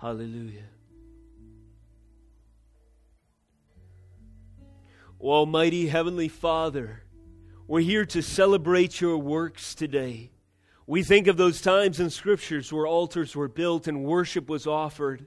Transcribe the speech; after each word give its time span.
Hallelujah. 0.00 0.62
Almighty 5.20 5.88
Heavenly 5.88 6.28
Father, 6.28 7.02
we're 7.66 7.80
here 7.80 8.06
to 8.06 8.22
celebrate 8.22 9.00
your 9.00 9.18
works 9.18 9.74
today. 9.74 10.30
We 10.86 11.02
think 11.02 11.26
of 11.26 11.36
those 11.36 11.60
times 11.60 11.98
in 11.98 12.10
scriptures 12.10 12.72
where 12.72 12.86
altars 12.86 13.34
were 13.34 13.48
built 13.48 13.88
and 13.88 14.04
worship 14.04 14.48
was 14.48 14.68
offered 14.68 15.26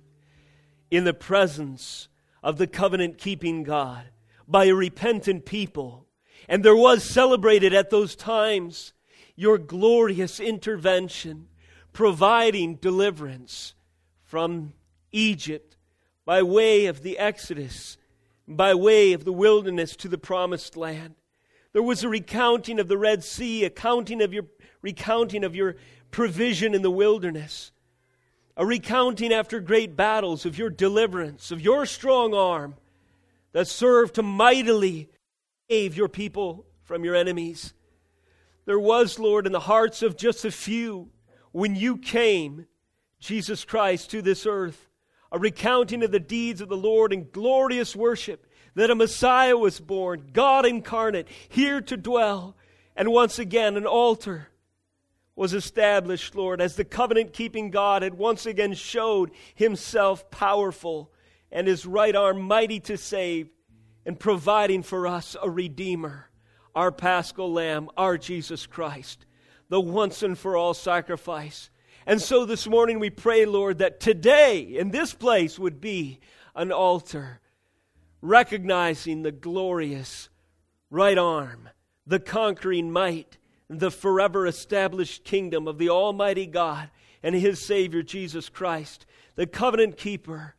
in 0.90 1.04
the 1.04 1.14
presence 1.14 2.08
of 2.42 2.58
the 2.58 2.66
covenant 2.66 3.18
keeping 3.18 3.64
God 3.64 4.06
by 4.48 4.66
a 4.66 4.74
repentant 4.74 5.46
people. 5.46 6.08
And 6.48 6.64
there 6.64 6.78
was 6.78 7.04
celebrated 7.04 7.74
at 7.74 7.90
those 7.90 8.16
times 8.16 8.94
your 9.36 9.58
glorious 9.58 10.40
intervention, 10.40 11.50
providing 11.92 12.76
deliverance 12.76 13.74
from 14.32 14.72
Egypt 15.12 15.76
by 16.24 16.42
way 16.42 16.86
of 16.86 17.04
the 17.04 17.18
Exodus, 17.18 17.98
by 18.48 18.74
way 18.74 19.12
of 19.12 19.26
the 19.26 19.34
wilderness 19.34 19.94
to 19.98 20.08
the 20.08 20.18
promised 20.18 20.78
land. 20.78 21.16
There 21.74 21.84
was 21.84 22.02
a 22.02 22.08
recounting 22.08 22.80
of 22.80 22.88
the 22.88 22.98
Red 22.98 23.26
Sea, 23.26 23.66
a 23.66 23.70
counting 23.70 24.22
of 24.22 24.34
your 24.34 24.46
recounting 24.82 25.44
of 25.44 25.54
your 25.54 25.76
provision 26.12 26.74
in 26.74 26.82
the 26.82 26.90
wilderness, 26.90 27.74
a 28.56 28.66
recounting 28.66 29.34
after 29.34 29.60
great 29.60 29.98
battles 29.98 30.46
of 30.46 30.58
your 30.58 30.70
deliverance, 30.70 31.52
of 31.52 31.60
your 31.60 31.86
strong 31.86 32.34
arm 32.34 32.76
that 33.52 33.68
served 33.68 34.16
to 34.16 34.24
mightily 34.24 35.10
save 35.70 35.98
your 35.98 36.08
people 36.08 36.66
from 36.84 37.04
your 37.04 37.18
enemies. 37.18 37.74
There 38.64 38.80
was, 38.80 39.20
Lord, 39.20 39.46
in 39.46 39.52
the 39.52 39.60
hearts 39.60 40.02
of 40.02 40.16
just 40.16 40.46
a 40.46 40.52
few, 40.52 41.10
when 41.52 41.76
you 41.76 41.98
came, 41.98 42.68
Jesus 43.22 43.64
Christ, 43.64 44.12
to 44.12 44.22
this 44.22 44.46
earth, 44.46 44.90
a 45.32 45.40
recounting 45.40 46.04
of 46.04 46.12
the 46.12 46.20
deeds 46.20 46.60
of 46.60 46.68
the 46.68 46.76
Lord 46.76 47.14
in 47.14 47.30
glorious 47.32 47.96
worship, 47.96 48.46
that 48.76 48.90
a 48.90 48.96
Messiah 48.96 49.56
was 49.56 49.80
born, 49.80 50.32
God 50.34 50.66
incarnate, 50.66 51.28
here 51.48 51.80
to 51.82 51.96
dwell. 51.96 52.56
And 52.96 53.12
once 53.12 53.40
again, 53.40 53.78
an 53.78 53.86
altar 53.86 54.50
was 55.36 55.54
established, 55.54 56.36
Lord, 56.36 56.62
as 56.62 56.76
the 56.76 56.84
covenant 56.84 57.34
keeping 57.34 57.72
God 57.72 58.02
had 58.02 58.16
once 58.16 58.46
again 58.46 58.74
showed 58.74 59.32
himself 59.56 60.30
powerful 60.30 61.12
and 61.52 61.68
his 61.68 61.86
right 61.86 62.16
arm 62.16 62.42
mighty 62.42 62.80
to 62.82 62.98
save 62.98 63.50
and 64.06 64.20
providing 64.20 64.84
for 64.84 65.08
us 65.08 65.36
a 65.42 65.50
Redeemer, 65.50 66.30
our 66.76 66.92
Paschal 66.92 67.52
Lamb, 67.52 67.90
our 67.98 68.18
Jesus 68.18 68.68
Christ, 68.68 69.26
the 69.70 69.82
once 69.82 70.22
and 70.22 70.38
for 70.38 70.56
all 70.56 70.74
sacrifice. 70.74 71.71
And 72.06 72.22
so 72.22 72.46
this 72.46 72.68
morning 72.68 73.00
we 73.00 73.10
pray, 73.10 73.46
Lord, 73.46 73.78
that 73.78 74.00
today 74.00 74.62
in 74.62 74.90
this 74.90 75.14
place 75.14 75.60
would 75.60 75.80
be 75.80 76.20
an 76.56 76.72
altar 76.72 77.40
recognizing 78.22 79.22
the 79.22 79.32
glorious 79.32 80.30
right 80.90 81.18
arm, 81.18 81.70
the 82.08 82.20
conquering 82.20 82.92
might, 82.92 83.38
the 83.70 83.92
forever 83.92 84.48
established 84.48 85.24
kingdom 85.24 85.68
of 85.68 85.78
the 85.78 85.90
Almighty 85.90 86.46
God 86.46 86.90
and 87.24 87.36
His 87.36 87.66
Savior 87.66 88.02
Jesus 88.02 88.50
Christ, 88.50 89.06
the 89.36 89.48
covenant 89.48 89.98
keeper. 89.98 90.56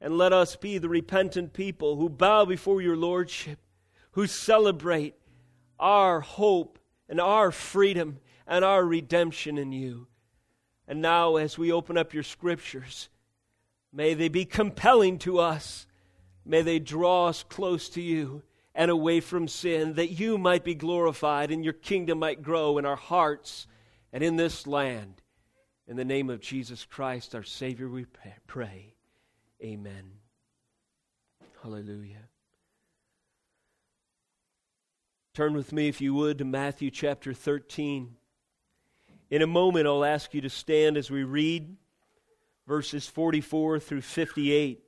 And 0.00 0.16
let 0.16 0.32
us 0.32 0.56
be 0.56 0.78
the 0.78 0.88
repentant 0.88 1.52
people 1.52 1.96
who 1.96 2.08
bow 2.08 2.46
before 2.46 2.80
your 2.80 2.96
Lordship, 2.96 3.58
who 4.12 4.26
celebrate 4.26 5.14
our 5.78 6.20
hope 6.20 6.78
and 7.08 7.20
our 7.20 7.52
freedom 7.52 8.18
and 8.46 8.64
our 8.64 8.84
redemption 8.84 9.58
in 9.58 9.72
you. 9.72 10.06
And 10.90 11.00
now, 11.00 11.36
as 11.36 11.56
we 11.56 11.70
open 11.70 11.96
up 11.96 12.14
your 12.14 12.24
scriptures, 12.24 13.10
may 13.92 14.14
they 14.14 14.26
be 14.28 14.44
compelling 14.44 15.20
to 15.20 15.38
us. 15.38 15.86
May 16.44 16.62
they 16.62 16.80
draw 16.80 17.28
us 17.28 17.44
close 17.44 17.88
to 17.90 18.02
you 18.02 18.42
and 18.74 18.90
away 18.90 19.20
from 19.20 19.46
sin, 19.46 19.94
that 19.94 20.10
you 20.10 20.36
might 20.36 20.64
be 20.64 20.74
glorified 20.74 21.52
and 21.52 21.62
your 21.62 21.74
kingdom 21.74 22.18
might 22.18 22.42
grow 22.42 22.76
in 22.76 22.84
our 22.84 22.96
hearts 22.96 23.68
and 24.12 24.24
in 24.24 24.34
this 24.34 24.66
land. 24.66 25.22
In 25.86 25.96
the 25.96 26.04
name 26.04 26.28
of 26.28 26.40
Jesus 26.40 26.84
Christ, 26.84 27.36
our 27.36 27.44
Savior, 27.44 27.88
we 27.88 28.06
pray. 28.48 28.96
Amen. 29.62 30.10
Hallelujah. 31.62 32.28
Turn 35.34 35.54
with 35.54 35.72
me, 35.72 35.86
if 35.86 36.00
you 36.00 36.14
would, 36.14 36.38
to 36.38 36.44
Matthew 36.44 36.90
chapter 36.90 37.32
13. 37.32 38.16
In 39.30 39.42
a 39.42 39.46
moment, 39.46 39.86
I'll 39.86 40.04
ask 40.04 40.34
you 40.34 40.40
to 40.40 40.50
stand 40.50 40.96
as 40.96 41.08
we 41.08 41.22
read 41.22 41.76
verses 42.66 43.06
44 43.06 43.78
through 43.78 44.00
58. 44.00 44.82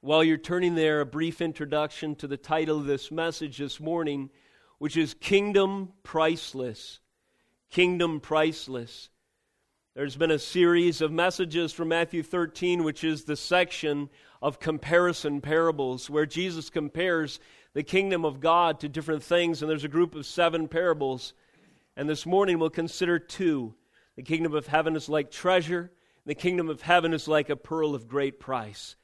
While 0.00 0.24
you're 0.24 0.36
turning 0.36 0.74
there, 0.74 1.00
a 1.00 1.06
brief 1.06 1.40
introduction 1.40 2.16
to 2.16 2.26
the 2.26 2.36
title 2.36 2.78
of 2.78 2.86
this 2.86 3.12
message 3.12 3.58
this 3.58 3.78
morning, 3.78 4.30
which 4.78 4.96
is 4.96 5.14
Kingdom 5.14 5.92
Priceless. 6.02 6.98
Kingdom 7.70 8.18
Priceless. 8.18 9.08
There's 9.94 10.16
been 10.16 10.32
a 10.32 10.38
series 10.40 11.00
of 11.00 11.12
messages 11.12 11.72
from 11.72 11.86
Matthew 11.86 12.24
13, 12.24 12.82
which 12.82 13.04
is 13.04 13.22
the 13.22 13.36
section 13.36 14.10
of 14.42 14.58
comparison 14.58 15.40
parables, 15.40 16.10
where 16.10 16.26
Jesus 16.26 16.70
compares 16.70 17.38
the 17.72 17.84
kingdom 17.84 18.24
of 18.24 18.40
God 18.40 18.80
to 18.80 18.88
different 18.88 19.22
things, 19.22 19.62
and 19.62 19.70
there's 19.70 19.84
a 19.84 19.88
group 19.88 20.16
of 20.16 20.26
seven 20.26 20.66
parables 20.66 21.34
and 21.96 22.08
this 22.08 22.26
morning 22.26 22.58
we'll 22.58 22.70
consider 22.70 23.18
two. 23.18 23.74
The 24.16 24.22
kingdom 24.22 24.54
of 24.54 24.66
heaven 24.66 24.96
is 24.96 25.08
like 25.08 25.30
treasure, 25.30 25.92
the 26.24 26.34
kingdom 26.34 26.68
of 26.68 26.82
heaven 26.82 27.14
is 27.14 27.28
like 27.28 27.48
a 27.48 27.56
pearl 27.56 27.94
of 27.94 28.08
great 28.08 28.40
price. 28.40 28.96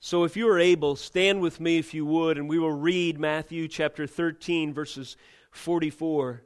So 0.00 0.24
if 0.24 0.36
you 0.36 0.48
are 0.48 0.58
able, 0.58 0.96
stand 0.96 1.40
with 1.40 1.60
me 1.60 1.78
if 1.78 1.94
you 1.94 2.04
would, 2.04 2.36
and 2.36 2.48
we 2.48 2.58
will 2.58 2.72
read 2.72 3.18
Matthew 3.18 3.68
chapter 3.68 4.06
13, 4.06 4.74
verses 4.74 5.16
44 5.50 6.42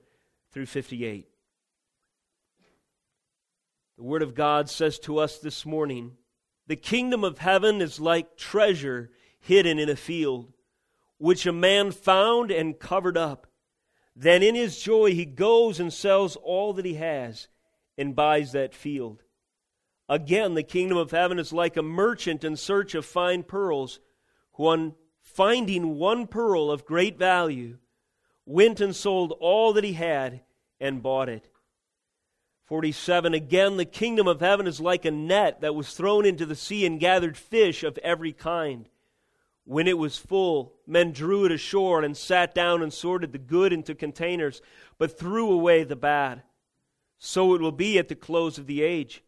through 0.52 0.66
58. 0.66 1.28
The 3.96 4.04
Word 4.04 4.22
of 4.22 4.36
God 4.36 4.70
says 4.70 4.98
to 5.00 5.18
us 5.18 5.38
this 5.38 5.66
morning 5.66 6.12
The 6.68 6.76
kingdom 6.76 7.24
of 7.24 7.38
heaven 7.38 7.82
is 7.82 7.98
like 7.98 8.36
treasure 8.36 9.10
hidden 9.40 9.80
in 9.80 9.88
a 9.88 9.96
field, 9.96 10.52
which 11.18 11.44
a 11.44 11.52
man 11.52 11.90
found 11.90 12.52
and 12.52 12.78
covered 12.78 13.16
up. 13.16 13.47
Then 14.20 14.42
in 14.42 14.56
his 14.56 14.82
joy, 14.82 15.14
he 15.14 15.24
goes 15.24 15.78
and 15.78 15.92
sells 15.92 16.34
all 16.34 16.72
that 16.72 16.84
he 16.84 16.94
has 16.94 17.46
and 17.96 18.16
buys 18.16 18.50
that 18.50 18.74
field. 18.74 19.22
Again, 20.08 20.54
the 20.54 20.64
kingdom 20.64 20.98
of 20.98 21.12
heaven 21.12 21.38
is 21.38 21.52
like 21.52 21.76
a 21.76 21.82
merchant 21.82 22.42
in 22.42 22.56
search 22.56 22.96
of 22.96 23.06
fine 23.06 23.44
pearls, 23.44 24.00
who, 24.54 24.66
on 24.66 24.96
finding 25.20 25.94
one 25.94 26.26
pearl 26.26 26.68
of 26.68 26.84
great 26.84 27.16
value, 27.16 27.78
went 28.44 28.80
and 28.80 28.96
sold 28.96 29.36
all 29.38 29.72
that 29.74 29.84
he 29.84 29.92
had 29.92 30.40
and 30.80 31.00
bought 31.00 31.28
it. 31.28 31.48
47 32.64 33.34
Again, 33.34 33.76
the 33.76 33.84
kingdom 33.84 34.26
of 34.26 34.40
heaven 34.40 34.66
is 34.66 34.80
like 34.80 35.04
a 35.04 35.12
net 35.12 35.60
that 35.60 35.76
was 35.76 35.94
thrown 35.94 36.26
into 36.26 36.44
the 36.44 36.56
sea 36.56 36.84
and 36.84 36.98
gathered 36.98 37.36
fish 37.36 37.84
of 37.84 37.96
every 37.98 38.32
kind. 38.32 38.88
When 39.68 39.86
it 39.86 39.98
was 39.98 40.16
full, 40.16 40.72
men 40.86 41.12
drew 41.12 41.44
it 41.44 41.52
ashore 41.52 42.02
and 42.02 42.16
sat 42.16 42.54
down 42.54 42.82
and 42.82 42.90
sorted 42.90 43.32
the 43.32 43.38
good 43.38 43.70
into 43.70 43.94
containers, 43.94 44.62
but 44.96 45.18
threw 45.18 45.52
away 45.52 45.84
the 45.84 45.94
bad. 45.94 46.42
So 47.18 47.52
it 47.52 47.60
will 47.60 47.70
be 47.70 47.98
at 47.98 48.08
the 48.08 48.14
close 48.14 48.56
of 48.56 48.66
the 48.66 48.80
age. 48.80 49.22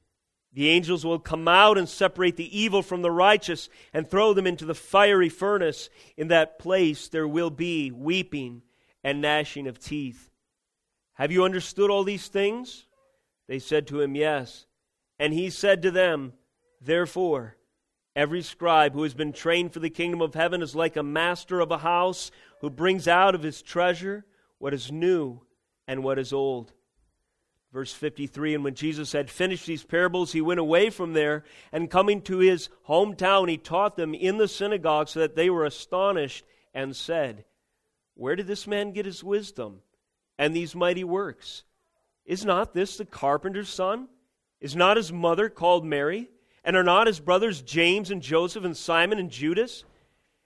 The 0.54 0.70
angels 0.70 1.04
will 1.04 1.18
come 1.18 1.46
out 1.46 1.76
and 1.76 1.86
separate 1.86 2.38
the 2.38 2.58
evil 2.58 2.80
from 2.80 3.02
the 3.02 3.10
righteous 3.10 3.68
and 3.92 4.08
throw 4.08 4.32
them 4.32 4.46
into 4.46 4.64
the 4.64 4.74
fiery 4.74 5.28
furnace. 5.28 5.90
In 6.16 6.28
that 6.28 6.58
place 6.58 7.06
there 7.08 7.28
will 7.28 7.50
be 7.50 7.90
weeping 7.90 8.62
and 9.04 9.20
gnashing 9.20 9.66
of 9.66 9.78
teeth. 9.78 10.30
Have 11.16 11.30
you 11.30 11.44
understood 11.44 11.90
all 11.90 12.02
these 12.02 12.28
things? 12.28 12.86
They 13.46 13.58
said 13.58 13.86
to 13.88 14.00
him, 14.00 14.14
Yes. 14.14 14.64
And 15.18 15.34
he 15.34 15.50
said 15.50 15.82
to 15.82 15.90
them, 15.90 16.32
Therefore, 16.80 17.56
Every 18.16 18.42
scribe 18.42 18.92
who 18.92 19.04
has 19.04 19.14
been 19.14 19.32
trained 19.32 19.72
for 19.72 19.78
the 19.78 19.90
kingdom 19.90 20.20
of 20.20 20.34
heaven 20.34 20.62
is 20.62 20.74
like 20.74 20.96
a 20.96 21.02
master 21.02 21.60
of 21.60 21.70
a 21.70 21.78
house 21.78 22.30
who 22.60 22.68
brings 22.68 23.06
out 23.06 23.34
of 23.34 23.42
his 23.42 23.62
treasure 23.62 24.24
what 24.58 24.74
is 24.74 24.90
new 24.90 25.40
and 25.86 26.02
what 26.02 26.18
is 26.18 26.32
old. 26.32 26.72
Verse 27.72 27.92
53 27.92 28.54
And 28.54 28.64
when 28.64 28.74
Jesus 28.74 29.12
had 29.12 29.30
finished 29.30 29.66
these 29.66 29.84
parables, 29.84 30.32
he 30.32 30.40
went 30.40 30.60
away 30.60 30.90
from 30.90 31.12
there, 31.12 31.44
and 31.72 31.90
coming 31.90 32.20
to 32.22 32.38
his 32.38 32.68
hometown, 32.88 33.48
he 33.48 33.56
taught 33.56 33.96
them 33.96 34.12
in 34.12 34.38
the 34.38 34.48
synagogue, 34.48 35.08
so 35.08 35.20
that 35.20 35.36
they 35.36 35.48
were 35.48 35.64
astonished 35.64 36.44
and 36.74 36.96
said, 36.96 37.44
Where 38.14 38.34
did 38.34 38.48
this 38.48 38.66
man 38.66 38.92
get 38.92 39.06
his 39.06 39.22
wisdom 39.22 39.82
and 40.36 40.54
these 40.54 40.74
mighty 40.74 41.04
works? 41.04 41.62
Is 42.24 42.44
not 42.44 42.74
this 42.74 42.96
the 42.96 43.04
carpenter's 43.04 43.68
son? 43.68 44.08
Is 44.60 44.74
not 44.74 44.96
his 44.96 45.12
mother 45.12 45.48
called 45.48 45.84
Mary? 45.84 46.28
And 46.64 46.76
are 46.76 46.84
not 46.84 47.06
his 47.06 47.20
brothers 47.20 47.62
James 47.62 48.10
and 48.10 48.22
Joseph 48.22 48.64
and 48.64 48.76
Simon 48.76 49.18
and 49.18 49.30
Judas? 49.30 49.84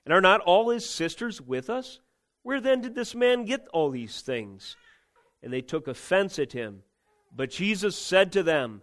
And 0.05 0.13
are 0.13 0.21
not 0.21 0.41
all 0.41 0.71
his 0.71 0.89
sisters 0.89 1.41
with 1.41 1.69
us? 1.69 2.01
Where 2.43 2.61
then 2.61 2.83
did 2.83 2.95
this 2.95 3.15
man 3.15 3.47
get 3.47 3.67
all 3.73 3.91
these 3.91 4.21
things? 4.21 4.77
And 5.43 5.53
they 5.53 5.63
took 5.63 5.89
offense 5.89 6.39
at 6.39 6.53
him. 6.53 6.83
But 7.35 7.51
Jesus 7.51 7.97
said 7.97 8.33
to 8.33 8.43
them, 8.43 8.83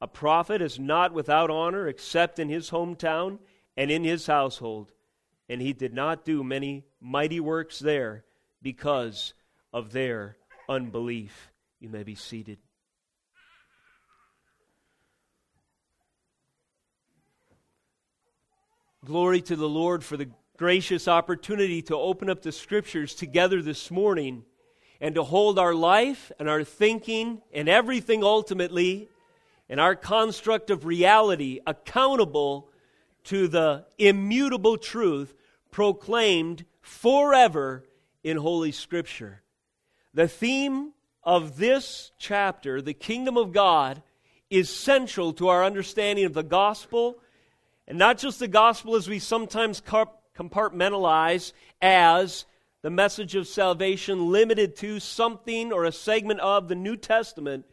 A 0.00 0.06
prophet 0.06 0.62
is 0.62 0.78
not 0.78 1.12
without 1.12 1.50
honor 1.50 1.88
except 1.88 2.38
in 2.38 2.48
his 2.48 2.70
hometown 2.70 3.38
and 3.76 3.90
in 3.90 4.04
his 4.04 4.26
household. 4.26 4.92
And 5.48 5.60
he 5.62 5.72
did 5.72 5.94
not 5.94 6.24
do 6.24 6.44
many 6.44 6.84
mighty 7.00 7.40
works 7.40 7.78
there 7.78 8.24
because 8.62 9.34
of 9.72 9.92
their 9.92 10.36
unbelief. 10.68 11.50
You 11.80 11.88
may 11.88 12.02
be 12.02 12.14
seated. 12.14 12.58
Glory 19.04 19.40
to 19.42 19.54
the 19.54 19.68
Lord 19.68 20.02
for 20.02 20.16
the 20.16 20.28
gracious 20.56 21.06
opportunity 21.06 21.82
to 21.82 21.96
open 21.96 22.28
up 22.28 22.42
the 22.42 22.50
scriptures 22.50 23.14
together 23.14 23.62
this 23.62 23.92
morning 23.92 24.42
and 25.00 25.14
to 25.14 25.22
hold 25.22 25.56
our 25.56 25.72
life 25.72 26.32
and 26.40 26.48
our 26.48 26.64
thinking 26.64 27.40
and 27.52 27.68
everything 27.68 28.24
ultimately 28.24 29.08
and 29.68 29.78
our 29.78 29.94
construct 29.94 30.68
of 30.68 30.84
reality 30.84 31.60
accountable 31.64 32.70
to 33.22 33.46
the 33.46 33.86
immutable 33.98 34.76
truth 34.76 35.32
proclaimed 35.70 36.64
forever 36.80 37.84
in 38.24 38.36
Holy 38.36 38.72
Scripture. 38.72 39.42
The 40.12 40.26
theme 40.26 40.92
of 41.22 41.56
this 41.56 42.10
chapter, 42.18 42.82
the 42.82 42.94
kingdom 42.94 43.36
of 43.36 43.52
God, 43.52 44.02
is 44.50 44.68
central 44.68 45.32
to 45.34 45.46
our 45.46 45.64
understanding 45.64 46.24
of 46.24 46.34
the 46.34 46.42
gospel, 46.42 47.20
and 47.88 47.98
not 47.98 48.18
just 48.18 48.38
the 48.38 48.46
gospel 48.46 48.94
as 48.96 49.08
we 49.08 49.18
sometimes 49.18 49.80
compartmentalize 49.80 51.52
as 51.80 52.44
the 52.82 52.90
message 52.90 53.34
of 53.34 53.48
salvation 53.48 54.30
limited 54.30 54.76
to 54.76 55.00
something 55.00 55.72
or 55.72 55.84
a 55.86 55.90
segment 55.90 56.38
of 56.40 56.68
the 56.68 56.74
New 56.74 56.96
Testament, 56.96 57.64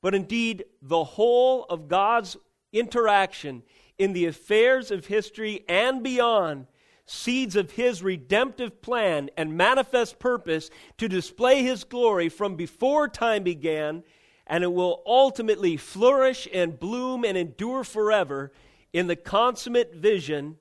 but 0.00 0.14
indeed 0.14 0.64
the 0.80 1.02
whole 1.02 1.64
of 1.64 1.88
God's 1.88 2.36
interaction 2.72 3.64
in 3.98 4.12
the 4.12 4.26
affairs 4.26 4.92
of 4.92 5.06
history 5.06 5.64
and 5.68 6.00
beyond, 6.00 6.68
seeds 7.04 7.56
of 7.56 7.72
His 7.72 8.04
redemptive 8.04 8.80
plan 8.80 9.30
and 9.36 9.56
manifest 9.56 10.20
purpose 10.20 10.70
to 10.98 11.08
display 11.08 11.64
His 11.64 11.82
glory 11.82 12.28
from 12.28 12.54
before 12.54 13.08
time 13.08 13.42
began, 13.42 14.04
and 14.46 14.62
it 14.62 14.72
will 14.72 15.02
ultimately 15.04 15.76
flourish 15.76 16.46
and 16.52 16.78
bloom 16.78 17.24
and 17.24 17.36
endure 17.36 17.82
forever 17.82 18.52
in 18.92 19.06
the 19.06 19.16
consummate 19.16 19.94
vision 19.94 20.56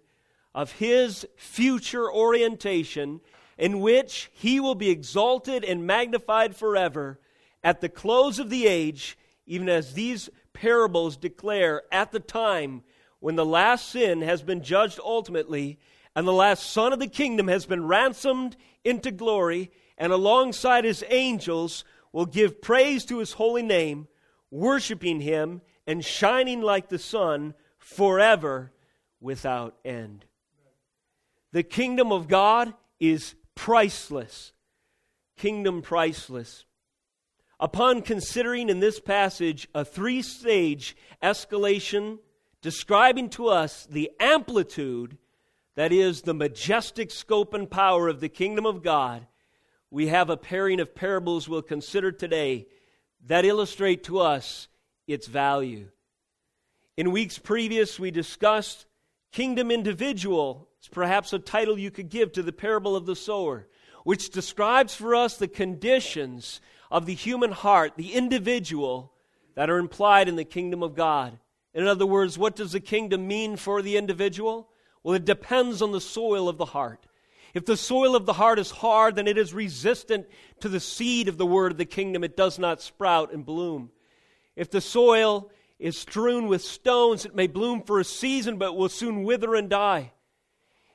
of 0.53 0.73
His 0.73 1.25
future 1.35 2.11
orientation 2.11 3.21
in 3.57 3.79
which 3.79 4.29
he 4.33 4.59
will 4.59 4.75
be 4.75 4.89
exalted 4.89 5.63
and 5.63 5.87
magnified 5.87 6.55
forever 6.55 7.19
at 7.63 7.81
the 7.81 7.89
close 7.89 8.39
of 8.39 8.49
the 8.49 8.67
age, 8.67 9.17
even 9.45 9.69
as 9.69 9.93
these 9.93 10.29
parables 10.53 11.17
declare 11.17 11.83
at 11.91 12.11
the 12.11 12.19
time 12.19 12.83
when 13.19 13.35
the 13.35 13.45
last 13.45 13.89
sin 13.89 14.21
has 14.21 14.41
been 14.41 14.61
judged 14.61 14.99
ultimately 15.03 15.79
and 16.15 16.27
the 16.27 16.33
last 16.33 16.69
son 16.71 16.93
of 16.93 16.99
the 16.99 17.07
kingdom 17.07 17.47
has 17.47 17.65
been 17.65 17.87
ransomed 17.87 18.55
into 18.83 19.11
glory 19.11 19.71
and 19.97 20.11
alongside 20.11 20.83
his 20.83 21.03
angels 21.09 21.83
will 22.11 22.25
give 22.25 22.61
praise 22.61 23.03
to 23.05 23.19
his 23.19 23.33
holy 23.33 23.63
name, 23.63 24.07
worshiping 24.51 25.19
him 25.19 25.61
and 25.87 26.03
shining 26.03 26.61
like 26.61 26.87
the 26.87 26.99
sun 26.99 27.53
forever 27.85 28.71
without 29.21 29.75
end. 29.85 30.25
The 31.51 31.61
kingdom 31.61 32.11
of 32.11 32.27
God 32.27 32.73
is 32.99 33.35
priceless. 33.53 34.53
Kingdom 35.37 35.83
priceless. 35.83 36.65
Upon 37.59 38.01
considering 38.01 38.69
in 38.69 38.79
this 38.79 38.99
passage 38.99 39.67
a 39.75 39.85
three 39.85 40.23
stage 40.23 40.97
escalation 41.21 42.17
describing 42.61 43.29
to 43.29 43.49
us 43.49 43.85
the 43.85 44.09
amplitude, 44.19 45.19
that 45.75 45.91
is, 45.91 46.23
the 46.23 46.33
majestic 46.33 47.11
scope 47.11 47.53
and 47.53 47.69
power 47.69 48.07
of 48.07 48.19
the 48.19 48.29
kingdom 48.29 48.65
of 48.65 48.81
God, 48.81 49.27
we 49.91 50.07
have 50.07 50.31
a 50.31 50.37
pairing 50.37 50.79
of 50.79 50.95
parables 50.95 51.47
we'll 51.47 51.61
consider 51.61 52.11
today 52.11 52.65
that 53.27 53.45
illustrate 53.45 54.03
to 54.05 54.19
us 54.19 54.67
its 55.07 55.27
value. 55.27 55.89
In 56.97 57.11
weeks 57.11 57.37
previous, 57.37 57.99
we 57.99 58.11
discussed 58.11 58.85
kingdom 59.31 59.69
individual 59.71 60.69
it's 60.85 60.93
perhaps 60.93 61.33
a 61.33 61.39
title 61.39 61.79
you 61.79 61.89
could 61.89 62.09
give 62.09 62.31
to 62.33 62.43
the 62.43 62.51
parable 62.51 62.95
of 62.95 63.07
the 63.07 63.15
sower, 63.15 63.67
which 64.03 64.29
describes 64.29 64.93
for 64.93 65.15
us 65.15 65.35
the 65.35 65.47
conditions 65.47 66.61
of 66.91 67.07
the 67.07 67.15
human 67.15 67.51
heart, 67.51 67.93
the 67.97 68.13
individual, 68.13 69.11
that 69.55 69.67
are 69.67 69.79
implied 69.79 70.27
in 70.27 70.35
the 70.35 70.43
kingdom 70.43 70.83
of 70.83 70.93
God. 70.93 71.39
In 71.73 71.87
other 71.87 72.05
words, 72.05 72.37
what 72.37 72.55
does 72.55 72.73
the 72.73 72.79
kingdom 72.79 73.27
mean 73.27 73.55
for 73.55 73.81
the 73.81 73.97
individual? 73.97 74.69
Well, 75.01 75.15
it 75.15 75.25
depends 75.25 75.81
on 75.81 75.91
the 75.91 75.99
soil 75.99 76.47
of 76.47 76.59
the 76.59 76.65
heart. 76.65 77.07
If 77.55 77.65
the 77.65 77.77
soil 77.77 78.15
of 78.15 78.27
the 78.27 78.33
heart 78.33 78.59
is 78.59 78.69
hard, 78.69 79.15
then 79.15 79.27
it 79.27 79.39
is 79.39 79.55
resistant 79.55 80.27
to 80.59 80.69
the 80.69 80.79
seed 80.79 81.27
of 81.27 81.39
the 81.39 81.47
word 81.47 81.71
of 81.71 81.79
the 81.79 81.85
kingdom. 81.85 82.23
It 82.23 82.37
does 82.37 82.59
not 82.59 82.79
sprout 82.79 83.33
and 83.33 83.43
bloom. 83.43 83.89
If 84.55 84.69
the 84.69 84.81
soil 84.81 85.49
is 85.79 85.97
strewn 85.97 86.47
with 86.47 86.61
stones, 86.61 87.25
it 87.25 87.35
may 87.35 87.47
bloom 87.47 87.81
for 87.81 87.99
a 87.99 88.05
season, 88.05 88.57
but 88.57 88.75
will 88.75 88.89
soon 88.89 89.23
wither 89.23 89.55
and 89.55 89.69
die. 89.69 90.11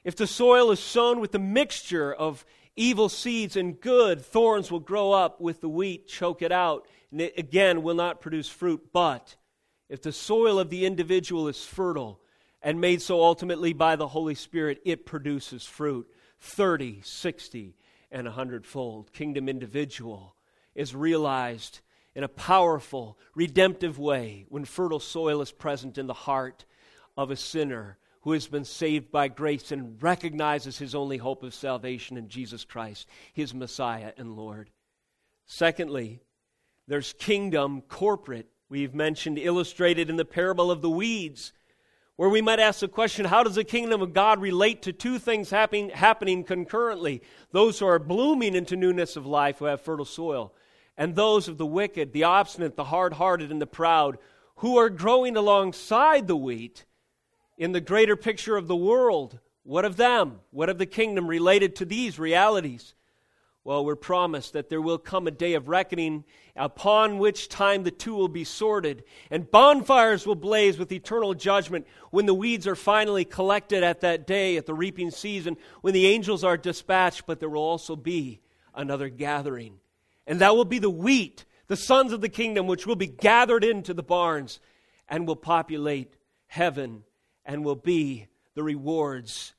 If 0.05 0.17
the 0.17 0.27
soil 0.27 0.71
is 0.71 0.81
sown 0.81 1.21
with 1.21 1.35
a 1.35 1.39
mixture 1.39 2.13
of 2.13 2.45
evil 2.77 3.09
seeds 3.09 3.57
and 3.57 3.79
good, 3.79 4.23
thorns 4.23 4.71
will 4.71 4.81
grow 4.81 5.13
up 5.13 5.41
with 5.41 5.61
the 5.61 5.69
wheat, 5.69 6.09
choke 6.09 6.41
it 6.41 6.53
out, 6.53 6.87
and 7.11 7.21
it 7.21 7.35
again 7.39 7.83
will 7.83 7.95
not 7.95 8.21
produce 8.21 8.49
fruit. 8.49 8.89
But 8.93 9.37
if 9.89 10.01
the 10.01 10.13
soil 10.13 10.59
of 10.59 10.71
the 10.71 10.87
individual 10.87 11.49
is 11.49 11.65
fertile 11.65 12.21
and 12.63 12.81
made 12.81 13.03
so 13.03 13.23
ultimately 13.23 13.73
by 13.73 13.97
the 13.97 14.09
Holy 14.09 14.35
Spirit, 14.35 14.81
it 14.85 15.05
produces 15.05 15.65
fruit 15.65 16.09
30, 16.41 17.01
60, 17.03 17.77
and 18.11 18.27
a 18.27 18.31
hundredfold. 18.31 19.13
Kingdom 19.13 19.49
individual 19.49 20.37
is 20.75 20.95
realized 20.95 21.81
in 22.15 22.25
a 22.25 22.29
powerful, 22.29 23.19
redemptive 23.35 23.99
way 23.99 24.47
when 24.49 24.65
fertile 24.65 25.01
soil 25.01 25.41
is 25.41 25.53
present 25.53 25.99
in 25.99 26.07
the 26.07 26.15
heart 26.15 26.65
of 27.17 27.31
a 27.31 27.37
sinner 27.37 27.99
who 28.23 28.33
has 28.33 28.47
been 28.47 28.65
saved 28.65 29.11
by 29.11 29.29
grace 29.29 29.73
and 29.73 30.03
recognizes 30.03 30.79
his 30.79 30.95
only 30.95 31.17
hope 31.17 31.43
of 31.43 31.55
salvation 31.55 32.17
in 32.17 32.29
Jesus 32.29 32.65
Christ, 32.65 33.07
his 33.33 33.55
Messiah 33.55 34.13
and 34.17 34.37
Lord. 34.37 34.71
Secondly, 35.47 36.21
there's 36.87 37.15
kingdom 37.15 37.83
corporate. 37.83 38.49
We've 38.69 38.95
mentioned 38.95 39.39
illustrated 39.39 40.11
in 40.11 40.17
the 40.17 40.25
parable 40.25 40.71
of 40.71 40.83
the 40.83 40.91
weeds, 40.91 41.53
where 42.17 42.29
we 42.29 42.43
might 42.43 42.61
ask 42.61 42.81
the 42.81 42.89
question 42.89 43.25
how 43.25 43.43
does 43.43 43.55
the 43.55 43.65
kingdom 43.65 44.03
of 44.03 44.13
God 44.13 44.41
relate 44.41 44.83
to 44.83 44.93
two 44.93 45.19
things 45.19 45.49
happening, 45.49 45.89
happening 45.89 46.45
concurrently? 46.45 47.23
Those 47.53 47.79
who 47.79 47.87
are 47.87 47.99
blooming 47.99 48.55
into 48.55 48.77
newness 48.77 49.17
of 49.17 49.25
life, 49.25 49.59
who 49.59 49.65
have 49.65 49.81
fertile 49.81 50.05
soil, 50.05 50.53
and 51.01 51.17
those 51.17 51.49
of 51.49 51.57
the 51.57 51.65
wicked, 51.65 52.13
the 52.13 52.25
obstinate, 52.25 52.77
the 52.77 52.85
hard 52.85 53.15
hearted, 53.15 53.51
and 53.51 53.61
the 53.61 53.67
proud, 53.67 54.19
who 54.57 54.77
are 54.77 54.91
growing 54.91 55.35
alongside 55.35 56.27
the 56.27 56.37
wheat 56.37 56.85
in 57.57 57.73
the 57.73 57.81
greater 57.81 58.17
picture 58.17 58.55
of 58.55 58.69
the 58.69 58.77
world. 58.77 59.39
What 59.63 59.87
of 59.87 59.97
them? 59.97 60.41
What 60.51 60.69
of 60.69 60.77
the 60.77 60.85
kingdom 60.85 61.27
related 61.27 61.75
to 61.77 61.87
these 61.87 62.19
realities? 62.19 62.93
Well, 63.65 63.83
we're 63.83 63.97
promised 63.97 64.53
that 64.53 64.69
there 64.69 64.83
will 64.83 64.99
come 64.99 65.27
a 65.27 65.31
day 65.31 65.55
of 65.55 65.71
reckoning 65.71 66.25
upon 66.55 67.17
which 67.17 67.49
time 67.49 67.83
the 67.83 67.91
two 67.91 68.15
will 68.15 68.29
be 68.29 68.45
sorted, 68.45 69.03
and 69.31 69.51
bonfires 69.51 70.27
will 70.27 70.35
blaze 70.35 70.79
with 70.79 70.93
eternal 70.93 71.33
judgment 71.33 71.87
when 72.11 72.27
the 72.27 72.35
weeds 72.35 72.67
are 72.67 72.77
finally 72.77 73.25
collected 73.25 73.83
at 73.83 74.03
that 74.03 74.27
day, 74.27 74.59
at 74.59 74.67
the 74.67 74.75
reaping 74.75 75.11
season, 75.11 75.57
when 75.81 75.95
the 75.95 76.09
angels 76.09 76.45
are 76.45 76.59
dispatched, 76.59 77.25
but 77.27 77.41
there 77.41 77.49
will 77.49 77.63
also 77.63 77.97
be 77.97 78.43
another 78.75 79.09
gathering. 79.09 79.81
And 80.27 80.41
that 80.41 80.55
will 80.55 80.65
be 80.65 80.79
the 80.79 80.91
wheat, 80.91 81.45
the 81.67 81.77
sons 81.77 82.13
of 82.13 82.21
the 82.21 82.29
kingdom, 82.29 82.67
which 82.67 82.87
will 82.87 82.97
be 82.97 83.07
gathered 83.07 83.65
into 83.65 83.95
the 83.95 84.03
barns 84.03 84.61
and 85.09 85.27
will 85.27 85.37
populate 85.37 86.15
heaven 86.47 87.05
and 87.45 87.65
will 87.65 87.77
be 87.77 88.29
the 88.55 88.63
rewards 88.63 89.55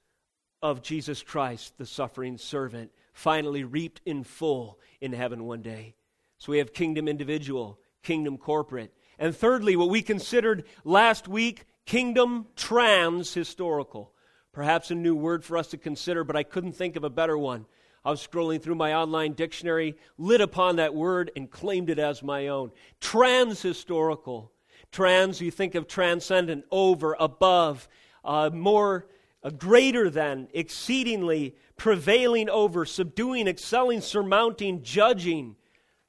of 0.62 0.82
Jesus 0.82 1.24
Christ, 1.24 1.78
the 1.78 1.86
suffering 1.86 2.38
servant, 2.38 2.92
finally 3.14 3.64
reaped 3.64 4.02
in 4.06 4.24
full 4.24 4.80
in 5.00 5.14
heaven 5.14 5.46
one 5.46 5.62
day. 5.62 5.96
So 6.38 6.52
we 6.52 6.60
have 6.60 6.74
kingdom 6.74 7.08
individual, 7.08 7.80
kingdom 8.04 8.38
corporate. 8.38 8.94
And 9.20 9.36
thirdly, 9.36 9.76
what 9.76 9.90
we 9.90 10.02
considered 10.02 10.66
last 10.84 11.28
week, 11.28 11.66
kingdom 11.86 12.48
trans 12.56 13.34
historical. 13.34 14.14
Perhaps 14.52 14.92
a 14.92 14.96
new 14.96 15.16
word 15.16 15.44
for 15.44 15.58
us 15.58 15.68
to 15.68 15.78
consider, 15.78 16.24
but 16.24 16.36
I 16.36 16.44
couldn't 16.44 16.74
think 16.74 16.96
of 16.96 17.04
a 17.04 17.10
better 17.10 17.38
one. 17.38 17.66
I 18.04 18.10
was 18.10 18.26
scrolling 18.26 18.62
through 18.62 18.76
my 18.76 18.94
online 18.94 19.34
dictionary, 19.34 19.96
lit 20.18 20.42
upon 20.42 20.78
that 20.78 20.96
word, 20.96 21.32
and 21.36 21.50
claimed 21.50 21.90
it 21.90 22.00
as 22.00 22.24
my 22.24 22.48
own. 22.48 22.72
Trans 23.00 23.62
historical. 23.62 24.52
Trans, 24.92 25.40
you 25.40 25.52
think 25.52 25.76
of 25.76 25.88
transcendent, 25.88 26.66
over, 26.72 27.16
above, 27.20 27.88
uh, 28.26 28.50
more, 28.52 29.08
uh, 29.44 29.52
greater 29.52 30.10
than, 30.10 30.48
exceedingly, 30.54 31.56
prevailing 31.78 32.50
over, 32.50 32.86
subduing, 32.86 33.48
excelling, 33.48 34.02
surmounting, 34.02 34.82
judging. 34.82 35.56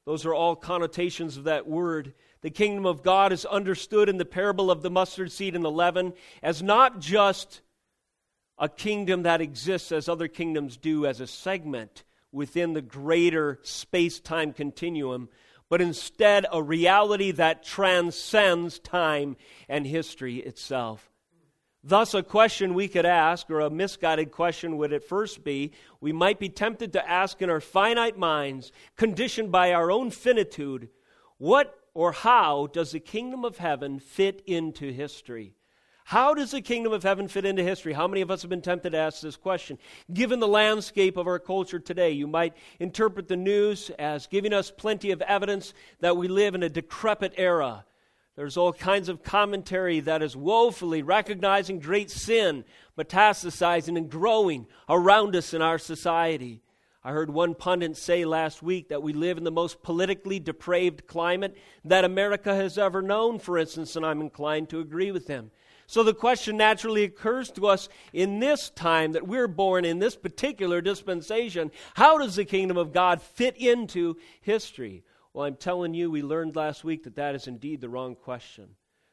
Those 0.04 0.26
are 0.26 0.34
all 0.34 0.56
connotations 0.56 1.36
of 1.36 1.44
that 1.44 1.66
word 1.66 2.14
The 2.42 2.50
kingdom 2.50 2.86
of 2.86 3.04
God 3.04 3.32
is 3.32 3.44
understood 3.44 4.08
in 4.08 4.18
the 4.18 4.24
parable 4.24 4.70
of 4.70 4.82
the 4.82 4.90
mustard 4.90 5.30
seed 5.30 5.54
and 5.54 5.64
the 5.64 5.70
leaven 5.70 6.12
as 6.42 6.60
not 6.60 6.98
just 6.98 7.60
a 8.62 8.68
kingdom 8.68 9.24
that 9.24 9.40
exists 9.40 9.90
as 9.90 10.08
other 10.08 10.28
kingdoms 10.28 10.76
do 10.76 11.04
as 11.04 11.20
a 11.20 11.26
segment 11.26 12.04
within 12.30 12.74
the 12.74 12.80
greater 12.80 13.58
space 13.62 14.20
time 14.20 14.52
continuum, 14.52 15.28
but 15.68 15.82
instead 15.82 16.46
a 16.52 16.62
reality 16.62 17.32
that 17.32 17.64
transcends 17.64 18.78
time 18.78 19.36
and 19.68 19.84
history 19.84 20.36
itself. 20.36 21.10
Thus, 21.82 22.14
a 22.14 22.22
question 22.22 22.74
we 22.74 22.86
could 22.86 23.04
ask, 23.04 23.50
or 23.50 23.58
a 23.58 23.68
misguided 23.68 24.30
question 24.30 24.76
would 24.76 24.92
at 24.92 25.02
first 25.02 25.42
be, 25.42 25.72
we 26.00 26.12
might 26.12 26.38
be 26.38 26.48
tempted 26.48 26.92
to 26.92 27.10
ask 27.10 27.42
in 27.42 27.50
our 27.50 27.60
finite 27.60 28.16
minds, 28.16 28.70
conditioned 28.96 29.50
by 29.50 29.72
our 29.72 29.90
own 29.90 30.12
finitude, 30.12 30.88
what 31.38 31.74
or 31.94 32.12
how 32.12 32.68
does 32.72 32.92
the 32.92 33.00
kingdom 33.00 33.44
of 33.44 33.58
heaven 33.58 33.98
fit 33.98 34.40
into 34.46 34.92
history? 34.92 35.56
How 36.04 36.34
does 36.34 36.50
the 36.50 36.60
kingdom 36.60 36.92
of 36.92 37.02
heaven 37.02 37.28
fit 37.28 37.44
into 37.44 37.62
history? 37.62 37.92
How 37.92 38.08
many 38.08 38.20
of 38.20 38.30
us 38.30 38.42
have 38.42 38.50
been 38.50 38.60
tempted 38.60 38.90
to 38.90 38.98
ask 38.98 39.20
this 39.20 39.36
question? 39.36 39.78
Given 40.12 40.40
the 40.40 40.48
landscape 40.48 41.16
of 41.16 41.26
our 41.26 41.38
culture 41.38 41.78
today, 41.78 42.10
you 42.10 42.26
might 42.26 42.54
interpret 42.80 43.28
the 43.28 43.36
news 43.36 43.90
as 43.98 44.26
giving 44.26 44.52
us 44.52 44.70
plenty 44.70 45.10
of 45.10 45.22
evidence 45.22 45.74
that 46.00 46.16
we 46.16 46.28
live 46.28 46.54
in 46.54 46.62
a 46.62 46.68
decrepit 46.68 47.34
era 47.36 47.84
there's 48.34 48.56
all 48.56 48.72
kinds 48.72 49.10
of 49.10 49.22
commentary 49.22 50.00
that 50.00 50.22
is 50.22 50.34
woefully 50.34 51.02
recognizing 51.02 51.80
great 51.80 52.10
sin, 52.10 52.64
metastasizing 52.96 53.96
and 53.98 54.10
growing 54.10 54.66
around 54.88 55.36
us 55.36 55.52
in 55.52 55.60
our 55.60 55.78
society. 55.78 56.62
I 57.04 57.10
heard 57.10 57.30
one 57.30 57.54
pundit 57.54 57.96
say 57.96 58.24
last 58.24 58.62
week 58.62 58.88
that 58.88 59.02
we 59.02 59.12
live 59.12 59.36
in 59.36 59.44
the 59.44 59.50
most 59.50 59.82
politically 59.82 60.38
depraved 60.38 61.06
climate 61.06 61.58
that 61.84 62.06
America 62.06 62.54
has 62.54 62.78
ever 62.78 63.02
known, 63.02 63.38
for 63.38 63.58
instance, 63.58 63.96
and 63.96 64.06
I'm 64.06 64.20
inclined 64.22 64.70
to 64.70 64.80
agree 64.80 65.10
with 65.10 65.26
him. 65.26 65.50
So 65.92 66.02
the 66.02 66.14
question 66.14 66.56
naturally 66.56 67.04
occurs 67.04 67.50
to 67.50 67.66
us 67.66 67.90
in 68.14 68.40
this 68.40 68.70
time 68.70 69.12
that 69.12 69.28
we're 69.28 69.46
born 69.46 69.84
in 69.84 69.98
this 69.98 70.16
particular 70.16 70.80
dispensation 70.80 71.70
how 71.92 72.16
does 72.16 72.36
the 72.36 72.46
kingdom 72.46 72.78
of 72.78 72.94
God 72.94 73.20
fit 73.20 73.58
into 73.58 74.16
history? 74.40 75.04
Well, 75.34 75.44
I'm 75.44 75.56
telling 75.56 75.92
you, 75.92 76.10
we 76.10 76.22
learned 76.22 76.56
last 76.56 76.82
week 76.82 77.04
that 77.04 77.16
that 77.16 77.34
is 77.34 77.46
indeed 77.46 77.82
the 77.82 77.90
wrong 77.90 78.14
question. 78.14 78.70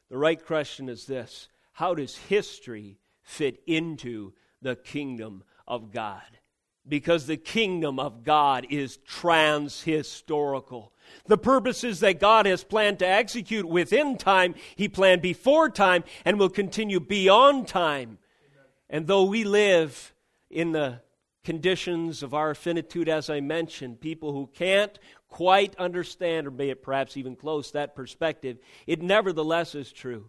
The 0.08 0.16
right 0.16 0.42
question 0.42 0.88
is 0.88 1.04
this 1.04 1.48
How 1.72 1.94
does 1.94 2.16
history 2.16 2.98
fit 3.20 3.62
into 3.66 4.32
the 4.62 4.74
kingdom 4.74 5.44
of 5.68 5.92
God? 5.92 6.38
Because 6.88 7.26
the 7.26 7.36
kingdom 7.36 7.98
of 7.98 8.24
God 8.24 8.66
is 8.70 8.96
transhistorical. 9.06 10.92
The 11.26 11.38
purposes 11.38 12.00
that 12.00 12.20
God 12.20 12.46
has 12.46 12.64
planned 12.64 12.98
to 13.00 13.06
execute 13.06 13.66
within 13.66 14.16
time, 14.16 14.54
He 14.76 14.88
planned 14.88 15.22
before 15.22 15.70
time 15.70 16.04
and 16.24 16.38
will 16.38 16.48
continue 16.48 17.00
beyond 17.00 17.68
time. 17.68 18.18
And 18.88 19.06
though 19.06 19.24
we 19.24 19.44
live 19.44 20.14
in 20.50 20.72
the 20.72 21.00
conditions 21.44 22.22
of 22.22 22.34
our 22.34 22.54
finitude, 22.54 23.08
as 23.08 23.30
I 23.30 23.40
mentioned, 23.40 24.00
people 24.00 24.32
who 24.32 24.48
can't 24.52 24.98
quite 25.28 25.76
understand, 25.76 26.46
or 26.46 26.50
may 26.50 26.70
it 26.70 26.82
perhaps 26.82 27.16
even 27.16 27.36
close 27.36 27.70
that 27.70 27.94
perspective, 27.94 28.58
it 28.86 29.00
nevertheless 29.00 29.74
is 29.74 29.92
true. 29.92 30.28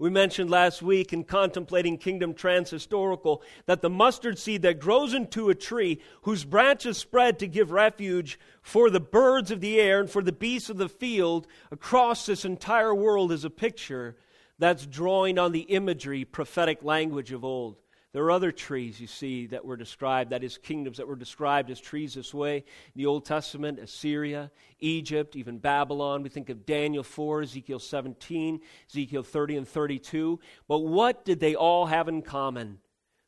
We 0.00 0.10
mentioned 0.10 0.48
last 0.48 0.80
week 0.80 1.12
in 1.12 1.24
contemplating 1.24 1.98
kingdom 1.98 2.32
transhistorical 2.32 3.42
that 3.66 3.82
the 3.82 3.90
mustard 3.90 4.38
seed 4.38 4.62
that 4.62 4.78
grows 4.78 5.12
into 5.12 5.50
a 5.50 5.56
tree, 5.56 6.00
whose 6.22 6.44
branches 6.44 6.98
spread 6.98 7.40
to 7.40 7.48
give 7.48 7.72
refuge 7.72 8.38
for 8.62 8.90
the 8.90 9.00
birds 9.00 9.50
of 9.50 9.60
the 9.60 9.80
air 9.80 9.98
and 9.98 10.08
for 10.08 10.22
the 10.22 10.30
beasts 10.30 10.70
of 10.70 10.78
the 10.78 10.88
field 10.88 11.48
across 11.72 12.26
this 12.26 12.44
entire 12.44 12.94
world, 12.94 13.32
is 13.32 13.44
a 13.44 13.50
picture 13.50 14.16
that's 14.56 14.86
drawing 14.86 15.36
on 15.36 15.50
the 15.50 15.62
imagery, 15.62 16.24
prophetic 16.24 16.84
language 16.84 17.32
of 17.32 17.44
old. 17.44 17.76
There 18.12 18.24
are 18.24 18.30
other 18.30 18.52
trees, 18.52 18.98
you 19.00 19.06
see, 19.06 19.46
that 19.48 19.66
were 19.66 19.76
described, 19.76 20.30
that 20.30 20.42
is, 20.42 20.56
kingdoms 20.56 20.96
that 20.96 21.06
were 21.06 21.14
described 21.14 21.70
as 21.70 21.78
trees 21.78 22.14
this 22.14 22.32
way. 22.32 22.56
In 22.56 22.64
the 22.96 23.06
Old 23.06 23.26
Testament, 23.26 23.78
Assyria, 23.78 24.50
Egypt, 24.80 25.36
even 25.36 25.58
Babylon. 25.58 26.22
We 26.22 26.30
think 26.30 26.48
of 26.48 26.64
Daniel 26.64 27.02
4, 27.02 27.42
Ezekiel 27.42 27.78
17, 27.78 28.60
Ezekiel 28.90 29.22
30 29.22 29.56
and 29.58 29.68
32. 29.68 30.40
But 30.66 30.78
what 30.78 31.26
did 31.26 31.38
they 31.38 31.54
all 31.54 31.86
have 31.86 32.08
in 32.08 32.22
common? 32.22 32.78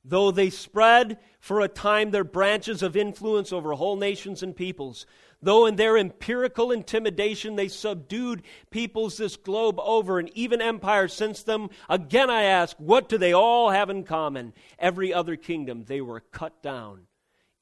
Though 0.03 0.31
they 0.31 0.49
spread 0.49 1.19
for 1.41 1.61
a 1.61 1.69
time 1.69 2.11
their 2.11 2.25
branches 2.25 2.83
of 2.83 2.97
influence 2.97 3.53
over 3.53 3.75
whole 3.75 3.97
nations 3.97 4.43
and 4.43 4.57
peoples, 4.57 5.05
though 5.43 5.67
in 5.67 5.77
their 5.77 5.97
empirical 5.97 6.71
intimidation 6.71 7.57
they 7.57 7.69
subdued 7.69 8.43
peoples 8.71 9.17
this 9.17 9.37
globe 9.37 9.79
over 9.81 10.19
and 10.19 10.31
even 10.37 10.61
empires 10.61 11.13
since 11.13 11.43
them, 11.43 11.71
again 11.89 12.31
I 12.31 12.43
ask, 12.43 12.77
what 12.79 13.09
do 13.09 13.19
they 13.19 13.33
all 13.33 13.71
have 13.71 13.91
in 13.91 14.05
common? 14.05 14.53
Every 14.79 15.13
other 15.13 15.37
kingdom, 15.37 15.85
they 15.85 16.01
were 16.01 16.21
cut 16.21 16.63
down. 16.63 17.07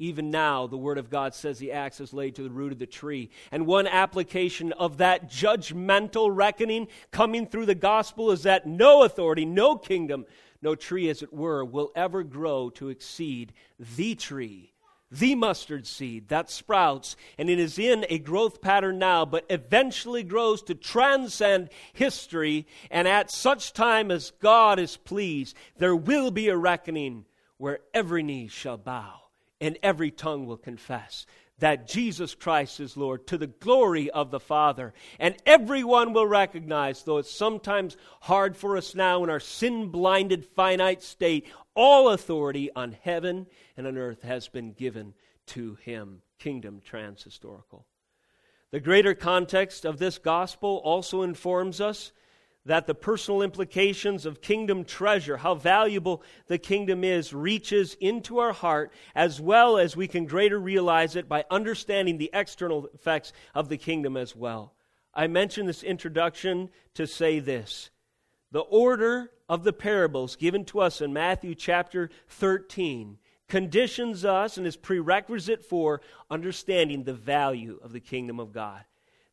Even 0.00 0.30
now, 0.30 0.68
the 0.68 0.76
Word 0.76 0.96
of 0.96 1.10
God 1.10 1.34
says 1.34 1.58
the 1.58 1.72
axe 1.72 2.00
is 2.00 2.12
laid 2.12 2.36
to 2.36 2.44
the 2.44 2.50
root 2.50 2.70
of 2.70 2.78
the 2.78 2.86
tree. 2.86 3.30
And 3.50 3.66
one 3.66 3.88
application 3.88 4.72
of 4.72 4.98
that 4.98 5.28
judgmental 5.28 6.30
reckoning 6.32 6.86
coming 7.10 7.46
through 7.46 7.66
the 7.66 7.74
gospel 7.74 8.30
is 8.30 8.44
that 8.44 8.64
no 8.64 9.02
authority, 9.02 9.44
no 9.44 9.76
kingdom, 9.76 10.24
no 10.62 10.76
tree, 10.76 11.08
as 11.08 11.22
it 11.22 11.32
were, 11.32 11.64
will 11.64 11.90
ever 11.96 12.22
grow 12.22 12.70
to 12.70 12.90
exceed 12.90 13.52
the 13.96 14.14
tree, 14.14 14.72
the 15.10 15.34
mustard 15.34 15.86
seed 15.86 16.28
that 16.28 16.50
sprouts, 16.50 17.16
and 17.38 17.48
it 17.48 17.58
is 17.58 17.78
in 17.78 18.04
a 18.08 18.18
growth 18.18 18.60
pattern 18.60 18.98
now, 18.98 19.24
but 19.24 19.46
eventually 19.48 20.22
grows 20.22 20.62
to 20.62 20.74
transcend 20.74 21.70
history. 21.92 22.66
And 22.90 23.08
at 23.08 23.30
such 23.30 23.72
time 23.72 24.10
as 24.10 24.32
God 24.40 24.78
is 24.78 24.96
pleased, 24.96 25.56
there 25.78 25.96
will 25.96 26.30
be 26.30 26.48
a 26.48 26.56
reckoning 26.56 27.24
where 27.56 27.80
every 27.94 28.22
knee 28.22 28.48
shall 28.48 28.76
bow 28.76 29.14
and 29.60 29.78
every 29.82 30.10
tongue 30.10 30.46
will 30.46 30.56
confess 30.56 31.26
that 31.58 31.88
Jesus 31.88 32.34
Christ 32.34 32.78
is 32.80 32.96
Lord 32.96 33.26
to 33.28 33.38
the 33.38 33.48
glory 33.48 34.10
of 34.10 34.30
the 34.30 34.40
Father. 34.40 34.94
And 35.18 35.36
everyone 35.44 36.12
will 36.12 36.26
recognize, 36.26 37.02
though 37.02 37.18
it's 37.18 37.32
sometimes 37.32 37.96
hard 38.20 38.56
for 38.56 38.76
us 38.76 38.94
now 38.94 39.24
in 39.24 39.30
our 39.30 39.40
sin 39.40 39.88
blinded, 39.88 40.44
finite 40.44 41.02
state, 41.02 41.48
all 41.74 42.10
authority 42.10 42.70
on 42.76 42.96
heaven 43.02 43.46
and 43.78 43.86
on 43.86 43.96
earth 43.96 44.22
has 44.22 44.48
been 44.48 44.72
given 44.72 45.14
to 45.46 45.76
him. 45.76 46.20
Kingdom 46.38 46.82
transhistorical. 46.86 47.84
The 48.72 48.80
greater 48.80 49.14
context 49.14 49.86
of 49.86 49.98
this 49.98 50.18
gospel 50.18 50.82
also 50.84 51.22
informs 51.22 51.80
us 51.80 52.12
that 52.66 52.86
the 52.86 52.94
personal 52.94 53.40
implications 53.40 54.26
of 54.26 54.42
kingdom 54.42 54.84
treasure, 54.84 55.38
how 55.38 55.54
valuable 55.54 56.22
the 56.48 56.58
kingdom 56.58 57.02
is, 57.02 57.32
reaches 57.32 57.96
into 58.00 58.38
our 58.38 58.52
heart 58.52 58.92
as 59.14 59.40
well 59.40 59.78
as 59.78 59.96
we 59.96 60.06
can 60.06 60.26
greater 60.26 60.58
realize 60.58 61.16
it 61.16 61.28
by 61.28 61.44
understanding 61.50 62.18
the 62.18 62.30
external 62.34 62.88
effects 62.92 63.32
of 63.54 63.68
the 63.68 63.78
kingdom 63.78 64.16
as 64.16 64.36
well. 64.36 64.74
I 65.14 65.28
mention 65.28 65.66
this 65.66 65.82
introduction 65.82 66.68
to 66.94 67.06
say 67.06 67.38
this. 67.38 67.90
The 68.50 68.60
order 68.60 69.30
of 69.48 69.64
the 69.64 69.72
parables 69.72 70.36
given 70.36 70.64
to 70.66 70.80
us 70.80 71.00
in 71.00 71.12
Matthew 71.12 71.54
chapter 71.54 72.10
13 72.28 73.18
conditions 73.48 74.24
us 74.24 74.56
and 74.56 74.66
is 74.66 74.76
prerequisite 74.76 75.64
for 75.64 76.00
understanding 76.30 77.04
the 77.04 77.14
value 77.14 77.78
of 77.82 77.92
the 77.92 78.00
kingdom 78.00 78.38
of 78.38 78.52
God. 78.52 78.84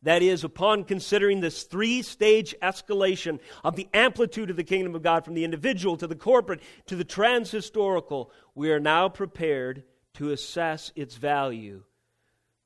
That 0.04 0.22
is, 0.22 0.44
upon 0.44 0.84
considering 0.84 1.40
this 1.40 1.64
three 1.64 2.04
stage 2.04 2.54
escalation 2.62 3.40
of 3.64 3.76
the 3.76 3.88
amplitude 3.94 4.52
of 4.52 4.56
the 4.56 4.64
kingdom 4.64 4.94
of 4.94 5.02
God 5.02 5.26
from 5.26 5.34
the 5.34 5.44
individual 5.44 5.98
to 5.98 6.06
the 6.06 6.16
corporate 6.16 6.62
to 6.86 6.96
the 6.96 7.04
transhistorical, 7.04 8.30
we 8.54 8.72
are 8.72 8.80
now 8.80 9.10
prepared 9.10 9.84
to 10.14 10.32
assess 10.32 10.92
its 10.96 11.16
value 11.16 11.84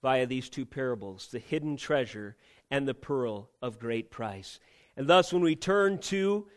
via 0.02 0.26
these 0.26 0.50
two 0.50 0.66
parables 0.66 1.30
the 1.32 1.40
hidden 1.40 1.78
treasure 1.78 2.36
and 2.70 2.88
the 2.88 2.94
pearl 2.94 3.50
of 3.62 3.80
great 3.80 4.12
price. 4.12 4.60
And 4.98 5.08
thus, 5.08 5.32
when 5.32 5.42
we 5.42 5.56
turn 5.56 6.00
to 6.00 6.48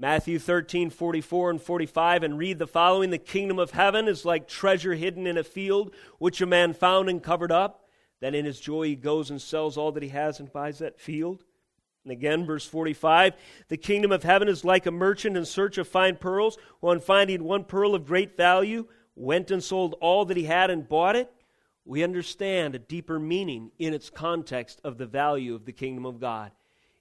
Matthew 0.00 0.38
13, 0.38 0.90
44 0.90 1.50
and 1.50 1.60
45, 1.60 2.22
and 2.22 2.38
read 2.38 2.60
the 2.60 2.68
following 2.68 3.10
The 3.10 3.18
kingdom 3.18 3.58
of 3.58 3.72
heaven 3.72 4.06
is 4.06 4.24
like 4.24 4.46
treasure 4.46 4.94
hidden 4.94 5.26
in 5.26 5.36
a 5.36 5.42
field, 5.42 5.92
which 6.18 6.40
a 6.40 6.46
man 6.46 6.72
found 6.72 7.08
and 7.08 7.20
covered 7.20 7.50
up. 7.50 7.88
Then 8.20 8.32
in 8.32 8.44
his 8.44 8.60
joy 8.60 8.84
he 8.84 8.94
goes 8.94 9.30
and 9.30 9.42
sells 9.42 9.76
all 9.76 9.90
that 9.92 10.02
he 10.04 10.10
has 10.10 10.38
and 10.38 10.52
buys 10.52 10.78
that 10.78 11.00
field. 11.00 11.42
And 12.04 12.12
again, 12.12 12.46
verse 12.46 12.64
45 12.64 13.34
The 13.66 13.76
kingdom 13.76 14.12
of 14.12 14.22
heaven 14.22 14.48
is 14.48 14.64
like 14.64 14.86
a 14.86 14.92
merchant 14.92 15.36
in 15.36 15.44
search 15.44 15.78
of 15.78 15.88
fine 15.88 16.14
pearls, 16.14 16.58
who 16.80 16.90
on 16.90 17.00
finding 17.00 17.42
one 17.42 17.64
pearl 17.64 17.96
of 17.96 18.06
great 18.06 18.36
value 18.36 18.86
went 19.16 19.50
and 19.50 19.64
sold 19.64 19.96
all 20.00 20.24
that 20.26 20.36
he 20.36 20.44
had 20.44 20.70
and 20.70 20.88
bought 20.88 21.16
it. 21.16 21.28
We 21.84 22.04
understand 22.04 22.76
a 22.76 22.78
deeper 22.78 23.18
meaning 23.18 23.72
in 23.80 23.94
its 23.94 24.10
context 24.10 24.80
of 24.84 24.96
the 24.96 25.06
value 25.06 25.56
of 25.56 25.64
the 25.64 25.72
kingdom 25.72 26.06
of 26.06 26.20
God. 26.20 26.52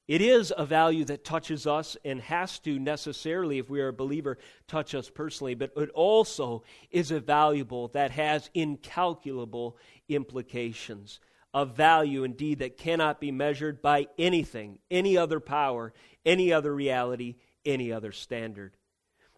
It 0.08 0.22
is 0.22 0.54
a 0.56 0.66
value 0.66 1.04
that 1.06 1.26
touches 1.26 1.68
us 1.68 1.98
and 2.06 2.22
has 2.22 2.60
to 2.60 2.80
necessarily, 2.80 3.58
if 3.58 3.70
we 3.70 3.82
are 3.82 3.90
a 3.90 3.94
believer, 3.94 4.38
touch 4.66 4.96
us 4.96 5.10
personally, 5.10 5.54
but 5.54 5.74
it 5.76 5.90
also 5.90 6.64
is 6.92 7.12
a 7.12 7.20
valuable 7.20 7.90
that 7.90 8.12
has 8.12 8.50
incalculable 8.54 9.78
implications. 10.08 11.20
A 11.54 11.66
value 11.66 12.24
indeed 12.24 12.60
that 12.60 12.78
cannot 12.78 13.20
be 13.20 13.32
measured 13.32 13.82
by 13.82 14.08
anything, 14.18 14.80
any 14.90 15.18
other 15.18 15.42
power, 15.42 15.94
any 16.26 16.54
other 16.54 16.74
reality, 16.74 17.36
any 17.66 17.92
other 17.92 18.14
standard. 18.14 18.78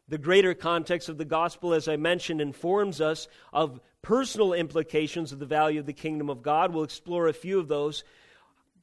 The 0.08 0.18
greater 0.18 0.54
context 0.54 1.10
of 1.10 1.18
the 1.18 1.26
gospel, 1.26 1.74
as 1.74 1.88
I 1.88 1.96
mentioned, 1.96 2.42
informs 2.42 3.00
us 3.00 3.28
of 3.54 3.80
personal 4.02 4.54
implications 4.54 5.32
of 5.32 5.40
the 5.40 5.46
value 5.46 5.80
of 5.80 5.86
the 5.86 5.94
kingdom 5.94 6.30
of 6.30 6.42
God. 6.42 6.74
We'll 6.74 6.84
explore 6.84 7.28
a 7.28 7.34
few 7.34 7.60
of 7.60 7.68
those. 7.68 8.04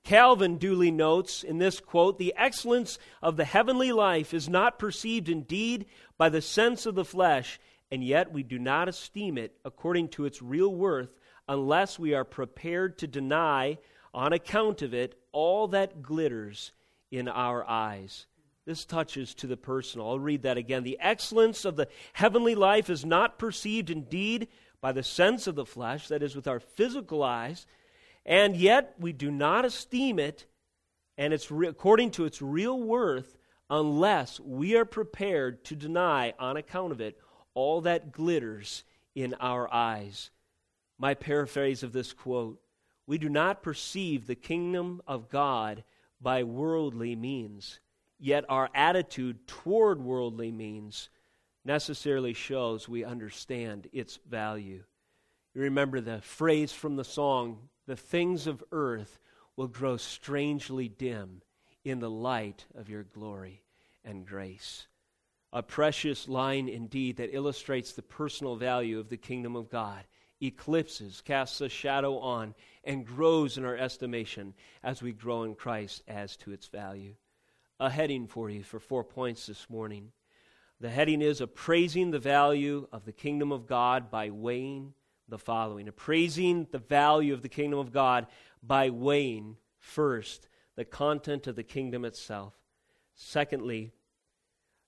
Calvin 0.06 0.56
duly 0.56 0.92
notes 0.92 1.42
in 1.42 1.58
this 1.58 1.80
quote 1.80 2.16
the 2.16 2.32
excellence 2.36 2.96
of 3.20 3.36
the 3.36 3.44
heavenly 3.44 3.90
life 3.90 4.32
is 4.32 4.48
not 4.48 4.78
perceived 4.78 5.28
indeed 5.28 5.84
by 6.16 6.28
the 6.28 6.40
sense 6.40 6.86
of 6.86 6.94
the 6.94 7.04
flesh, 7.04 7.58
and 7.90 8.04
yet 8.04 8.30
we 8.30 8.44
do 8.44 8.56
not 8.56 8.88
esteem 8.88 9.36
it 9.36 9.56
according 9.64 10.06
to 10.06 10.24
its 10.24 10.40
real 10.40 10.72
worth 10.72 11.18
unless 11.48 11.98
we 11.98 12.14
are 12.14 12.24
prepared 12.24 12.96
to 12.98 13.08
deny, 13.08 13.78
on 14.14 14.32
account 14.32 14.80
of 14.80 14.94
it, 14.94 15.18
all 15.32 15.66
that 15.66 16.02
glitters 16.02 16.70
in 17.10 17.26
our 17.26 17.68
eyes. 17.68 18.26
This 18.64 18.84
touches 18.84 19.34
to 19.34 19.48
the 19.48 19.56
personal. 19.56 20.10
I'll 20.10 20.20
read 20.20 20.42
that 20.42 20.56
again. 20.56 20.84
The 20.84 21.00
excellence 21.00 21.64
of 21.64 21.74
the 21.74 21.88
heavenly 22.12 22.54
life 22.54 22.88
is 22.88 23.04
not 23.04 23.40
perceived 23.40 23.90
indeed 23.90 24.46
by 24.80 24.92
the 24.92 25.02
sense 25.02 25.48
of 25.48 25.56
the 25.56 25.66
flesh, 25.66 26.06
that 26.06 26.22
is, 26.22 26.36
with 26.36 26.46
our 26.46 26.60
physical 26.60 27.24
eyes, 27.24 27.66
and 28.26 28.56
yet 28.56 28.94
we 28.98 29.12
do 29.12 29.30
not 29.30 29.64
esteem 29.64 30.18
it 30.18 30.44
and 31.16 31.32
it's 31.32 31.50
re- 31.50 31.68
according 31.68 32.10
to 32.10 32.26
its 32.26 32.42
real 32.42 32.78
worth 32.78 33.36
unless 33.70 34.38
we 34.40 34.76
are 34.76 34.84
prepared 34.84 35.64
to 35.64 35.74
deny 35.74 36.34
on 36.38 36.56
account 36.56 36.92
of 36.92 37.00
it 37.00 37.18
all 37.54 37.80
that 37.80 38.12
glitters 38.12 38.84
in 39.14 39.34
our 39.40 39.72
eyes. 39.72 40.30
My 40.98 41.14
paraphrase 41.14 41.82
of 41.82 41.92
this 41.92 42.12
quote 42.12 42.60
We 43.06 43.16
do 43.16 43.30
not 43.30 43.62
perceive 43.62 44.26
the 44.26 44.34
kingdom 44.34 45.00
of 45.06 45.30
God 45.30 45.84
by 46.20 46.42
worldly 46.42 47.16
means 47.16 47.80
yet 48.18 48.44
our 48.48 48.70
attitude 48.74 49.46
toward 49.46 50.00
worldly 50.00 50.50
means 50.50 51.08
necessarily 51.64 52.32
shows 52.32 52.88
we 52.88 53.04
understand 53.04 53.88
its 53.92 54.18
value. 54.28 54.82
You 55.54 55.62
remember 55.62 56.00
the 56.00 56.20
phrase 56.20 56.72
from 56.72 56.96
the 56.96 57.04
song, 57.04 57.68
the 57.86 57.96
things 57.96 58.46
of 58.46 58.64
earth 58.72 59.18
will 59.56 59.68
grow 59.68 59.96
strangely 59.96 60.88
dim 60.88 61.42
in 61.84 62.00
the 62.00 62.10
light 62.10 62.66
of 62.74 62.88
your 62.88 63.04
glory 63.04 63.62
and 64.04 64.26
grace. 64.26 64.86
A 65.52 65.62
precious 65.62 66.28
line 66.28 66.68
indeed 66.68 67.16
that 67.16 67.34
illustrates 67.34 67.92
the 67.92 68.02
personal 68.02 68.56
value 68.56 68.98
of 68.98 69.08
the 69.08 69.16
kingdom 69.16 69.56
of 69.56 69.70
God, 69.70 70.04
eclipses, 70.42 71.22
casts 71.24 71.60
a 71.60 71.68
shadow 71.68 72.18
on, 72.18 72.54
and 72.84 73.06
grows 73.06 73.56
in 73.56 73.64
our 73.64 73.76
estimation 73.76 74.54
as 74.82 75.02
we 75.02 75.12
grow 75.12 75.44
in 75.44 75.54
Christ 75.54 76.02
as 76.08 76.36
to 76.38 76.52
its 76.52 76.66
value 76.66 77.14
a 77.78 77.90
heading 77.90 78.26
for 78.26 78.48
you 78.48 78.62
for 78.62 78.80
four 78.80 79.04
points 79.04 79.46
this 79.46 79.68
morning. 79.68 80.12
The 80.80 80.88
heading 80.88 81.22
is 81.22 81.40
Appraising 81.40 82.10
the 82.10 82.18
Value 82.18 82.88
of 82.90 83.04
the 83.04 83.12
Kingdom 83.12 83.52
of 83.52 83.66
God 83.66 84.10
by 84.10 84.30
Weighing 84.30 84.94
the 85.28 85.38
Following. 85.38 85.88
Appraising 85.88 86.66
the 86.70 86.78
value 86.78 87.34
of 87.34 87.42
the 87.42 87.48
Kingdom 87.48 87.78
of 87.78 87.92
God 87.92 88.26
by 88.62 88.90
weighing, 88.90 89.56
first, 89.78 90.48
the 90.76 90.84
content 90.84 91.46
of 91.46 91.56
the 91.56 91.62
kingdom 91.62 92.04
itself. 92.04 92.54
Secondly, 93.14 93.92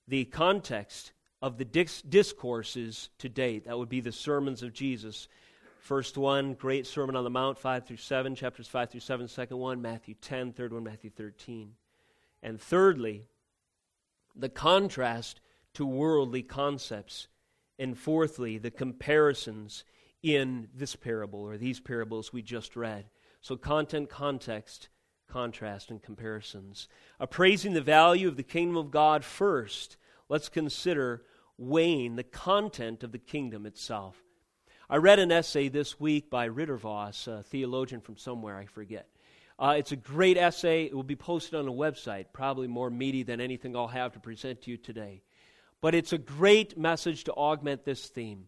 the 0.07 0.25
context 0.25 1.11
of 1.41 1.57
the 1.57 1.65
dis- 1.65 2.01
discourses 2.03 3.09
to 3.19 3.29
date. 3.29 3.65
That 3.65 3.77
would 3.77 3.89
be 3.89 4.01
the 4.01 4.11
sermons 4.11 4.61
of 4.61 4.73
Jesus. 4.73 5.27
First 5.79 6.17
one, 6.17 6.53
great 6.53 6.85
Sermon 6.85 7.15
on 7.15 7.23
the 7.23 7.29
Mount, 7.29 7.57
5 7.57 7.85
through 7.85 7.97
7, 7.97 8.35
chapters 8.35 8.67
5 8.67 8.91
through 8.91 8.99
7. 8.99 9.27
Second 9.27 9.57
one, 9.57 9.81
Matthew 9.81 10.13
10. 10.21 10.53
Third 10.53 10.73
one, 10.73 10.83
Matthew 10.83 11.09
13. 11.09 11.73
And 12.43 12.59
thirdly, 12.61 13.25
the 14.35 14.49
contrast 14.49 15.41
to 15.73 15.85
worldly 15.85 16.43
concepts. 16.43 17.27
And 17.77 17.97
fourthly, 17.97 18.57
the 18.57 18.71
comparisons 18.71 19.85
in 20.21 20.67
this 20.73 20.95
parable 20.95 21.41
or 21.41 21.57
these 21.57 21.79
parables 21.79 22.33
we 22.33 22.41
just 22.41 22.75
read. 22.75 23.05
So, 23.41 23.55
content, 23.55 24.09
context, 24.09 24.89
contrast, 25.27 25.91
and 25.91 26.01
comparisons. 26.01 26.87
Appraising 27.19 27.73
the 27.73 27.81
value 27.81 28.27
of 28.27 28.35
the 28.35 28.43
kingdom 28.43 28.77
of 28.77 28.91
God 28.91 29.23
first, 29.23 29.97
let's 30.27 30.49
consider 30.49 31.23
weighing 31.57 32.15
the 32.15 32.23
content 32.23 33.03
of 33.03 33.11
the 33.11 33.19
kingdom 33.19 33.65
itself. 33.65 34.21
I 34.89 34.97
read 34.97 35.19
an 35.19 35.31
essay 35.31 35.69
this 35.69 35.99
week 35.99 36.29
by 36.29 36.49
Ridderbos, 36.49 37.27
a 37.27 37.43
theologian 37.43 38.01
from 38.01 38.17
somewhere, 38.17 38.57
I 38.57 38.65
forget. 38.65 39.07
Uh, 39.59 39.75
it's 39.77 39.91
a 39.91 39.97
great 39.97 40.37
essay. 40.37 40.85
It 40.85 40.95
will 40.95 41.03
be 41.03 41.17
posted 41.17 41.55
on 41.55 41.67
a 41.67 41.71
website, 41.71 42.27
probably 42.33 42.67
more 42.67 42.89
meaty 42.89 43.23
than 43.23 43.41
anything 43.41 43.75
I'll 43.75 43.87
have 43.87 44.13
to 44.13 44.19
present 44.19 44.61
to 44.63 44.71
you 44.71 44.77
today. 44.77 45.21
But 45.81 45.95
it's 45.95 46.13
a 46.13 46.17
great 46.17 46.77
message 46.77 47.25
to 47.25 47.33
augment 47.33 47.85
this 47.85 48.07
theme. 48.07 48.45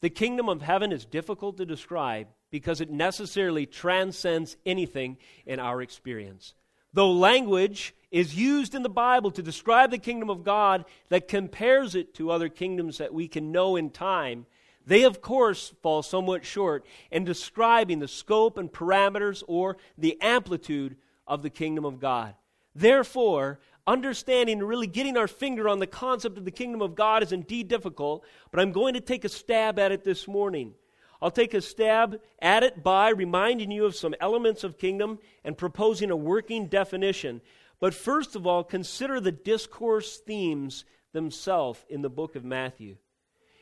The 0.00 0.10
kingdom 0.10 0.48
of 0.48 0.62
heaven 0.62 0.92
is 0.92 1.04
difficult 1.04 1.58
to 1.58 1.66
describe 1.66 2.28
because 2.50 2.80
it 2.80 2.90
necessarily 2.90 3.66
transcends 3.66 4.56
anything 4.64 5.18
in 5.46 5.60
our 5.60 5.82
experience. 5.82 6.54
Though 6.92 7.12
language 7.12 7.94
is 8.10 8.34
used 8.34 8.74
in 8.74 8.82
the 8.82 8.88
Bible 8.88 9.30
to 9.32 9.42
describe 9.42 9.90
the 9.90 9.98
kingdom 9.98 10.30
of 10.30 10.42
God 10.42 10.84
that 11.10 11.28
compares 11.28 11.94
it 11.94 12.14
to 12.14 12.30
other 12.30 12.48
kingdoms 12.48 12.98
that 12.98 13.14
we 13.14 13.28
can 13.28 13.52
know 13.52 13.76
in 13.76 13.90
time, 13.90 14.46
they, 14.86 15.04
of 15.04 15.20
course, 15.20 15.72
fall 15.82 16.02
somewhat 16.02 16.44
short 16.44 16.84
in 17.10 17.24
describing 17.24 18.00
the 18.00 18.08
scope 18.08 18.58
and 18.58 18.72
parameters 18.72 19.42
or 19.46 19.76
the 19.96 20.20
amplitude 20.20 20.96
of 21.26 21.42
the 21.42 21.50
kingdom 21.50 21.84
of 21.84 22.00
God. 22.00 22.34
Therefore, 22.74 23.60
understanding 23.86 24.58
and 24.58 24.68
really 24.68 24.86
getting 24.86 25.16
our 25.16 25.28
finger 25.28 25.68
on 25.68 25.78
the 25.78 25.86
concept 25.86 26.38
of 26.38 26.44
the 26.44 26.50
kingdom 26.50 26.82
of 26.82 26.94
God 26.94 27.22
is 27.22 27.32
indeed 27.32 27.68
difficult, 27.68 28.24
but 28.50 28.60
I'm 28.60 28.72
going 28.72 28.94
to 28.94 29.00
take 29.00 29.24
a 29.24 29.28
stab 29.28 29.78
at 29.78 29.92
it 29.92 30.04
this 30.04 30.28
morning. 30.28 30.74
I'll 31.22 31.30
take 31.30 31.52
a 31.54 31.60
stab 31.60 32.20
at 32.40 32.62
it 32.62 32.82
by 32.82 33.10
reminding 33.10 33.70
you 33.70 33.84
of 33.84 33.94
some 33.94 34.14
elements 34.20 34.64
of 34.64 34.78
kingdom 34.78 35.18
and 35.44 35.56
proposing 35.56 36.10
a 36.10 36.16
working 36.16 36.66
definition. 36.66 37.42
But 37.78 37.94
first 37.94 38.36
of 38.36 38.46
all, 38.46 38.64
consider 38.64 39.20
the 39.20 39.32
discourse 39.32 40.18
themes 40.18 40.84
themselves 41.12 41.84
in 41.88 42.02
the 42.02 42.10
book 42.10 42.36
of 42.36 42.44
Matthew. 42.44 42.96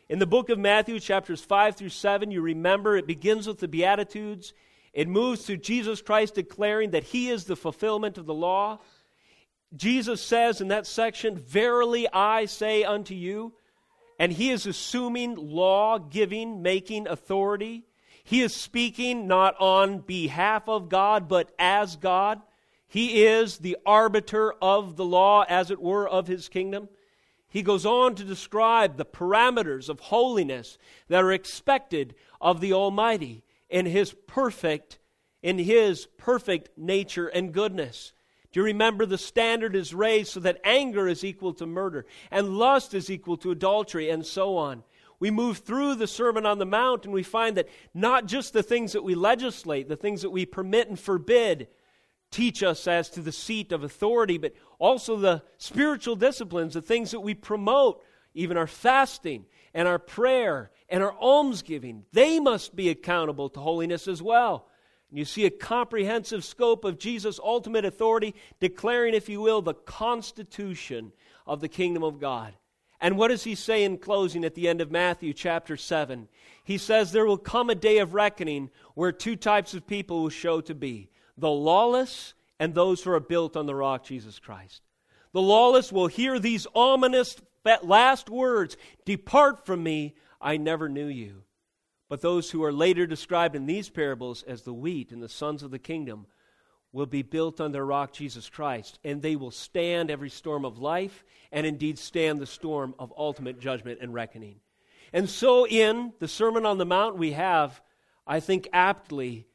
In 0.09 0.19
the 0.19 0.27
book 0.27 0.49
of 0.49 0.59
Matthew, 0.59 1.01
chapters 1.01 1.41
5 1.41 1.77
through 1.77 1.91
7, 1.91 2.31
you 2.31 2.41
remember 2.41 2.97
it 2.97 3.07
begins 3.07 3.47
with 3.47 3.59
the 3.59 3.69
Beatitudes. 3.69 4.55
It 4.93 5.07
moves 5.09 5.45
to 5.45 5.57
Jesus 5.57 6.01
Christ 6.01 6.35
declaring 6.35 6.91
that 6.91 7.05
he 7.05 7.29
is 7.29 7.45
the 7.45 7.57
fulfillment 7.57 8.19
of 8.19 8.27
the 8.27 8.35
law. 8.35 8.79
Jesus 9.77 10.23
says 10.23 10.61
in 10.61 10.69
that 10.69 10.87
section, 10.87 11.37
Verily 11.37 12.09
I 12.13 12.47
say 12.47 12.85
unto 12.85 13.15
you, 13.15 13.53
and 14.19 14.33
he 14.33 14.51
is 14.51 14.67
assuming 14.67 15.37
law 15.37 15.99
giving, 15.99 16.63
making 16.63 17.07
authority. 17.07 17.85
He 18.25 18.43
is 18.43 18.55
speaking 18.55 19.27
not 19.27 19.55
on 19.61 20.01
behalf 20.01 20.69
of 20.69 20.89
God, 20.89 21.29
but 21.29 21.51
as 21.59 21.97
God. 21.97 22.41
He 22.89 23.25
is 23.25 23.59
the 23.59 23.77
arbiter 23.85 24.55
of 24.63 24.97
the 24.97 25.05
law, 25.05 25.45
as 25.49 25.71
it 25.71 25.81
were, 25.81 26.09
of 26.09 26.27
his 26.27 26.49
kingdom. 26.49 26.89
He 27.49 27.63
goes 27.63 27.87
on 27.87 28.15
to 28.17 28.25
describe 28.25 28.97
the 28.97 29.05
parameters 29.05 29.89
of 29.89 30.01
holiness 30.01 30.79
that 31.09 31.23
are 31.23 31.33
expected 31.33 32.15
of 32.41 32.61
the 32.61 32.73
Almighty 32.73 33.45
in 33.71 33.87
his 33.87 34.15
perfect 34.27 34.99
in 35.41 35.59
his 35.59 36.07
perfect 36.17 36.77
nature 36.77 37.29
and 37.29 37.53
goodness. 37.53 38.13
Do 38.53 38.61
you 38.61 38.65
remember 38.65 39.05
the 39.05 39.19
standard 39.19 39.77
is 39.77 39.93
raised 39.93 40.33
so 40.33 40.41
that 40.41 40.61
anger 40.65 41.07
is 41.07 41.25
equal 41.25 41.53
to 41.55 41.67
murder 41.67 42.07
and 42.31 42.57
lust 42.57 42.95
is 42.95 43.11
equal 43.11 43.37
to 43.39 43.51
adultery 43.51 44.09
and 44.09 44.25
so 44.25 44.57
on? 44.57 44.85
We 45.21 45.31
move 45.31 45.59
through 45.59 45.97
the 45.97 46.07
Sermon 46.07 46.47
on 46.47 46.59
the 46.59 46.65
Mount 46.65 47.05
and 47.05 47.13
we 47.13 47.23
find 47.23 47.57
that 47.57 47.69
not 47.93 48.27
just 48.27 48.53
the 48.53 48.63
things 48.63 48.93
that 48.93 49.03
we 49.03 49.15
legislate, 49.15 49.89
the 49.89 49.97
things 49.97 50.23
that 50.23 50.31
we 50.31 50.47
permit 50.47 50.89
and 50.89 50.99
forbid, 50.99 51.69
teach 52.31 52.63
us 52.63 52.87
as 52.87 53.11
to 53.11 53.21
the 53.21 53.33
seat 53.33 53.73
of 53.73 53.83
authority, 53.83 54.39
but 54.39 54.55
also 54.79 55.17
the 55.17 55.43
spiritual 55.59 56.17
disciplines, 56.17 56.75
the 56.75 56.83
things 56.83 57.11
that 57.11 57.21
we 57.21 57.35
promote, 57.35 58.03
even 58.35 58.57
our 58.57 58.67
fasting 58.67 59.45
and 59.75 59.89
our 59.89 59.99
prayer 59.99 60.71
and 60.89 61.03
our 61.03 61.13
almsgiving. 61.13 62.05
They 62.13 62.39
must 62.39 62.77
be 62.77 62.89
accountable 62.89 63.49
to 63.51 63.61
holiness 63.61 64.07
as 64.09 64.23
well. 64.23 64.68
You 65.11 65.25
see 65.25 65.47
a 65.47 65.51
comprehensive 65.51 66.45
scope 66.45 66.85
of 66.85 66.99
Jesus' 66.99 67.41
ultimate 67.43 67.85
authority, 67.85 68.35
declaring, 68.61 69.15
if 69.15 69.29
you 69.29 69.41
will, 69.41 69.63
the 69.63 69.75
constitution 69.75 71.13
of 71.47 71.61
the 71.61 71.69
kingdom 71.69 72.03
of 72.03 72.21
God. 72.21 72.55
And 73.01 73.17
what 73.17 73.29
does 73.29 73.45
he 73.45 73.55
say 73.55 73.85
in 73.85 73.99
closing 73.99 74.45
at 74.45 74.55
the 74.55 74.69
end 74.69 74.81
of 74.81 74.91
Matthew 74.91 75.33
chapter 75.33 75.77
7? 75.77 76.29
He 76.65 76.79
says, 76.79 77.13
There 77.13 77.25
will 77.25 77.39
come 77.39 77.71
a 77.71 77.75
day 77.75 77.99
of 77.99 78.13
reckoning 78.13 78.71
where 78.95 79.13
two 79.13 79.37
types 79.37 79.73
of 79.73 79.87
people 79.87 80.23
will 80.23 80.31
show 80.31 80.61
to 80.63 80.75
be 80.75 81.09
the 81.37 81.51
lawless 81.51 82.35
and 82.59 82.75
those 82.75 83.03
who 83.03 83.13
are 83.13 83.21
built 83.21 83.57
on 83.57 83.67
the 83.67 83.75
rock, 83.75 84.05
Jesus 84.05 84.39
Christ. 84.39 84.83
The 85.33 85.41
lawless 85.41 85.93
will 85.93 86.09
hear 86.09 86.39
these 86.39 86.67
ominous 86.75 87.37
last 87.83 88.29
words 88.29 88.77
Depart 89.05 89.65
from 89.65 89.83
me, 89.83 90.17
I 90.41 90.57
never 90.57 90.89
knew 90.89 91.07
you. 91.07 91.45
But 92.09 92.21
those 92.23 92.51
who 92.51 92.65
are 92.65 92.73
later 92.73 93.07
described 93.07 93.55
in 93.55 93.67
these 93.67 93.91
parables 93.91 94.43
as 94.43 94.63
the 94.63 94.73
wheat 94.73 95.13
and 95.13 95.23
the 95.23 95.29
sons 95.29 95.63
of 95.63 95.71
the 95.71 95.79
kingdom 95.79 96.27
will 96.93 97.07
be 97.07 97.23
built 97.23 97.61
on 97.61 97.73
the 97.73 97.83
rock, 97.83 98.13
Jesus 98.13 98.49
Christ, 98.49 98.99
and 99.05 99.21
they 99.21 99.37
will 99.37 99.51
stand 99.51 100.11
every 100.11 100.31
storm 100.31 100.65
of 100.65 100.79
life 100.79 101.25
and 101.53 101.67
indeed 101.67 101.99
stand 101.99 102.39
the 102.39 102.47
storm 102.47 102.95
of 102.99 103.13
ultimate 103.17 103.61
judgment 103.61 103.99
and 104.01 104.15
reckoning. 104.15 104.61
And 105.13 105.29
so, 105.29 105.67
in 105.67 106.13
the 106.19 106.29
Sermon 106.29 106.67
on 106.67 106.79
the 106.79 106.87
Mount, 106.87 107.17
we 107.17 107.33
have, 107.33 107.81
I 108.27 108.41
think, 108.41 108.69
aptly 108.73 109.47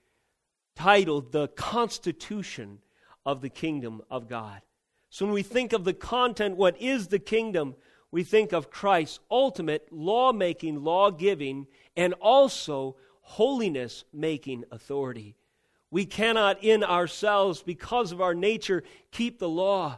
titled 0.76 1.32
The 1.32 1.48
Constitution 1.50 2.80
of 3.26 3.42
the 3.42 3.50
Kingdom 3.50 4.02
of 4.10 4.28
God. 4.28 4.62
So, 5.10 5.26
when 5.26 5.34
we 5.34 5.44
think 5.44 5.74
of 5.74 5.84
the 5.84 5.94
content, 5.94 6.58
what 6.58 6.80
is 6.82 7.08
the 7.08 7.20
kingdom, 7.20 7.76
we 8.14 8.24
think 8.24 8.52
of 8.52 8.70
Christ's 8.70 9.20
ultimate 9.32 9.92
law 9.92 10.32
making, 10.32 10.84
law 10.84 11.10
giving, 11.10 11.66
and 11.98 12.14
also 12.22 12.96
holiness 13.22 14.04
making 14.14 14.66
authority. 14.72 15.36
We 15.90 16.06
cannot 16.06 16.64
in 16.64 16.84
ourselves, 16.84 17.64
because 17.64 18.12
of 18.12 18.22
our 18.22 18.36
nature, 18.36 18.84
keep 19.10 19.40
the 19.40 19.50
law. 19.50 19.98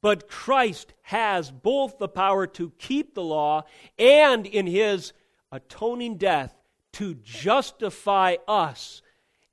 But 0.00 0.30
Christ 0.30 0.94
has 1.02 1.50
both 1.50 1.98
the 1.98 2.08
power 2.08 2.46
to 2.46 2.72
keep 2.78 3.14
the 3.14 3.22
law 3.22 3.64
and 3.98 4.46
in 4.46 4.66
his 4.66 5.12
atoning 5.50 6.16
death 6.16 6.54
to 6.92 7.16
justify 7.16 8.36
us 8.48 9.02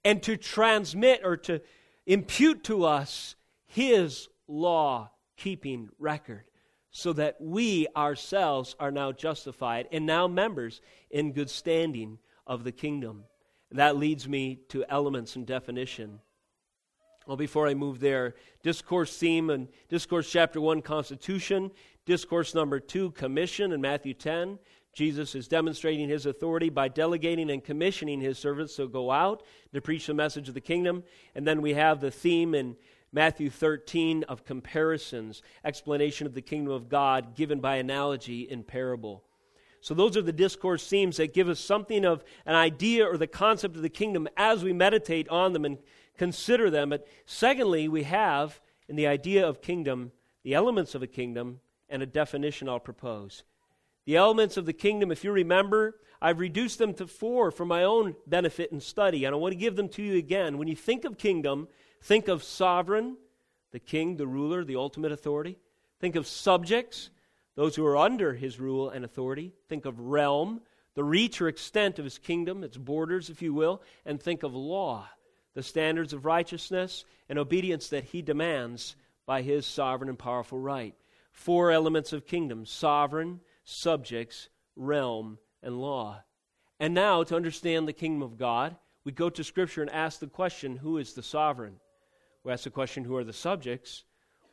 and 0.05 0.23
to 0.23 0.37
transmit 0.37 1.19
or 1.25 1.35
to 1.35 1.59
impute 2.05 2.63
to 2.63 2.85
us 2.85 3.35
his 3.65 4.29
law 4.47 5.11
keeping 5.35 5.89
record 5.99 6.48
so 6.91 7.13
that 7.13 7.35
we 7.39 7.87
ourselves 7.95 8.75
are 8.79 8.91
now 8.91 9.11
justified 9.11 9.87
and 9.91 10.05
now 10.05 10.27
members 10.27 10.81
in 11.11 11.33
good 11.33 11.49
standing 11.49 12.17
of 12.47 12.63
the 12.63 12.71
kingdom. 12.71 13.23
That 13.71 13.97
leads 13.97 14.27
me 14.27 14.59
to 14.69 14.83
elements 14.89 15.35
and 15.35 15.45
definition. 15.45 16.19
Well, 17.27 17.37
before 17.37 17.67
I 17.67 17.75
move 17.75 17.99
there, 17.99 18.33
discourse 18.63 19.15
theme 19.15 19.51
and 19.51 19.67
discourse 19.87 20.31
chapter 20.31 20.59
1, 20.59 20.81
constitution, 20.81 21.69
discourse 22.05 22.55
number 22.55 22.79
2, 22.79 23.11
commission 23.11 23.71
in 23.71 23.81
Matthew 23.81 24.15
10. 24.15 24.57
Jesus 24.93 25.35
is 25.35 25.47
demonstrating 25.47 26.09
his 26.09 26.25
authority 26.25 26.69
by 26.69 26.87
delegating 26.87 27.51
and 27.51 27.63
commissioning 27.63 28.19
his 28.19 28.39
servants 28.39 28.75
to 28.77 28.87
go 28.87 29.11
out 29.11 29.43
to 29.73 29.81
preach 29.81 30.07
the 30.07 30.15
message 30.15 30.47
of 30.47 30.55
the 30.55 30.61
kingdom. 30.61 31.03
And 31.35 31.45
then 31.45 31.61
we 31.61 31.75
have 31.75 32.01
the 32.01 32.09
theme 32.09 32.55
in 32.55 32.75
Matthew 33.11 33.49
13 33.49 34.23
of 34.23 34.45
comparisons, 34.45 35.41
explanation 35.63 36.27
of 36.27 36.33
the 36.33 36.41
kingdom 36.41 36.73
of 36.73 36.89
God 36.89 37.35
given 37.35 37.59
by 37.59 37.77
analogy 37.77 38.41
in 38.41 38.63
parable. 38.63 39.23
So, 39.81 39.93
those 39.93 40.17
are 40.17 40.21
the 40.21 40.33
discourse 40.33 40.87
themes 40.87 41.17
that 41.17 41.33
give 41.33 41.47
us 41.47 41.59
something 41.59 42.05
of 42.05 42.23
an 42.45 42.55
idea 42.55 43.05
or 43.05 43.17
the 43.17 43.27
concept 43.27 43.75
of 43.75 43.81
the 43.81 43.89
kingdom 43.89 44.27
as 44.35 44.63
we 44.63 44.73
meditate 44.73 45.29
on 45.29 45.53
them 45.53 45.65
and 45.65 45.77
consider 46.17 46.69
them. 46.69 46.89
But 46.89 47.07
secondly, 47.25 47.87
we 47.87 48.03
have 48.03 48.59
in 48.89 48.97
the 48.97 49.07
idea 49.07 49.47
of 49.47 49.61
kingdom 49.61 50.11
the 50.43 50.53
elements 50.53 50.95
of 50.95 51.01
a 51.01 51.07
kingdom 51.07 51.61
and 51.87 52.03
a 52.03 52.05
definition 52.05 52.67
I'll 52.67 52.79
propose. 52.79 53.43
The 54.05 54.17
elements 54.17 54.57
of 54.57 54.65
the 54.65 54.73
kingdom, 54.73 55.11
if 55.11 55.23
you 55.23 55.31
remember, 55.31 55.95
I've 56.21 56.39
reduced 56.39 56.77
them 56.77 56.93
to 56.95 57.07
four 57.07 57.51
for 57.51 57.65
my 57.65 57.83
own 57.83 58.15
benefit 58.27 58.71
and 58.71 58.83
study, 58.83 59.23
and 59.23 59.33
I 59.33 59.37
want 59.37 59.53
to 59.53 59.59
give 59.59 59.75
them 59.75 59.87
to 59.89 60.03
you 60.03 60.17
again. 60.17 60.57
When 60.57 60.67
you 60.67 60.75
think 60.75 61.05
of 61.05 61.17
kingdom, 61.17 61.69
think 62.01 62.27
of 62.27 62.43
sovereign, 62.43 63.17
the 63.71 63.79
king, 63.79 64.17
the 64.17 64.27
ruler, 64.27 64.63
the 64.63 64.75
ultimate 64.75 65.11
authority. 65.11 65.57
Think 65.99 66.15
of 66.15 66.27
subjects, 66.27 67.09
those 67.55 67.75
who 67.75 67.85
are 67.85 67.97
under 67.97 68.33
his 68.33 68.59
rule 68.59 68.89
and 68.89 69.03
authority. 69.03 69.53
Think 69.67 69.85
of 69.85 69.99
realm, 69.99 70.61
the 70.95 71.03
reach 71.03 71.41
or 71.41 71.47
extent 71.47 71.99
of 71.99 72.05
his 72.05 72.17
kingdom, 72.17 72.63
its 72.63 72.77
borders, 72.77 73.29
if 73.29 73.41
you 73.41 73.53
will, 73.53 73.81
and 74.05 74.21
think 74.21 74.43
of 74.43 74.55
law, 74.55 75.07
the 75.53 75.63
standards 75.63 76.13
of 76.13 76.25
righteousness 76.25 77.05
and 77.27 77.37
obedience 77.37 77.89
that 77.89 78.05
he 78.05 78.21
demands 78.21 78.95
by 79.25 79.41
his 79.41 79.65
sovereign 79.65 80.09
and 80.09 80.17
powerful 80.17 80.57
right. 80.57 80.95
Four 81.31 81.71
elements 81.71 82.13
of 82.13 82.25
kingdom 82.25 82.65
sovereign, 82.65 83.41
subjects, 83.63 84.49
realm, 84.75 85.37
and 85.61 85.79
law. 85.79 86.23
And 86.79 86.93
now, 86.93 87.23
to 87.23 87.35
understand 87.35 87.87
the 87.87 87.93
kingdom 87.93 88.23
of 88.23 88.37
God, 88.37 88.75
we 89.03 89.11
go 89.11 89.29
to 89.29 89.43
Scripture 89.43 89.81
and 89.81 89.91
ask 89.91 90.19
the 90.19 90.27
question 90.27 90.77
who 90.77 90.97
is 90.97 91.13
the 91.13 91.23
sovereign? 91.23 91.75
We 92.43 92.51
ask 92.51 92.63
the 92.63 92.69
question 92.69 93.03
who 93.03 93.15
are 93.15 93.23
the 93.23 93.33
subjects? 93.33 94.03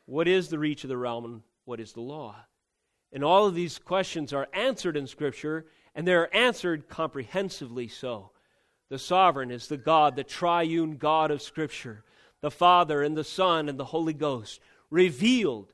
What 0.05 0.27
is 0.27 0.49
the 0.49 0.59
reach 0.59 0.83
of 0.83 0.89
the 0.89 0.97
realm, 0.97 1.25
and 1.25 1.41
what 1.65 1.79
is 1.79 1.93
the 1.93 2.01
law? 2.01 2.35
And 3.11 3.23
all 3.23 3.45
of 3.45 3.55
these 3.55 3.79
questions 3.79 4.33
are 4.33 4.47
answered 4.53 4.97
in 4.97 5.07
Scripture, 5.07 5.67
and 5.95 6.07
they're 6.07 6.35
answered 6.35 6.89
comprehensively 6.89 7.87
so. 7.87 8.31
The 8.89 8.99
sovereign 8.99 9.51
is 9.51 9.67
the 9.67 9.77
God, 9.77 10.15
the 10.15 10.23
triune 10.23 10.97
God 10.97 11.31
of 11.31 11.41
Scripture, 11.41 12.03
the 12.41 12.51
Father 12.51 13.01
and 13.01 13.17
the 13.17 13.23
Son 13.23 13.69
and 13.69 13.79
the 13.79 13.85
Holy 13.85 14.13
Ghost, 14.13 14.59
revealed 14.89 15.71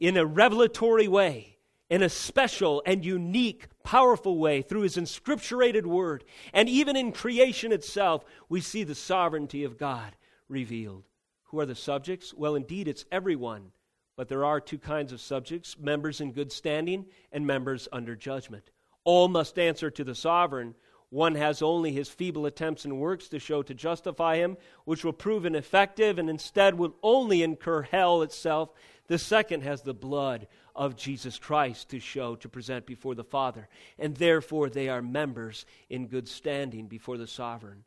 in 0.00 0.16
a 0.16 0.26
revelatory 0.26 1.08
way, 1.08 1.58
in 1.88 2.02
a 2.02 2.08
special 2.08 2.82
and 2.84 3.04
unique, 3.04 3.68
powerful 3.84 4.38
way 4.38 4.60
through 4.60 4.82
His 4.82 4.96
inscripturated 4.96 5.86
Word. 5.86 6.24
And 6.52 6.68
even 6.68 6.96
in 6.96 7.12
creation 7.12 7.72
itself, 7.72 8.24
we 8.48 8.60
see 8.60 8.84
the 8.84 8.94
sovereignty 8.94 9.64
of 9.64 9.78
God 9.78 10.14
revealed. 10.48 11.04
Who 11.44 11.60
are 11.60 11.66
the 11.66 11.74
subjects? 11.74 12.34
Well, 12.34 12.54
indeed, 12.54 12.88
it's 12.88 13.04
everyone 13.10 13.72
but 14.18 14.28
there 14.28 14.44
are 14.44 14.60
two 14.60 14.78
kinds 14.78 15.12
of 15.12 15.20
subjects 15.20 15.78
members 15.78 16.20
in 16.20 16.32
good 16.32 16.50
standing 16.50 17.06
and 17.30 17.46
members 17.46 17.86
under 17.92 18.16
judgment. 18.16 18.68
All 19.04 19.28
must 19.28 19.60
answer 19.60 19.92
to 19.92 20.02
the 20.02 20.16
sovereign. 20.16 20.74
One 21.10 21.36
has 21.36 21.62
only 21.62 21.92
his 21.92 22.08
feeble 22.08 22.44
attempts 22.44 22.84
and 22.84 22.98
works 22.98 23.28
to 23.28 23.38
show 23.38 23.62
to 23.62 23.74
justify 23.74 24.38
him, 24.38 24.56
which 24.84 25.04
will 25.04 25.12
prove 25.12 25.46
ineffective 25.46 26.18
and 26.18 26.28
instead 26.28 26.74
will 26.74 26.96
only 27.00 27.44
incur 27.44 27.82
hell 27.82 28.22
itself. 28.22 28.70
The 29.06 29.18
second 29.18 29.62
has 29.62 29.82
the 29.82 29.94
blood 29.94 30.48
of 30.74 30.96
Jesus 30.96 31.38
Christ 31.38 31.90
to 31.90 32.00
show, 32.00 32.34
to 32.34 32.48
present 32.48 32.86
before 32.86 33.14
the 33.14 33.22
Father, 33.22 33.68
and 34.00 34.16
therefore 34.16 34.68
they 34.68 34.88
are 34.88 35.00
members 35.00 35.64
in 35.88 36.08
good 36.08 36.26
standing 36.26 36.88
before 36.88 37.18
the 37.18 37.28
sovereign. 37.28 37.84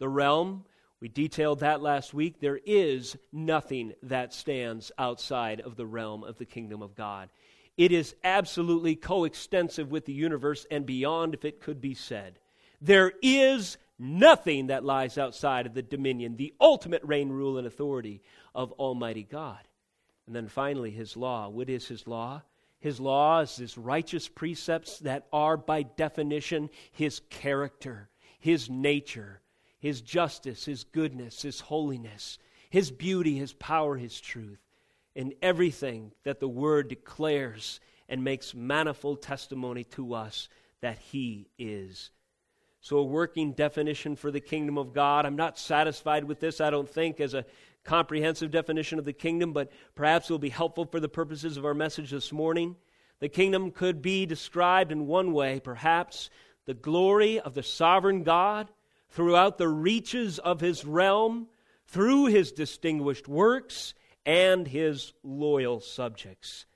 The 0.00 0.08
realm 0.08 0.64
we 1.00 1.08
detailed 1.08 1.60
that 1.60 1.80
last 1.80 2.12
week. 2.12 2.40
There 2.40 2.60
is 2.64 3.16
nothing 3.32 3.92
that 4.02 4.34
stands 4.34 4.90
outside 4.98 5.60
of 5.60 5.76
the 5.76 5.86
realm 5.86 6.24
of 6.24 6.38
the 6.38 6.44
kingdom 6.44 6.82
of 6.82 6.96
God. 6.96 7.28
It 7.76 7.92
is 7.92 8.16
absolutely 8.24 8.96
coextensive 8.96 9.90
with 9.92 10.04
the 10.04 10.12
universe 10.12 10.66
and 10.70 10.84
beyond, 10.84 11.34
if 11.34 11.44
it 11.44 11.60
could 11.60 11.80
be 11.80 11.94
said. 11.94 12.40
There 12.80 13.12
is 13.22 13.78
nothing 13.98 14.68
that 14.68 14.84
lies 14.84 15.16
outside 15.18 15.66
of 15.66 15.74
the 15.74 15.82
dominion, 15.82 16.36
the 16.36 16.54
ultimate 16.60 17.02
reign, 17.04 17.28
rule, 17.28 17.58
and 17.58 17.66
authority 17.66 18.20
of 18.54 18.72
Almighty 18.72 19.22
God. 19.22 19.60
And 20.26 20.34
then 20.34 20.48
finally, 20.48 20.90
His 20.90 21.16
law. 21.16 21.48
What 21.48 21.70
is 21.70 21.86
His 21.86 22.08
law? 22.08 22.42
His 22.80 22.98
law 22.98 23.40
is 23.40 23.56
His 23.56 23.78
righteous 23.78 24.26
precepts 24.28 24.98
that 25.00 25.26
are, 25.32 25.56
by 25.56 25.82
definition, 25.82 26.70
His 26.90 27.20
character, 27.30 28.08
His 28.40 28.68
nature, 28.68 29.40
his 29.78 30.00
justice, 30.00 30.64
His 30.64 30.84
goodness, 30.84 31.42
His 31.42 31.60
holiness, 31.60 32.38
His 32.70 32.90
beauty, 32.90 33.36
His 33.36 33.52
power, 33.52 33.96
His 33.96 34.20
truth, 34.20 34.60
in 35.14 35.34
everything 35.40 36.12
that 36.24 36.40
the 36.40 36.48
Word 36.48 36.88
declares 36.88 37.80
and 38.08 38.24
makes 38.24 38.54
manifold 38.54 39.22
testimony 39.22 39.84
to 39.84 40.14
us 40.14 40.48
that 40.80 40.98
He 40.98 41.48
is. 41.58 42.10
So, 42.80 42.98
a 42.98 43.04
working 43.04 43.52
definition 43.52 44.16
for 44.16 44.30
the 44.30 44.40
kingdom 44.40 44.78
of 44.78 44.92
God. 44.92 45.26
I'm 45.26 45.36
not 45.36 45.58
satisfied 45.58 46.24
with 46.24 46.40
this, 46.40 46.60
I 46.60 46.70
don't 46.70 46.88
think, 46.88 47.20
as 47.20 47.34
a 47.34 47.44
comprehensive 47.84 48.50
definition 48.50 48.98
of 48.98 49.04
the 49.04 49.12
kingdom, 49.12 49.52
but 49.52 49.70
perhaps 49.94 50.28
it 50.28 50.32
will 50.32 50.38
be 50.38 50.48
helpful 50.48 50.84
for 50.84 51.00
the 51.00 51.08
purposes 51.08 51.56
of 51.56 51.64
our 51.64 51.74
message 51.74 52.10
this 52.10 52.32
morning. 52.32 52.76
The 53.20 53.28
kingdom 53.28 53.72
could 53.72 54.00
be 54.00 54.26
described 54.26 54.92
in 54.92 55.06
one 55.06 55.32
way, 55.32 55.60
perhaps 55.60 56.30
the 56.66 56.74
glory 56.74 57.40
of 57.40 57.54
the 57.54 57.62
sovereign 57.62 58.22
God 58.22 58.68
throughout 59.10 59.58
the 59.58 59.68
reaches 59.68 60.38
of 60.38 60.60
his 60.60 60.84
realm, 60.84 61.48
through 61.86 62.26
his 62.26 62.52
distinguished 62.52 63.28
works 63.28 63.94
and 64.26 64.68
his 64.68 65.12
loyal 65.22 65.80
subjects. 65.80 66.66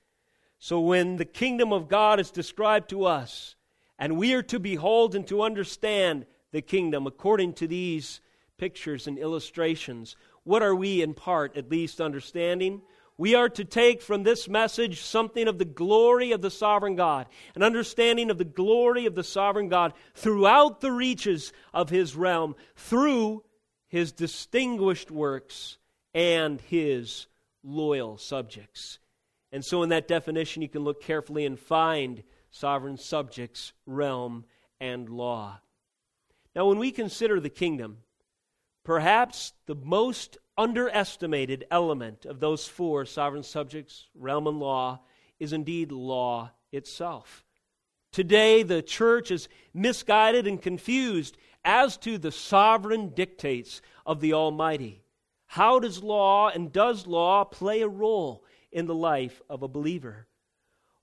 So 0.59 0.79
when 0.79 1.17
the 1.17 1.25
kingdom 1.25 1.73
of 1.73 1.89
God 1.89 2.19
is 2.19 2.31
described 2.31 2.89
to 2.89 3.05
us, 3.05 3.55
and 3.99 4.17
we 4.17 4.33
are 4.33 4.43
to 4.43 4.59
behold 4.59 5.13
and 5.15 5.27
to 5.27 5.43
understand 5.43 6.25
the 6.51 6.61
kingdom 6.61 7.05
according 7.05 7.53
to 7.53 7.67
these 7.67 8.21
pictures 8.57 9.07
and 9.07 9.17
illustrations, 9.19 10.15
what 10.43 10.63
are 10.63 10.75
we 10.75 11.01
in 11.01 11.13
part 11.13 11.55
at 11.57 11.69
least 11.69 12.01
understanding? 12.01 12.81
We 13.17 13.35
are 13.35 13.49
to 13.49 13.63
take 13.63 14.01
from 14.01 14.23
this 14.23 14.49
message 14.49 15.01
something 15.01 15.47
of 15.47 15.59
the 15.59 15.65
glory 15.65 16.31
of 16.31 16.41
the 16.41 16.49
sovereign 16.49 16.95
God, 16.95 17.27
an 17.55 17.63
understanding 17.63 18.31
of 18.31 18.37
the 18.37 18.43
glory 18.43 19.05
of 19.05 19.15
the 19.15 19.23
sovereign 19.23 19.69
God 19.69 19.93
throughout 20.15 20.81
the 20.81 20.91
reaches 20.91 21.53
of 21.73 21.89
his 21.89 22.15
realm, 22.15 22.55
through 22.75 23.43
his 23.87 24.11
distinguished 24.11 25.11
works 25.11 25.77
and 26.13 26.59
his 26.61 27.27
loyal 27.63 28.17
subjects. 28.17 28.99
And 29.51 29.63
so, 29.63 29.83
in 29.83 29.89
that 29.89 30.07
definition, 30.07 30.63
you 30.63 30.69
can 30.69 30.83
look 30.83 31.01
carefully 31.01 31.45
and 31.45 31.59
find 31.59 32.23
sovereign 32.49 32.97
subjects, 32.97 33.73
realm, 33.85 34.45
and 34.79 35.07
law. 35.09 35.59
Now, 36.55 36.67
when 36.67 36.79
we 36.79 36.91
consider 36.91 37.39
the 37.39 37.49
kingdom, 37.49 37.99
perhaps 38.83 39.53
the 39.67 39.75
most 39.75 40.37
underestimated 40.57 41.65
element 41.71 42.25
of 42.25 42.39
those 42.39 42.67
four 42.67 43.05
sovereign 43.05 43.43
subjects, 43.43 44.07
realm, 44.15 44.47
and 44.47 44.59
law 44.59 44.99
is 45.39 45.53
indeed 45.53 45.91
law 45.91 46.51
itself. 46.71 47.43
Today, 48.11 48.61
the 48.61 48.81
church 48.81 49.31
is 49.31 49.49
misguided 49.73 50.45
and 50.45 50.61
confused 50.61 51.35
as 51.65 51.97
to 51.97 52.17
the 52.17 52.31
sovereign 52.31 53.09
dictates 53.09 53.81
of 54.05 54.21
the 54.21 54.33
Almighty. 54.33 55.03
How 55.47 55.79
does 55.79 56.03
law 56.03 56.49
and 56.49 56.71
does 56.71 57.07
law 57.07 57.43
play 57.43 57.81
a 57.81 57.87
role 57.87 58.43
in 58.71 58.85
the 58.85 58.95
life 58.95 59.41
of 59.49 59.63
a 59.63 59.67
believer? 59.67 60.27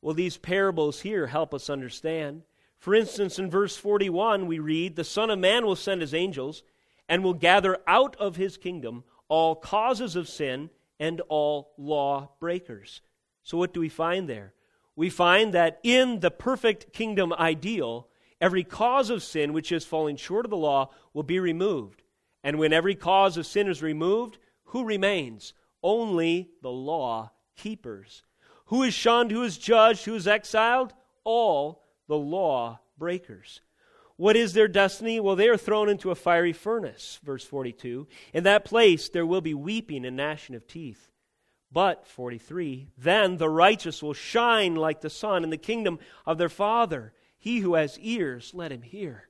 Well, 0.03 0.15
these 0.15 0.37
parables 0.37 1.01
here 1.01 1.27
help 1.27 1.53
us 1.53 1.69
understand. 1.69 2.43
For 2.79 2.95
instance, 2.95 3.39
in 3.39 3.51
verse 3.51 3.77
41, 3.77 4.47
we 4.47 4.59
read, 4.59 4.97
The 4.97 5.05
Son 5.05 5.31
of 5.31 5.39
Man 5.39 5.67
will 5.67 5.77
send 5.77 6.01
his 6.01 6.15
angels 6.15 6.63
and 7.09 7.23
will 7.23 7.35
gather 7.35 7.79
out 7.87 8.17
of 8.17 8.37
his 8.37 8.57
kingdom 8.57 9.05
all 9.31 9.55
causes 9.55 10.17
of 10.17 10.29
sin 10.29 10.69
and 10.99 11.23
all 11.29 11.73
law 11.79 12.33
breakers. 12.41 13.01
So, 13.43 13.57
what 13.57 13.73
do 13.73 13.81
we 13.81 13.89
find 13.89 14.29
there? 14.29 14.53
We 14.95 15.09
find 15.09 15.55
that 15.55 15.81
in 15.83 16.21
the 16.21 16.31
perfect 16.31 16.93
kingdom 16.93 17.33
ideal, 17.33 18.09
every 18.41 18.65
cause 18.65 19.09
of 19.09 19.23
sin 19.23 19.55
which 19.55 19.73
is 19.73 19.87
falling 19.87 20.17
short 20.17 20.45
of 20.45 20.51
the 20.51 20.57
law 20.59 20.91
will 21.15 21.23
be 21.23 21.41
removed. 21.41 22.03
And 22.43 22.59
when 22.59 22.73
every 22.73 22.95
cause 22.95 23.37
of 23.39 23.47
sin 23.47 23.69
is 23.69 23.83
removed, 23.83 24.39
who 24.65 24.85
remains? 24.85 25.55
Only 25.83 26.51
the 26.61 26.71
law 26.71 27.31
keepers. 27.57 28.25
Who 28.67 28.83
is 28.83 28.95
shunned? 28.95 29.31
Who 29.31 29.43
is 29.43 29.57
judged? 29.57 30.05
Who 30.05 30.15
is 30.15 30.27
exiled? 30.29 30.93
All 31.25 31.85
the 32.09 32.19
law 32.19 32.81
breakers. 32.99 33.61
What 34.21 34.37
is 34.37 34.53
their 34.53 34.69
destiny? 34.69 35.19
Well, 35.19 35.35
they 35.35 35.49
are 35.49 35.57
thrown 35.57 35.89
into 35.89 36.11
a 36.11 36.15
fiery 36.15 36.53
furnace, 36.53 37.19
verse 37.23 37.43
42. 37.43 38.07
In 38.35 38.45
that 38.45 38.67
place 38.67 39.09
there 39.09 39.25
will 39.25 39.41
be 39.41 39.55
weeping 39.55 40.05
and 40.05 40.15
gnashing 40.15 40.55
of 40.55 40.67
teeth. 40.67 41.11
But, 41.73 42.07
43, 42.07 42.89
then 42.99 43.39
the 43.39 43.49
righteous 43.49 44.03
will 44.03 44.13
shine 44.13 44.77
like 44.77 45.01
the 45.01 45.09
sun 45.09 45.43
in 45.43 45.49
the 45.49 45.57
kingdom 45.57 45.99
of 46.27 46.37
their 46.37 46.51
Father. 46.51 47.15
He 47.39 47.61
who 47.61 47.77
has 47.77 47.99
ears, 47.99 48.53
let 48.53 48.73
him 48.73 48.83
hear. 48.83 49.27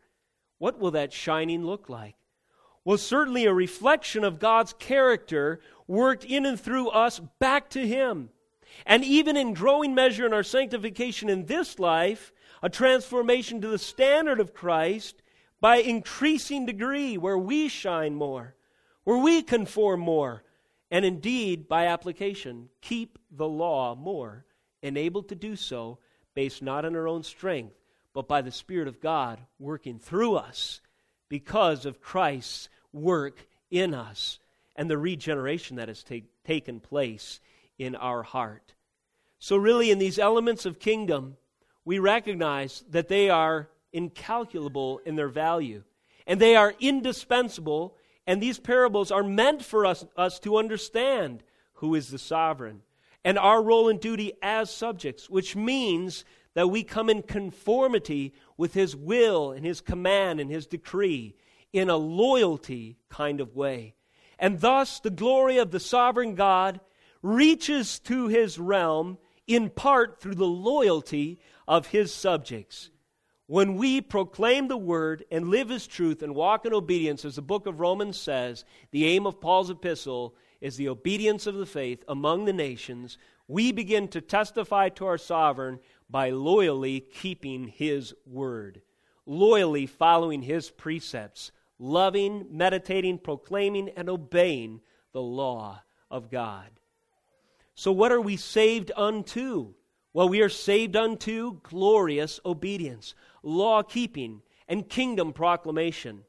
What 0.58 0.80
will 0.80 0.90
that 0.90 1.12
shining 1.12 1.64
look 1.64 1.88
like? 1.88 2.16
Well, 2.84 2.98
certainly 2.98 3.46
a 3.46 3.54
reflection 3.54 4.24
of 4.24 4.40
God's 4.40 4.72
character 4.72 5.60
worked 5.86 6.24
in 6.24 6.44
and 6.44 6.58
through 6.58 6.88
us 6.88 7.20
back 7.38 7.70
to 7.70 7.86
Him. 7.86 8.30
And 8.84 9.04
even 9.04 9.36
in 9.36 9.54
growing 9.54 9.94
measure 9.94 10.26
in 10.26 10.32
our 10.32 10.42
sanctification 10.42 11.28
in 11.28 11.46
this 11.46 11.78
life, 11.78 12.32
a 12.62 12.68
transformation 12.68 13.60
to 13.60 13.68
the 13.68 13.78
standard 13.78 14.40
of 14.40 14.54
Christ 14.54 15.22
by 15.60 15.76
increasing 15.76 16.66
degree 16.66 17.16
where 17.16 17.38
we 17.38 17.68
shine 17.68 18.14
more, 18.14 18.54
where 19.04 19.18
we 19.18 19.42
conform 19.42 20.00
more, 20.00 20.42
and 20.90 21.04
indeed, 21.04 21.68
by 21.68 21.86
application, 21.86 22.68
keep 22.80 23.18
the 23.30 23.48
law 23.48 23.94
more, 23.94 24.44
enabled 24.82 25.28
to 25.28 25.34
do 25.34 25.56
so 25.56 25.98
based 26.34 26.62
not 26.62 26.84
on 26.84 26.96
our 26.96 27.08
own 27.08 27.22
strength, 27.22 27.74
but 28.12 28.28
by 28.28 28.42
the 28.42 28.50
Spirit 28.50 28.88
of 28.88 29.00
God 29.00 29.40
working 29.58 29.98
through 29.98 30.36
us 30.36 30.80
because 31.28 31.86
of 31.86 32.00
Christ's 32.00 32.68
work 32.92 33.46
in 33.70 33.94
us 33.94 34.38
and 34.74 34.90
the 34.90 34.98
regeneration 34.98 35.76
that 35.76 35.88
has 35.88 36.02
take, 36.02 36.24
taken 36.44 36.80
place 36.80 37.40
in 37.78 37.94
our 37.94 38.22
heart. 38.22 38.74
So, 39.38 39.56
really, 39.56 39.90
in 39.90 39.98
these 39.98 40.18
elements 40.18 40.66
of 40.66 40.78
kingdom, 40.78 41.36
we 41.90 41.98
recognize 41.98 42.84
that 42.90 43.08
they 43.08 43.28
are 43.30 43.68
incalculable 43.92 45.00
in 45.04 45.16
their 45.16 45.28
value 45.28 45.82
and 46.24 46.38
they 46.38 46.54
are 46.54 46.72
indispensable. 46.78 47.96
And 48.28 48.40
these 48.40 48.60
parables 48.60 49.10
are 49.10 49.24
meant 49.24 49.64
for 49.64 49.84
us, 49.84 50.06
us 50.16 50.38
to 50.38 50.56
understand 50.56 51.42
who 51.72 51.96
is 51.96 52.08
the 52.08 52.18
sovereign 52.20 52.82
and 53.24 53.36
our 53.36 53.60
role 53.60 53.88
and 53.88 53.98
duty 53.98 54.34
as 54.40 54.70
subjects, 54.70 55.28
which 55.28 55.56
means 55.56 56.24
that 56.54 56.68
we 56.68 56.84
come 56.84 57.10
in 57.10 57.22
conformity 57.22 58.34
with 58.56 58.72
His 58.72 58.94
will 58.94 59.50
and 59.50 59.66
His 59.66 59.80
command 59.80 60.38
and 60.38 60.48
His 60.48 60.68
decree 60.68 61.34
in 61.72 61.90
a 61.90 61.96
loyalty 61.96 62.98
kind 63.08 63.40
of 63.40 63.56
way. 63.56 63.94
And 64.38 64.60
thus, 64.60 65.00
the 65.00 65.10
glory 65.10 65.58
of 65.58 65.72
the 65.72 65.80
sovereign 65.80 66.36
God 66.36 66.78
reaches 67.20 67.98
to 67.98 68.28
His 68.28 68.60
realm 68.60 69.18
in 69.50 69.68
part 69.68 70.20
through 70.20 70.36
the 70.36 70.46
loyalty 70.46 71.40
of 71.66 71.88
his 71.88 72.12
subjects. 72.12 72.90
When 73.46 73.74
we 73.74 74.00
proclaim 74.00 74.68
the 74.68 74.76
word 74.76 75.24
and 75.30 75.48
live 75.48 75.70
his 75.70 75.86
truth 75.88 76.22
and 76.22 76.34
walk 76.34 76.64
in 76.64 76.72
obedience, 76.72 77.24
as 77.24 77.34
the 77.34 77.42
book 77.42 77.66
of 77.66 77.80
Romans 77.80 78.16
says, 78.16 78.64
the 78.92 79.06
aim 79.06 79.26
of 79.26 79.40
Paul's 79.40 79.70
epistle 79.70 80.36
is 80.60 80.76
the 80.76 80.88
obedience 80.88 81.46
of 81.46 81.56
the 81.56 81.66
faith 81.66 82.04
among 82.06 82.44
the 82.44 82.52
nations, 82.52 83.18
we 83.48 83.72
begin 83.72 84.06
to 84.08 84.20
testify 84.20 84.88
to 84.90 85.06
our 85.06 85.18
sovereign 85.18 85.80
by 86.08 86.30
loyally 86.30 87.00
keeping 87.00 87.66
his 87.66 88.14
word, 88.24 88.82
loyally 89.26 89.86
following 89.86 90.42
his 90.42 90.70
precepts, 90.70 91.50
loving, 91.76 92.46
meditating, 92.50 93.18
proclaiming, 93.18 93.88
and 93.96 94.08
obeying 94.08 94.80
the 95.12 95.20
law 95.20 95.82
of 96.10 96.30
God. 96.30 96.70
So, 97.74 97.90
what 97.90 98.12
are 98.12 98.20
we 98.20 98.36
saved 98.36 98.92
unto? 98.96 99.74
Well, 100.12 100.28
we 100.28 100.42
are 100.42 100.48
saved 100.48 100.96
unto 100.96 101.60
glorious 101.62 102.40
obedience, 102.44 103.14
law 103.42 103.82
keeping, 103.82 104.42
and 104.68 104.88
kingdom 104.88 105.32
proclamation. 105.32 106.24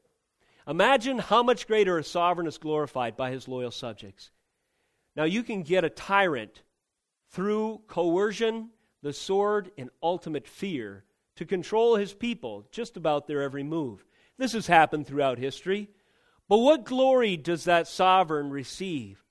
Imagine 0.66 1.18
how 1.18 1.42
much 1.42 1.66
greater 1.66 1.98
a 1.98 2.04
sovereign 2.04 2.46
is 2.46 2.58
glorified 2.58 3.16
by 3.16 3.30
his 3.30 3.48
loyal 3.48 3.72
subjects. 3.72 4.30
Now, 5.16 5.24
you 5.24 5.42
can 5.42 5.62
get 5.62 5.84
a 5.84 5.90
tyrant 5.90 6.62
through 7.30 7.82
coercion, 7.88 8.70
the 9.02 9.12
sword, 9.12 9.72
and 9.76 9.90
ultimate 10.02 10.46
fear 10.46 11.04
to 11.36 11.44
control 11.44 11.96
his 11.96 12.14
people 12.14 12.66
just 12.70 12.96
about 12.96 13.26
their 13.26 13.42
every 13.42 13.62
move. 13.62 14.04
This 14.38 14.52
has 14.52 14.66
happened 14.66 15.06
throughout 15.06 15.38
history. 15.38 15.88
But 16.48 16.58
what 16.58 16.84
glory 16.84 17.36
does 17.36 17.64
that 17.64 17.88
sovereign 17.88 18.50
receive? 18.50 19.24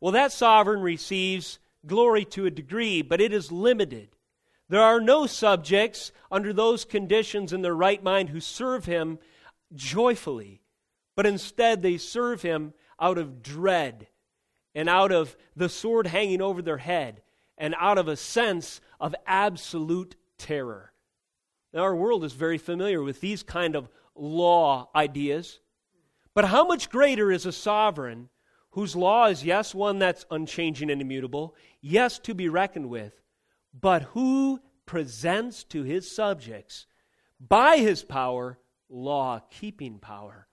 Well, 0.00 0.12
that 0.12 0.32
sovereign 0.32 0.80
receives 0.80 1.58
glory 1.86 2.24
to 2.26 2.46
a 2.46 2.50
degree, 2.50 3.02
but 3.02 3.20
it 3.20 3.32
is 3.32 3.52
limited. 3.52 4.08
There 4.68 4.82
are 4.82 5.00
no 5.00 5.26
subjects 5.26 6.12
under 6.30 6.52
those 6.52 6.84
conditions 6.84 7.52
in 7.52 7.62
their 7.62 7.74
right 7.74 8.02
mind 8.02 8.30
who 8.30 8.40
serve 8.40 8.84
him 8.84 9.18
joyfully, 9.74 10.62
but 11.14 11.26
instead 11.26 11.82
they 11.82 11.98
serve 11.98 12.42
him 12.42 12.74
out 13.00 13.18
of 13.18 13.42
dread 13.42 14.08
and 14.74 14.88
out 14.88 15.12
of 15.12 15.36
the 15.54 15.68
sword 15.68 16.06
hanging 16.06 16.42
over 16.42 16.62
their 16.62 16.78
head 16.78 17.22
and 17.56 17.74
out 17.78 17.98
of 17.98 18.08
a 18.08 18.16
sense 18.16 18.80
of 19.00 19.14
absolute 19.26 20.16
terror. 20.38 20.92
Now, 21.72 21.82
our 21.82 21.96
world 21.96 22.24
is 22.24 22.32
very 22.32 22.58
familiar 22.58 23.02
with 23.02 23.20
these 23.20 23.42
kind 23.42 23.76
of 23.76 23.88
law 24.14 24.90
ideas. 24.94 25.60
But 26.34 26.46
how 26.46 26.66
much 26.66 26.90
greater 26.90 27.30
is 27.30 27.46
a 27.46 27.52
sovereign 27.52 28.28
whose 28.76 28.94
law 28.94 29.26
is, 29.26 29.42
yes, 29.42 29.74
one 29.74 29.98
that's 29.98 30.26
unchanging 30.30 30.90
and 30.90 31.00
immutable, 31.00 31.54
yes, 31.80 32.18
to 32.18 32.34
be 32.34 32.46
reckoned 32.46 32.90
with, 32.90 33.18
but 33.72 34.02
who 34.02 34.60
presents 34.84 35.64
to 35.64 35.82
his 35.82 36.14
subjects 36.14 36.86
by 37.40 37.78
his 37.78 38.04
power 38.04 38.58
law 38.90 39.40
keeping 39.50 39.98
power, 39.98 40.46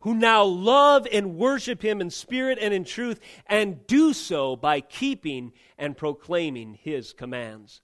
who 0.00 0.12
now 0.12 0.42
love 0.42 1.06
and 1.12 1.36
worship 1.36 1.80
him 1.80 2.00
in 2.00 2.10
spirit 2.10 2.58
and 2.60 2.74
in 2.74 2.82
truth, 2.82 3.20
and 3.46 3.86
do 3.86 4.12
so 4.12 4.56
by 4.56 4.80
keeping 4.80 5.52
and 5.78 5.96
proclaiming 5.96 6.74
his 6.82 7.12
commands. 7.12 7.80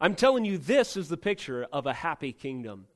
I'm 0.00 0.16
telling 0.16 0.44
you, 0.44 0.58
this 0.58 0.96
is 0.96 1.08
the 1.08 1.16
picture 1.16 1.68
of 1.72 1.86
a 1.86 1.94
happy 1.94 2.32
kingdom. 2.32 2.86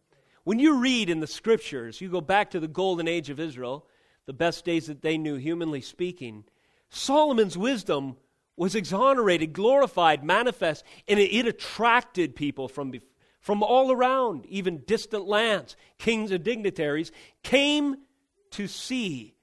When 0.42 0.58
you 0.58 0.80
read 0.80 1.10
in 1.10 1.20
the 1.20 1.28
scriptures, 1.28 2.00
you 2.00 2.08
go 2.08 2.20
back 2.20 2.50
to 2.50 2.60
the 2.60 2.66
golden 2.66 3.06
age 3.06 3.30
of 3.30 3.38
Israel, 3.38 3.86
the 4.26 4.32
best 4.32 4.64
days 4.64 4.86
that 4.86 5.02
they 5.02 5.18
knew, 5.18 5.36
humanly 5.36 5.80
speaking. 5.80 6.44
Solomon's 6.90 7.58
wisdom 7.58 8.16
was 8.56 8.74
exonerated, 8.74 9.52
glorified, 9.52 10.24
manifest, 10.24 10.84
and 11.08 11.18
it, 11.18 11.34
it 11.34 11.46
attracted 11.46 12.36
people 12.36 12.68
from, 12.68 12.92
from 13.40 13.62
all 13.62 13.90
around, 13.90 14.46
even 14.46 14.82
distant 14.86 15.26
lands. 15.26 15.76
Kings 15.98 16.30
and 16.30 16.44
dignitaries 16.44 17.10
came 17.42 17.96
to 18.52 18.68
see. 18.68 19.34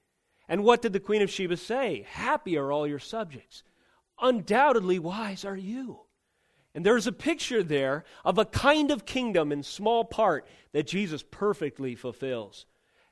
And 0.48 0.64
what 0.64 0.82
did 0.82 0.92
the 0.92 1.00
Queen 1.00 1.22
of 1.22 1.30
Sheba 1.30 1.56
say? 1.56 2.06
Happy 2.08 2.56
are 2.56 2.72
all 2.72 2.86
your 2.86 2.98
subjects. 2.98 3.62
Undoubtedly 4.20 4.98
wise 4.98 5.44
are 5.44 5.56
you. 5.56 6.00
And 6.74 6.86
there's 6.86 7.06
a 7.06 7.12
picture 7.12 7.62
there 7.62 8.04
of 8.24 8.38
a 8.38 8.46
kind 8.46 8.90
of 8.90 9.04
kingdom 9.04 9.52
in 9.52 9.62
small 9.62 10.04
part 10.04 10.46
that 10.72 10.86
Jesus 10.86 11.22
perfectly 11.22 11.94
fulfills. 11.94 12.64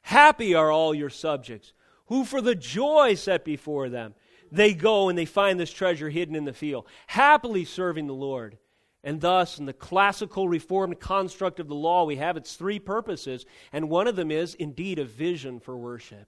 Happy 0.03 0.55
are 0.55 0.71
all 0.71 0.95
your 0.95 1.11
subjects, 1.11 1.73
who 2.07 2.25
for 2.25 2.41
the 2.41 2.55
joy 2.55 3.15
set 3.15 3.45
before 3.45 3.89
them, 3.89 4.15
they 4.53 4.75
go 4.75 5.09
and 5.09 5.17
they 5.17 5.27
find 5.27 5.59
this 5.59 5.73
treasure 5.73 6.11
hidden 6.11 6.35
in 6.35 6.45
the 6.45 6.53
field, 6.53 6.87
happily 7.07 7.65
serving 7.65 8.07
the 8.07 8.15
Lord. 8.15 8.59
And 9.03 9.21
thus, 9.21 9.59
in 9.59 9.65
the 9.65 9.73
classical 9.73 10.49
reformed 10.49 11.01
construct 11.01 11.59
of 11.61 11.69
the 11.69 11.75
law, 11.75 12.05
we 12.05 12.17
have 12.17 12.37
its 12.37 12.55
three 12.55 12.79
purposes, 12.79 13.47
and 13.73 13.89
one 13.89 14.07
of 14.07 14.17
them 14.17 14.31
is 14.31 14.55
indeed 14.55 14.99
a 14.99 15.05
vision 15.05 15.59
for 15.61 15.77
worship. 15.77 16.27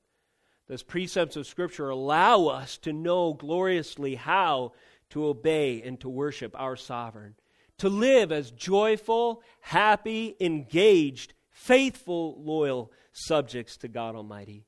Those 0.69 0.83
precepts 0.83 1.37
of 1.37 1.47
Scripture 1.47 1.91
allow 1.91 2.47
us 2.47 2.79
to 2.79 2.93
know 2.93 3.35
gloriously 3.35 4.15
how 4.15 4.73
to 5.11 5.27
obey 5.27 5.83
and 5.83 6.01
to 6.01 6.09
worship 6.09 6.59
our 6.59 6.77
sovereign, 6.77 7.35
to 7.79 7.91
live 7.91 8.33
as 8.33 8.51
joyful, 8.53 9.43
happy, 9.61 10.35
engaged, 10.41 11.35
faithful, 11.53 12.43
loyal 12.43 12.91
subjects 13.13 13.77
to 13.79 13.89
God 13.89 14.17
Almighty. 14.17 14.65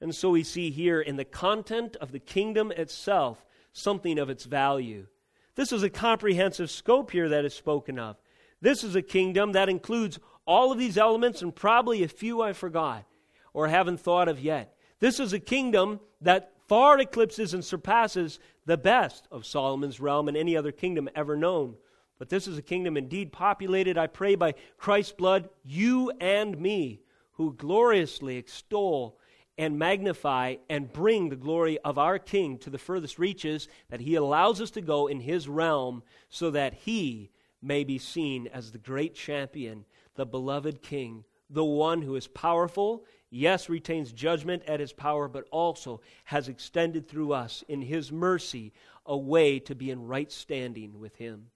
And 0.00 0.14
so 0.14 0.30
we 0.30 0.42
see 0.42 0.70
here 0.70 1.00
in 1.00 1.16
the 1.16 1.24
content 1.24 1.96
of 1.96 2.12
the 2.12 2.18
kingdom 2.18 2.72
itself 2.72 3.44
something 3.72 4.18
of 4.18 4.30
its 4.30 4.44
value. 4.44 5.06
This 5.54 5.72
is 5.72 5.82
a 5.82 5.90
comprehensive 5.90 6.70
scope 6.70 7.10
here 7.10 7.28
that 7.30 7.44
is 7.44 7.54
spoken 7.54 7.98
of. 7.98 8.16
This 8.60 8.84
is 8.84 8.94
a 8.94 9.02
kingdom 9.02 9.52
that 9.52 9.68
includes 9.68 10.18
all 10.46 10.72
of 10.72 10.78
these 10.78 10.98
elements 10.98 11.42
and 11.42 11.54
probably 11.54 12.02
a 12.02 12.08
few 12.08 12.42
I 12.42 12.52
forgot 12.52 13.04
or 13.52 13.68
haven't 13.68 14.00
thought 14.00 14.28
of 14.28 14.40
yet. 14.40 14.74
This 15.00 15.18
is 15.18 15.32
a 15.32 15.38
kingdom 15.38 16.00
that 16.20 16.52
far 16.68 16.98
eclipses 16.98 17.54
and 17.54 17.64
surpasses 17.64 18.38
the 18.64 18.76
best 18.76 19.26
of 19.30 19.46
Solomon's 19.46 20.00
realm 20.00 20.28
and 20.28 20.36
any 20.36 20.56
other 20.56 20.72
kingdom 20.72 21.08
ever 21.14 21.36
known. 21.36 21.76
But 22.18 22.30
this 22.30 22.48
is 22.48 22.56
a 22.56 22.62
kingdom 22.62 22.96
indeed 22.96 23.32
populated, 23.32 23.98
I 23.98 24.06
pray, 24.06 24.34
by 24.34 24.54
Christ's 24.78 25.12
blood, 25.12 25.50
you 25.62 26.10
and 26.20 26.58
me, 26.58 27.02
who 27.32 27.52
gloriously 27.52 28.36
extol 28.36 29.18
and 29.58 29.78
magnify 29.78 30.56
and 30.68 30.92
bring 30.92 31.28
the 31.28 31.36
glory 31.36 31.78
of 31.78 31.98
our 31.98 32.18
King 32.18 32.58
to 32.58 32.70
the 32.70 32.78
furthest 32.78 33.18
reaches 33.18 33.68
that 33.90 34.00
He 34.00 34.14
allows 34.14 34.60
us 34.60 34.70
to 34.72 34.80
go 34.80 35.06
in 35.06 35.20
His 35.20 35.48
realm 35.48 36.02
so 36.28 36.50
that 36.50 36.74
He 36.74 37.30
may 37.62 37.84
be 37.84 37.98
seen 37.98 38.48
as 38.48 38.70
the 38.70 38.78
great 38.78 39.14
champion, 39.14 39.84
the 40.14 40.26
beloved 40.26 40.82
King, 40.82 41.24
the 41.50 41.64
one 41.64 42.02
who 42.02 42.16
is 42.16 42.26
powerful, 42.26 43.04
yes, 43.30 43.68
retains 43.68 44.12
judgment 44.12 44.62
at 44.66 44.80
His 44.80 44.92
power, 44.92 45.28
but 45.28 45.46
also 45.50 46.00
has 46.24 46.48
extended 46.48 47.08
through 47.08 47.32
us 47.32 47.64
in 47.68 47.82
His 47.82 48.12
mercy 48.12 48.72
a 49.04 49.16
way 49.16 49.58
to 49.60 49.74
be 49.74 49.90
in 49.90 50.06
right 50.06 50.30
standing 50.30 50.98
with 50.98 51.16
Him. 51.16 51.48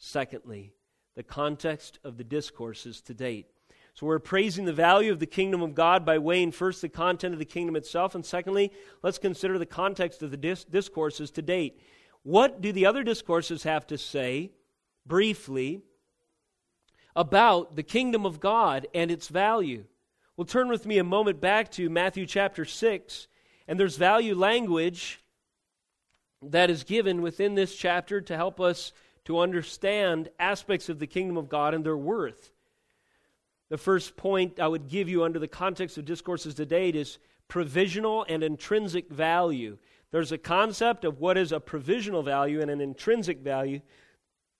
Secondly, 0.00 0.72
the 1.14 1.22
context 1.22 1.98
of 2.02 2.16
the 2.16 2.24
discourses 2.24 3.02
to 3.02 3.12
date. 3.14 3.46
So 3.92 4.06
we're 4.06 4.18
praising 4.18 4.64
the 4.64 4.72
value 4.72 5.12
of 5.12 5.18
the 5.18 5.26
kingdom 5.26 5.60
of 5.60 5.74
God 5.74 6.06
by 6.06 6.16
weighing 6.16 6.52
first 6.52 6.80
the 6.80 6.88
content 6.88 7.34
of 7.34 7.38
the 7.38 7.44
kingdom 7.44 7.76
itself, 7.76 8.14
and 8.14 8.24
secondly, 8.24 8.72
let's 9.02 9.18
consider 9.18 9.58
the 9.58 9.66
context 9.66 10.22
of 10.22 10.30
the 10.30 10.38
dis- 10.38 10.64
discourses 10.64 11.30
to 11.32 11.42
date. 11.42 11.82
What 12.22 12.62
do 12.62 12.72
the 12.72 12.86
other 12.86 13.02
discourses 13.02 13.64
have 13.64 13.86
to 13.88 13.98
say, 13.98 14.52
briefly, 15.04 15.82
about 17.14 17.76
the 17.76 17.82
kingdom 17.82 18.24
of 18.24 18.40
God 18.40 18.86
and 18.94 19.10
its 19.10 19.28
value? 19.28 19.84
Well, 20.34 20.46
turn 20.46 20.68
with 20.68 20.86
me 20.86 20.96
a 20.96 21.04
moment 21.04 21.42
back 21.42 21.70
to 21.72 21.90
Matthew 21.90 22.24
chapter 22.24 22.64
6, 22.64 23.28
and 23.68 23.78
there's 23.78 23.96
value 23.96 24.34
language 24.34 25.20
that 26.40 26.70
is 26.70 26.84
given 26.84 27.20
within 27.20 27.54
this 27.54 27.76
chapter 27.76 28.22
to 28.22 28.36
help 28.36 28.60
us 28.60 28.94
to 29.30 29.38
understand 29.38 30.28
aspects 30.40 30.88
of 30.88 30.98
the 30.98 31.06
kingdom 31.06 31.36
of 31.36 31.48
God 31.48 31.72
and 31.72 31.84
their 31.84 31.96
worth. 31.96 32.50
The 33.68 33.78
first 33.78 34.16
point 34.16 34.58
I 34.58 34.66
would 34.66 34.88
give 34.88 35.08
you 35.08 35.22
under 35.22 35.38
the 35.38 35.46
context 35.46 35.96
of 35.96 36.04
discourses 36.04 36.54
to 36.54 36.66
date 36.66 36.96
is 36.96 37.18
provisional 37.46 38.26
and 38.28 38.42
intrinsic 38.42 39.08
value. 39.08 39.78
There's 40.10 40.32
a 40.32 40.38
concept 40.38 41.04
of 41.04 41.20
what 41.20 41.38
is 41.38 41.52
a 41.52 41.60
provisional 41.60 42.24
value 42.24 42.60
and 42.60 42.72
an 42.72 42.80
intrinsic 42.80 43.38
value 43.38 43.82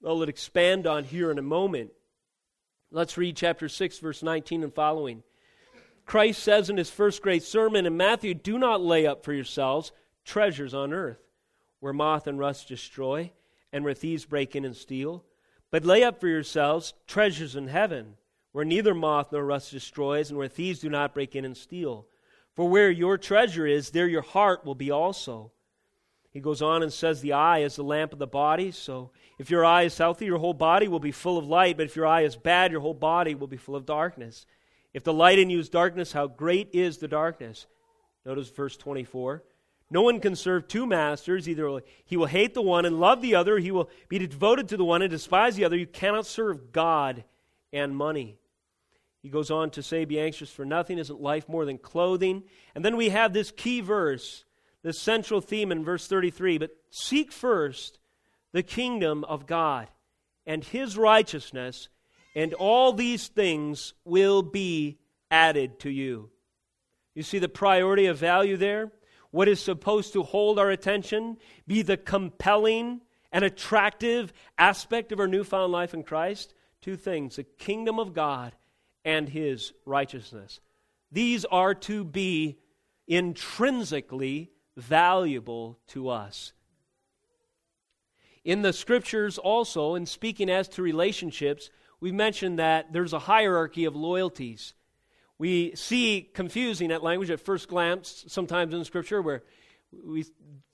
I'll 0.07 0.23
expand 0.23 0.87
on 0.87 1.03
here 1.03 1.33
in 1.33 1.39
a 1.41 1.43
moment. 1.43 1.91
Let's 2.93 3.19
read 3.19 3.37
chapter 3.37 3.69
6, 3.69 3.99
verse 3.99 4.23
19 4.23 4.63
and 4.63 4.73
following. 4.73 5.25
Christ 6.07 6.45
says 6.45 6.71
in 6.71 6.77
his 6.77 6.91
first 6.91 7.23
great 7.23 7.43
sermon 7.43 7.87
in 7.87 7.97
Matthew, 7.97 8.35
Do 8.35 8.57
not 8.57 8.81
lay 8.81 9.05
up 9.05 9.25
for 9.25 9.33
yourselves 9.33 9.91
treasures 10.25 10.75
on 10.75 10.93
earth, 10.93 11.19
where 11.81 11.93
moth 11.93 12.29
and 12.29 12.39
rust 12.39 12.69
destroy, 12.69 13.33
and 13.73 13.85
where 13.85 13.95
thieves 13.95 14.25
break 14.25 14.57
in 14.57 14.65
and 14.65 14.77
steal, 14.77 15.25
but 15.71 15.85
lay 15.85 16.03
up 16.03 16.21
for 16.21 16.29
yourselves 16.29 16.95
treasures 17.07 17.57
in 17.57 17.69
heaven 17.69 18.17
where 18.53 18.65
neither 18.65 18.95
moth 18.95 19.33
nor 19.33 19.45
rust 19.45 19.71
destroys, 19.71 20.31
and 20.31 20.39
where 20.39 20.49
thieves 20.49 20.81
do 20.81 20.89
not 20.89 21.15
break 21.15 21.37
in 21.37 21.45
and 21.45 21.57
steal. 21.57 22.07
For 22.57 22.69
where 22.69 22.91
your 22.91 23.17
treasure 23.17 23.67
is, 23.67 23.91
there 23.91 24.09
your 24.09 24.23
heart 24.23 24.65
will 24.65 24.75
be 24.75 24.91
also. 24.91 25.53
He 26.31 26.41
goes 26.41 26.63
on 26.63 26.83
and 26.83 26.93
says, 26.93 27.21
The 27.21 27.33
eye 27.33 27.61
is 27.61 27.77
the 27.77 27.85
lamp 27.85 28.13
of 28.13 28.19
the 28.19 28.27
body. 28.27 28.71
So 28.73 29.11
if 29.39 29.51
your 29.51 29.65
eye 29.65 29.83
is 29.83 29.97
healthy, 29.99 30.27
your 30.27 30.39
whole 30.39 30.55
body 30.55 30.89
will 30.89 31.01
be 31.01 31.13
full 31.13 31.39
of 31.39 31.47
light. 31.47 31.77
But 31.77 31.87
if 31.87 31.97
your 31.97 32.07
eye 32.07 32.23
is 32.23 32.37
bad, 32.37 32.73
your 32.73 32.81
whole 32.81 32.95
body 32.95 33.35
will 33.35 33.47
be 33.47 33.57
full 33.57 33.77
of 33.77 33.87
darkness. 33.87 34.47
If 34.93 35.05
the 35.05 35.13
light 35.13 35.39
in 35.39 35.51
you 35.51 35.61
is 35.61 35.69
darkness, 35.69 36.13
how 36.13 36.27
great 36.27 36.71
is 36.73 36.99
the 36.99 37.09
darkness? 37.09 37.67
Notice 38.25 38.51
verse 38.51 38.77
24. 38.77 39.43
No 39.91 40.03
one 40.03 40.21
can 40.21 40.37
serve 40.37 40.69
two 40.69 40.87
masters. 40.87 41.49
Either 41.49 41.83
he 42.05 42.17
will 42.17 42.27
hate 42.27 42.55
the 42.55 42.63
one 42.63 42.85
and 42.85 43.01
love 43.01 43.23
the 43.23 43.35
other, 43.35 43.59
he 43.59 43.73
will 43.73 43.91
be 44.09 44.19
devoted 44.19 44.69
to 44.69 44.77
the 44.77 44.85
one 44.85 45.03
and 45.03 45.11
despise 45.11 45.57
the 45.57 45.65
other. 45.65 45.77
You 45.77 45.87
cannot 45.87 46.27
serve 46.27 46.73
God 46.73 47.25
and 47.73 47.97
money. 47.97 48.39
He 49.23 49.29
goes 49.29 49.51
on 49.51 49.71
to 49.71 49.83
say, 49.83 50.05
Be 50.05 50.21
anxious 50.21 50.51
for 50.51 50.65
nothing. 50.65 50.99
Isn't 50.99 51.21
life 51.21 51.49
more 51.49 51.65
than 51.65 51.79
clothing? 51.79 52.45
And 52.75 52.85
then 52.85 52.97
we 52.97 53.11
have 53.11 53.33
this 53.33 53.51
key 53.51 53.81
verse, 53.81 54.45
this 54.83 54.99
central 54.99 55.41
theme 55.41 55.73
in 55.73 55.85
verse 55.85 56.07
33. 56.07 56.59
But 56.59 56.71
seek 56.91 57.33
first 57.33 57.99
the 58.53 58.63
kingdom 58.63 59.25
of 59.25 59.47
God 59.47 59.89
and 60.47 60.65
his 60.65 60.97
righteousness, 60.97 61.89
and 62.35 62.55
all 62.55 62.93
these 62.93 63.29
things 63.29 63.93
will 64.05 64.43
be 64.43 64.99
added 65.31 65.79
to 65.81 65.91
you. 65.91 66.31
You 67.15 67.23
see 67.23 67.39
the 67.39 67.49
priority 67.49 68.07
of 68.07 68.17
value 68.17 68.57
there? 68.57 68.91
What 69.31 69.49
is 69.49 69.61
supposed 69.61 70.13
to 70.15 70.23
hold 70.23 70.59
our 70.59 70.71
attention, 70.71 71.39
be 71.67 71.83
the 71.83 71.97
compelling 71.97 73.01
and 73.33 73.45
attractive 73.45 74.33
aspect 74.59 75.13
of 75.13 75.21
our 75.21 75.29
newfound 75.29 75.73
life 75.73 75.95
in 75.95 76.03
Christ? 76.03 76.55
Two 76.81 76.97
things 76.97 77.37
the 77.37 77.45
kingdom 77.45 77.99
of 77.99 78.15
God 78.15 78.55
and 79.05 79.29
his 79.29 79.73
righteousness. 79.85 80.61
These 81.13 81.45
are 81.45 81.75
to 81.75 82.05
be 82.05 82.59
intrinsically 83.07 84.51
valuable 84.77 85.79
to 85.89 86.09
us. 86.09 86.53
In 88.45 88.63
the 88.63 88.73
scriptures, 88.73 89.37
also, 89.37 89.95
in 89.95 90.07
speaking 90.07 90.49
as 90.49 90.69
to 90.69 90.83
relationships, 90.83 91.71
we 92.01 92.11
mentioned 92.13 92.59
that 92.59 92.93
there's 92.93 93.13
a 93.13 93.19
hierarchy 93.19 93.85
of 93.85 93.95
loyalties. 93.95 94.75
We 95.41 95.75
see 95.75 96.29
confusing 96.35 96.91
that 96.91 97.03
language 97.03 97.31
at 97.31 97.41
first 97.41 97.67
glance 97.67 98.27
sometimes 98.29 98.75
in 98.75 98.85
Scripture 98.85 99.23
where 99.23 99.43
we 99.91 100.27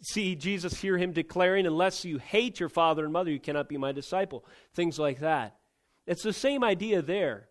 see 0.03 0.35
Jesus 0.35 0.81
hear 0.81 0.99
him 0.99 1.13
declaring, 1.13 1.69
Unless 1.69 2.05
you 2.05 2.19
hate 2.19 2.59
your 2.59 2.69
father 2.69 3.05
and 3.05 3.13
mother, 3.13 3.31
you 3.31 3.39
cannot 3.39 3.69
be 3.69 3.77
my 3.77 3.93
disciple. 3.93 4.45
Things 4.75 4.99
like 4.99 5.21
that. 5.21 5.55
It's 6.05 6.25
the 6.25 6.33
same 6.33 6.65
idea 6.65 7.01
there. 7.01 7.47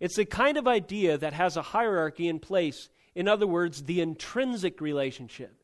It's 0.00 0.16
the 0.16 0.24
kind 0.24 0.56
of 0.56 0.66
idea 0.66 1.18
that 1.18 1.34
has 1.34 1.58
a 1.58 1.62
hierarchy 1.62 2.28
in 2.28 2.38
place. 2.38 2.88
In 3.14 3.28
other 3.28 3.46
words, 3.46 3.82
the 3.82 4.00
intrinsic 4.00 4.80
relationship. 4.80 5.62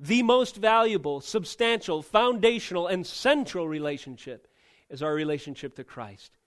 The 0.00 0.22
most 0.22 0.56
valuable, 0.56 1.20
substantial, 1.20 2.00
foundational, 2.00 2.86
and 2.86 3.06
central 3.06 3.68
relationship 3.68 4.48
is 4.88 5.02
our 5.02 5.12
relationship 5.12 5.76
to 5.76 5.84
Christ. 5.84 6.37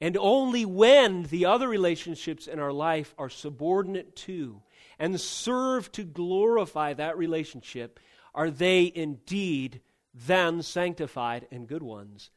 And 0.00 0.16
only 0.16 0.64
when 0.64 1.24
the 1.24 1.46
other 1.46 1.68
relationships 1.68 2.46
in 2.46 2.58
our 2.58 2.72
life 2.72 3.14
are 3.18 3.28
subordinate 3.28 4.14
to 4.16 4.62
and 4.98 5.20
serve 5.20 5.90
to 5.92 6.04
glorify 6.04 6.94
that 6.94 7.18
relationship 7.18 7.98
are 8.34 8.50
they 8.50 8.92
indeed 8.94 9.80
then 10.14 10.62
sanctified 10.62 11.46
and 11.50 11.68
good 11.68 11.82
ones. 11.82 12.30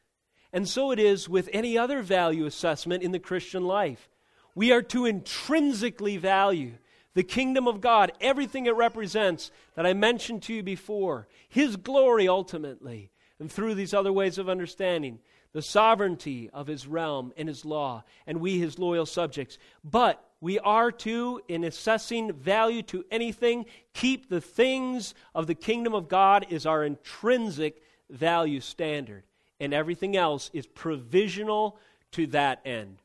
And 0.52 0.68
so 0.68 0.90
it 0.90 0.98
is 0.98 1.28
with 1.28 1.48
any 1.52 1.78
other 1.78 2.02
value 2.02 2.46
assessment 2.46 3.02
in 3.02 3.12
the 3.12 3.18
Christian 3.18 3.64
life. 3.64 4.08
We 4.54 4.72
are 4.72 4.82
to 4.82 5.06
intrinsically 5.06 6.18
value 6.18 6.72
the 7.14 7.22
kingdom 7.22 7.68
of 7.68 7.80
God, 7.80 8.12
everything 8.20 8.66
it 8.66 8.74
represents 8.74 9.50
that 9.74 9.86
I 9.86 9.92
mentioned 9.92 10.42
to 10.44 10.54
you 10.54 10.62
before, 10.62 11.28
His 11.48 11.76
glory 11.76 12.26
ultimately, 12.26 13.10
and 13.38 13.50
through 13.50 13.74
these 13.74 13.94
other 13.94 14.12
ways 14.12 14.38
of 14.38 14.48
understanding, 14.48 15.18
the 15.52 15.62
sovereignty 15.62 16.50
of 16.52 16.66
His 16.66 16.86
realm 16.86 17.32
and 17.36 17.48
His 17.48 17.64
law, 17.64 18.04
and 18.26 18.40
we 18.40 18.58
His 18.58 18.78
loyal 18.78 19.06
subjects. 19.06 19.58
But 19.84 20.22
we 20.40 20.58
are 20.58 20.90
to, 20.90 21.40
in 21.48 21.64
assessing 21.64 22.32
value 22.32 22.82
to 22.84 23.04
anything, 23.10 23.66
keep 23.94 24.28
the 24.28 24.40
things 24.40 25.14
of 25.34 25.46
the 25.46 25.54
kingdom 25.54 25.94
of 25.94 26.08
God 26.08 26.46
as 26.50 26.66
our 26.66 26.84
intrinsic 26.84 27.82
value 28.10 28.60
standard, 28.60 29.24
and 29.60 29.72
everything 29.72 30.16
else 30.16 30.50
is 30.52 30.66
provisional 30.66 31.78
to 32.12 32.26
that 32.28 32.60
end 32.64 32.98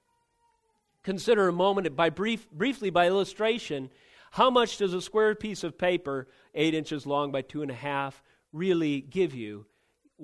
consider 1.08 1.48
a 1.48 1.54
moment 1.54 1.96
by 1.96 2.10
brief, 2.10 2.52
briefly 2.52 2.90
by 2.90 3.08
illustration 3.08 3.90
how 4.32 4.50
much 4.50 4.76
does 4.76 4.94
a 4.94 5.02
square 5.02 5.34
piece 5.36 5.64
of 5.64 5.78
paper 5.78 6.28
eight 6.54 6.74
inches 6.74 7.06
long 7.06 7.32
by 7.32 7.42
two 7.42 7.62
and 7.62 7.72
a 7.72 7.76
half 7.76 8.22
really 8.52 9.00
give 9.00 9.34
you 9.34 9.66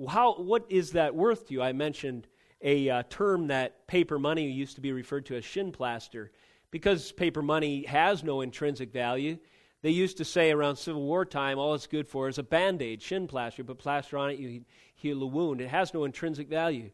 how, 0.08 0.34
what 0.34 0.64
is 0.68 0.92
that 0.92 1.14
worth 1.14 1.48
to 1.48 1.54
you 1.54 1.62
i 1.62 1.72
mentioned 1.72 2.26
a 2.64 2.88
uh, 2.88 3.02
term 3.10 3.48
that 3.48 3.86
paper 3.86 4.18
money 4.18 4.50
used 4.50 4.74
to 4.74 4.80
be 4.80 4.90
referred 4.90 5.26
to 5.26 5.36
as 5.36 5.44
shin 5.44 5.70
plaster. 5.70 6.32
Because 6.70 7.12
paper 7.12 7.42
money 7.42 7.84
has 7.84 8.24
no 8.24 8.40
intrinsic 8.40 8.92
value, 8.92 9.38
they 9.82 9.90
used 9.90 10.16
to 10.16 10.24
say 10.24 10.50
around 10.50 10.76
Civil 10.76 11.02
War 11.02 11.26
time, 11.26 11.58
all 11.58 11.74
it's 11.74 11.86
good 11.86 12.08
for 12.08 12.26
is 12.26 12.38
a 12.38 12.42
band 12.42 12.80
aid, 12.80 13.02
shin 13.02 13.28
plaster. 13.28 13.62
Put 13.62 13.78
plaster 13.78 14.16
on 14.16 14.30
it, 14.30 14.38
you 14.38 14.64
heal 14.94 15.20
the 15.20 15.26
wound. 15.26 15.60
It 15.60 15.68
has 15.68 15.92
no 15.92 16.04
intrinsic 16.04 16.48
value. 16.48 16.90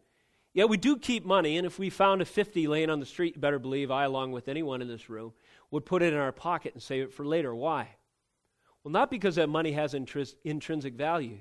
Yet 0.53 0.69
we 0.69 0.77
do 0.77 0.99
keep 0.99 1.25
money, 1.25 1.57
and 1.57 1.65
if 1.65 1.79
we 1.79 1.89
found 1.89 2.21
a 2.21 2.25
50 2.25 2.67
laying 2.67 2.91
on 2.91 2.99
the 2.99 3.07
street, 3.07 3.41
better 3.41 3.61
believe 3.61 3.93
I, 3.93 4.05
along 4.05 4.33
with 4.33 4.49
anyone 4.49 4.83
in 4.83 4.89
this 4.89 5.09
room, 5.09 5.33
would 5.71 5.87
put 5.87 6.03
it 6.03 6.13
in 6.13 6.19
our 6.19 6.33
pocket 6.33 6.75
and 6.75 6.83
save 6.83 7.05
it 7.05 7.15
for 7.15 7.25
later. 7.25 7.55
Why? 7.55 7.91
Well, 8.83 8.91
not 8.91 9.13
because 9.13 9.37
that 9.37 9.49
money 9.49 9.71
has 9.73 9.95
intris- 9.95 10.35
intrinsic 10.43 10.95
value, 10.95 11.39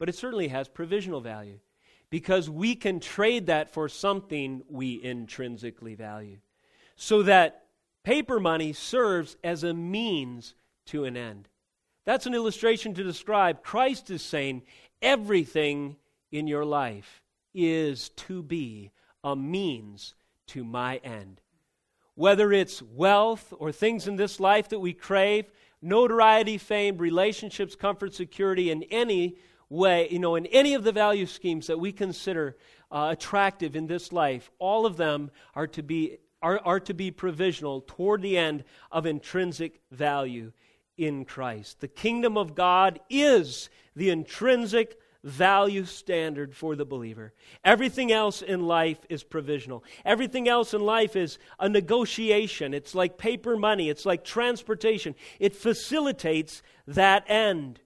but 0.00 0.08
it 0.08 0.16
certainly 0.16 0.48
has 0.48 0.66
provisional 0.66 1.20
value. 1.20 1.60
Because 2.08 2.50
we 2.50 2.74
can 2.74 2.98
trade 2.98 3.46
that 3.46 3.72
for 3.72 3.88
something 3.88 4.62
we 4.68 5.00
intrinsically 5.00 5.94
value. 5.94 6.38
So 6.96 7.22
that 7.22 7.66
paper 8.02 8.40
money 8.40 8.72
serves 8.72 9.36
as 9.44 9.62
a 9.62 9.74
means 9.74 10.54
to 10.86 11.04
an 11.04 11.16
end. 11.16 11.48
That's 12.06 12.26
an 12.26 12.34
illustration 12.34 12.94
to 12.94 13.04
describe 13.04 13.62
Christ 13.62 14.10
is 14.10 14.22
saying 14.22 14.62
everything 15.02 15.96
in 16.32 16.48
your 16.48 16.64
life 16.64 17.22
is 17.54 18.08
to 18.08 18.42
be 18.42 18.90
a 19.22 19.36
means 19.36 20.14
to 20.48 20.64
my 20.64 20.96
end. 21.04 21.42
Whether 22.14 22.52
it's 22.52 22.82
wealth 22.82 23.52
or 23.58 23.70
things 23.70 24.08
in 24.08 24.16
this 24.16 24.40
life 24.40 24.70
that 24.70 24.80
we 24.80 24.94
crave, 24.94 25.44
notoriety, 25.82 26.58
fame, 26.58 26.96
relationships, 26.96 27.76
comfort, 27.76 28.14
security, 28.14 28.70
and 28.70 28.84
any 28.90 29.36
way, 29.70 30.08
you 30.10 30.18
know, 30.18 30.34
in 30.34 30.44
any 30.46 30.74
of 30.74 30.84
the 30.84 30.92
value 30.92 31.26
schemes 31.26 31.68
that 31.68 31.80
we 31.80 31.92
consider 31.92 32.56
uh, 32.90 33.08
attractive 33.12 33.76
in 33.76 33.86
this 33.86 34.12
life, 34.12 34.50
all 34.58 34.84
of 34.84 34.96
them 34.96 35.30
are 35.54 35.68
to 35.68 35.82
be 35.82 36.18
are, 36.42 36.60
are 36.64 36.80
to 36.80 36.94
be 36.94 37.10
provisional 37.10 37.82
toward 37.82 38.22
the 38.22 38.36
end 38.36 38.64
of 38.90 39.06
intrinsic 39.06 39.80
value 39.90 40.52
in 40.96 41.24
Christ. 41.24 41.80
The 41.80 41.88
kingdom 41.88 42.36
of 42.36 42.54
God 42.54 42.98
is 43.10 43.68
the 43.94 44.10
intrinsic 44.10 44.98
value 45.22 45.84
standard 45.84 46.54
for 46.54 46.74
the 46.74 46.86
believer. 46.86 47.34
Everything 47.62 48.10
else 48.10 48.40
in 48.40 48.66
life 48.66 48.98
is 49.10 49.22
provisional. 49.22 49.84
Everything 50.04 50.48
else 50.48 50.72
in 50.72 50.80
life 50.80 51.14
is 51.14 51.38
a 51.58 51.68
negotiation. 51.68 52.72
It's 52.72 52.94
like 52.94 53.18
paper 53.18 53.56
money, 53.56 53.90
it's 53.90 54.06
like 54.06 54.24
transportation. 54.24 55.14
It 55.38 55.54
facilitates 55.54 56.62
that 56.86 57.24
end. 57.28 57.80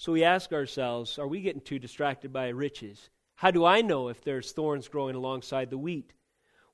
So 0.00 0.12
we 0.12 0.24
ask 0.24 0.50
ourselves 0.54 1.18
are 1.18 1.28
we 1.28 1.42
getting 1.42 1.60
too 1.60 1.78
distracted 1.78 2.32
by 2.32 2.48
riches? 2.48 3.10
How 3.34 3.50
do 3.50 3.66
I 3.66 3.82
know 3.82 4.08
if 4.08 4.24
there's 4.24 4.50
thorns 4.50 4.88
growing 4.88 5.14
alongside 5.14 5.68
the 5.68 5.76
wheat? 5.76 6.14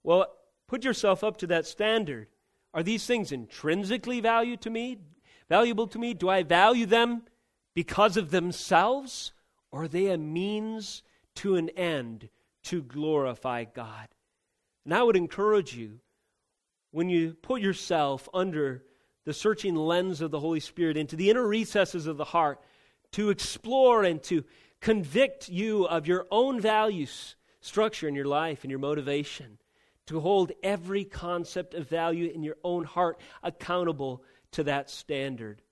Well, 0.05 0.33
put 0.69 0.85
yourself 0.85 1.25
up 1.25 1.37
to 1.39 1.49
that 1.49 1.67
standard. 1.67 2.29
Are 2.73 2.85
these 2.85 3.05
things 3.05 3.33
intrinsically 3.33 4.21
valued 4.21 4.61
to 4.61 4.71
me? 4.71 4.99
valuable 5.49 5.89
to 5.89 5.99
me? 5.99 6.15
Do 6.15 6.29
I 6.29 6.45
value 6.45 6.87
them 6.87 7.23
because 7.75 8.17
of 8.17 8.31
themselves? 8.31 9.33
Or 9.73 9.83
are 9.83 9.89
they 9.89 10.07
a 10.07 10.19
means 10.19 11.03
to 11.37 11.57
an 11.57 11.71
end 11.71 12.29
to 12.67 12.81
glorify 12.81 13.65
God? 13.65 14.07
And 14.85 14.95
I 14.95 15.03
would 15.03 15.17
encourage 15.17 15.75
you, 15.75 15.99
when 16.93 17.09
you 17.09 17.35
put 17.35 17.61
yourself 17.61 18.29
under 18.33 18.85
the 19.25 19.35
searching 19.35 19.75
lens 19.75 20.21
of 20.21 20.31
the 20.31 20.39
Holy 20.39 20.61
Spirit 20.61 20.97
into 20.97 21.17
the 21.17 21.29
inner 21.29 21.45
recesses 21.45 22.07
of 22.07 22.19
the 22.19 22.25
heart, 22.25 22.61
to 23.13 23.31
explore 23.31 24.05
and 24.05 24.23
to 24.25 24.45
convict 24.81 25.49
you 25.49 25.87
of 25.87 26.07
your 26.07 26.27
own 26.31 26.61
values, 26.61 27.37
structure 27.61 28.09
in 28.09 28.15
your 28.15 28.27
life 28.27 28.63
and 28.63 28.71
your 28.71 28.81
motivation, 28.81 29.59
to 30.07 30.21
hold 30.21 30.53
every 30.63 31.05
concept 31.05 31.75
of 31.75 31.89
value 31.89 32.31
in 32.33 32.43
your 32.43 32.57
own 32.63 32.85
heart 32.85 33.19
accountable 33.43 34.23
to 34.53 34.65
that 34.65 34.89
standard. 34.91 35.63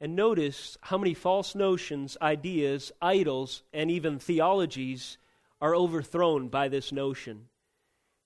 And 0.00 0.14
notice 0.14 0.76
how 0.82 0.98
many 0.98 1.14
false 1.14 1.54
notions, 1.54 2.18
ideas, 2.20 2.92
idols, 3.00 3.62
and 3.72 3.90
even 3.90 4.18
theologies 4.18 5.16
are 5.60 5.74
overthrown 5.74 6.48
by 6.48 6.68
this 6.68 6.92
notion. 6.92 7.46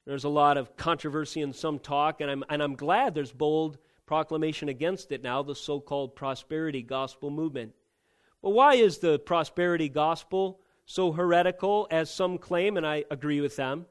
There's 0.06 0.24
a 0.24 0.28
lot 0.28 0.56
of 0.56 0.76
controversy 0.76 1.42
and 1.42 1.54
some 1.54 1.78
talk, 1.78 2.20
and 2.20 2.30
I'm, 2.30 2.44
and 2.48 2.60
I'm 2.62 2.74
glad 2.74 3.14
there's 3.14 3.30
bold 3.30 3.78
proclamation 4.06 4.68
against 4.68 5.12
it 5.12 5.22
now, 5.22 5.42
the 5.44 5.54
so 5.54 5.78
called 5.78 6.16
prosperity 6.16 6.82
gospel 6.82 7.30
movement. 7.30 7.72
But 8.42 8.50
why 8.50 8.74
is 8.74 8.98
the 8.98 9.18
prosperity 9.18 9.88
gospel 9.88 10.60
so 10.86 11.12
heretical 11.12 11.86
as 11.90 12.10
some 12.10 12.38
claim, 12.38 12.76
and 12.76 12.86
I 12.86 13.04
agree 13.10 13.40
with 13.40 13.56
them? 13.56 13.86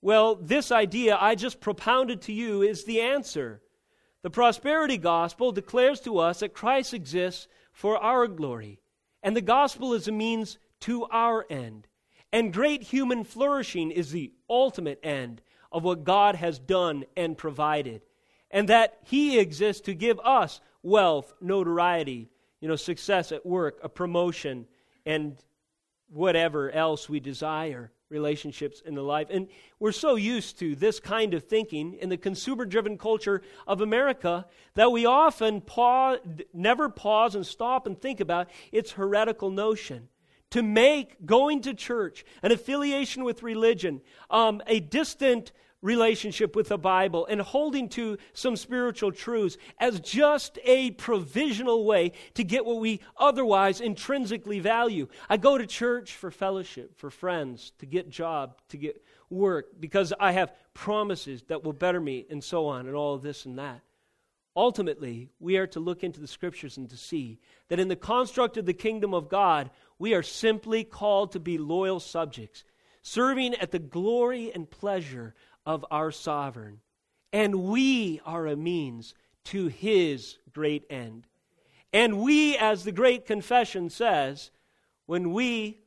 Well, 0.00 0.36
this 0.36 0.70
idea 0.70 1.16
I 1.20 1.34
just 1.34 1.60
propounded 1.60 2.22
to 2.22 2.32
you 2.32 2.62
is 2.62 2.84
the 2.84 3.00
answer. 3.00 3.62
The 4.22 4.30
prosperity 4.30 4.98
gospel 4.98 5.52
declares 5.52 6.00
to 6.00 6.18
us 6.18 6.40
that 6.40 6.54
Christ 6.54 6.92
exists 6.92 7.48
for 7.72 7.96
our 7.96 8.26
glory, 8.26 8.80
and 9.22 9.36
the 9.36 9.40
gospel 9.40 9.94
is 9.94 10.08
a 10.08 10.12
means 10.12 10.58
to 10.80 11.04
our 11.06 11.46
end. 11.48 11.86
And 12.32 12.52
great 12.52 12.82
human 12.82 13.24
flourishing 13.24 13.90
is 13.90 14.10
the 14.10 14.32
ultimate 14.50 15.00
end 15.02 15.40
of 15.72 15.84
what 15.84 16.04
God 16.04 16.34
has 16.34 16.58
done 16.58 17.04
and 17.16 17.38
provided. 17.38 18.02
And 18.50 18.68
that 18.68 18.98
He 19.04 19.38
exists 19.38 19.82
to 19.82 19.94
give 19.94 20.18
us 20.20 20.60
wealth, 20.82 21.32
notoriety, 21.40 22.30
you 22.60 22.68
know, 22.68 22.76
success 22.76 23.32
at 23.32 23.44
work, 23.46 23.78
a 23.82 23.88
promotion, 23.88 24.66
and 25.06 25.36
whatever 26.08 26.70
else 26.70 27.08
we 27.08 27.20
desire 27.20 27.92
relationships 28.10 28.80
in 28.84 28.94
the 28.94 29.02
life. 29.02 29.28
And 29.30 29.48
we're 29.78 29.92
so 29.92 30.16
used 30.16 30.58
to 30.60 30.74
this 30.74 30.98
kind 30.98 31.34
of 31.34 31.44
thinking 31.44 31.94
in 31.94 32.08
the 32.08 32.16
consumer 32.16 32.64
driven 32.64 32.96
culture 32.96 33.42
of 33.66 33.80
America 33.80 34.46
that 34.74 34.90
we 34.90 35.04
often 35.04 35.60
pause, 35.60 36.18
never 36.54 36.88
pause 36.88 37.34
and 37.34 37.46
stop 37.46 37.86
and 37.86 38.00
think 38.00 38.20
about 38.20 38.48
its 38.72 38.92
heretical 38.92 39.50
notion. 39.50 40.08
To 40.52 40.62
make 40.62 41.26
going 41.26 41.60
to 41.62 41.74
church, 41.74 42.24
an 42.42 42.52
affiliation 42.52 43.22
with 43.22 43.42
religion, 43.42 44.00
um, 44.30 44.62
a 44.66 44.80
distant 44.80 45.52
relationship 45.80 46.56
with 46.56 46.68
the 46.68 46.78
Bible 46.78 47.26
and 47.26 47.40
holding 47.40 47.88
to 47.90 48.18
some 48.32 48.56
spiritual 48.56 49.12
truths 49.12 49.56
as 49.78 50.00
just 50.00 50.58
a 50.64 50.90
provisional 50.92 51.84
way 51.84 52.12
to 52.34 52.44
get 52.44 52.64
what 52.64 52.80
we 52.80 53.00
otherwise 53.16 53.80
intrinsically 53.80 54.60
value. 54.60 55.06
I 55.28 55.36
go 55.36 55.56
to 55.56 55.66
church 55.66 56.14
for 56.14 56.30
fellowship, 56.30 56.98
for 56.98 57.10
friends, 57.10 57.72
to 57.78 57.86
get 57.86 58.10
job, 58.10 58.60
to 58.70 58.76
get 58.76 59.02
work 59.30 59.66
because 59.78 60.12
I 60.18 60.32
have 60.32 60.52
promises 60.74 61.42
that 61.48 61.62
will 61.62 61.72
better 61.72 62.00
me 62.00 62.26
and 62.28 62.42
so 62.42 62.66
on 62.66 62.86
and 62.86 62.96
all 62.96 63.18
this 63.18 63.46
and 63.46 63.58
that. 63.58 63.80
Ultimately, 64.56 65.30
we 65.38 65.56
are 65.56 65.68
to 65.68 65.78
look 65.78 66.02
into 66.02 66.20
the 66.20 66.26
scriptures 66.26 66.78
and 66.78 66.90
to 66.90 66.96
see 66.96 67.38
that 67.68 67.78
in 67.78 67.86
the 67.86 67.94
construct 67.94 68.56
of 68.56 68.66
the 68.66 68.72
kingdom 68.72 69.14
of 69.14 69.28
God, 69.28 69.70
we 70.00 70.14
are 70.14 70.22
simply 70.22 70.82
called 70.82 71.32
to 71.32 71.40
be 71.40 71.58
loyal 71.58 72.00
subjects, 72.00 72.64
serving 73.02 73.54
at 73.54 73.70
the 73.70 73.78
glory 73.78 74.52
and 74.52 74.68
pleasure 74.68 75.34
of 75.68 75.84
our 75.90 76.10
sovereign, 76.10 76.80
and 77.30 77.54
we 77.64 78.22
are 78.24 78.46
a 78.46 78.56
means 78.56 79.14
to 79.44 79.66
his 79.66 80.38
great 80.50 80.86
end. 80.88 81.26
And 81.92 82.22
we, 82.22 82.56
as 82.56 82.84
the 82.84 82.90
Great 82.90 83.26
Confession 83.26 83.90
says, 83.90 84.50
when 85.04 85.34
we 85.34 85.80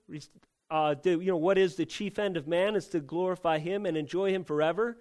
uh, 0.70 0.94
do, 0.94 1.20
you 1.20 1.32
know, 1.32 1.38
what 1.38 1.58
is 1.58 1.76
the 1.76 1.86
chief 1.88 2.20
end 2.20 2.38
of 2.38 2.48
man 2.48 2.76
is 2.76 2.90
to 2.90 3.00
glorify 3.00 3.58
him 3.58 3.88
and 3.88 3.98
enjoy 3.98 4.32
him 4.32 4.44
forever, 4.44 4.98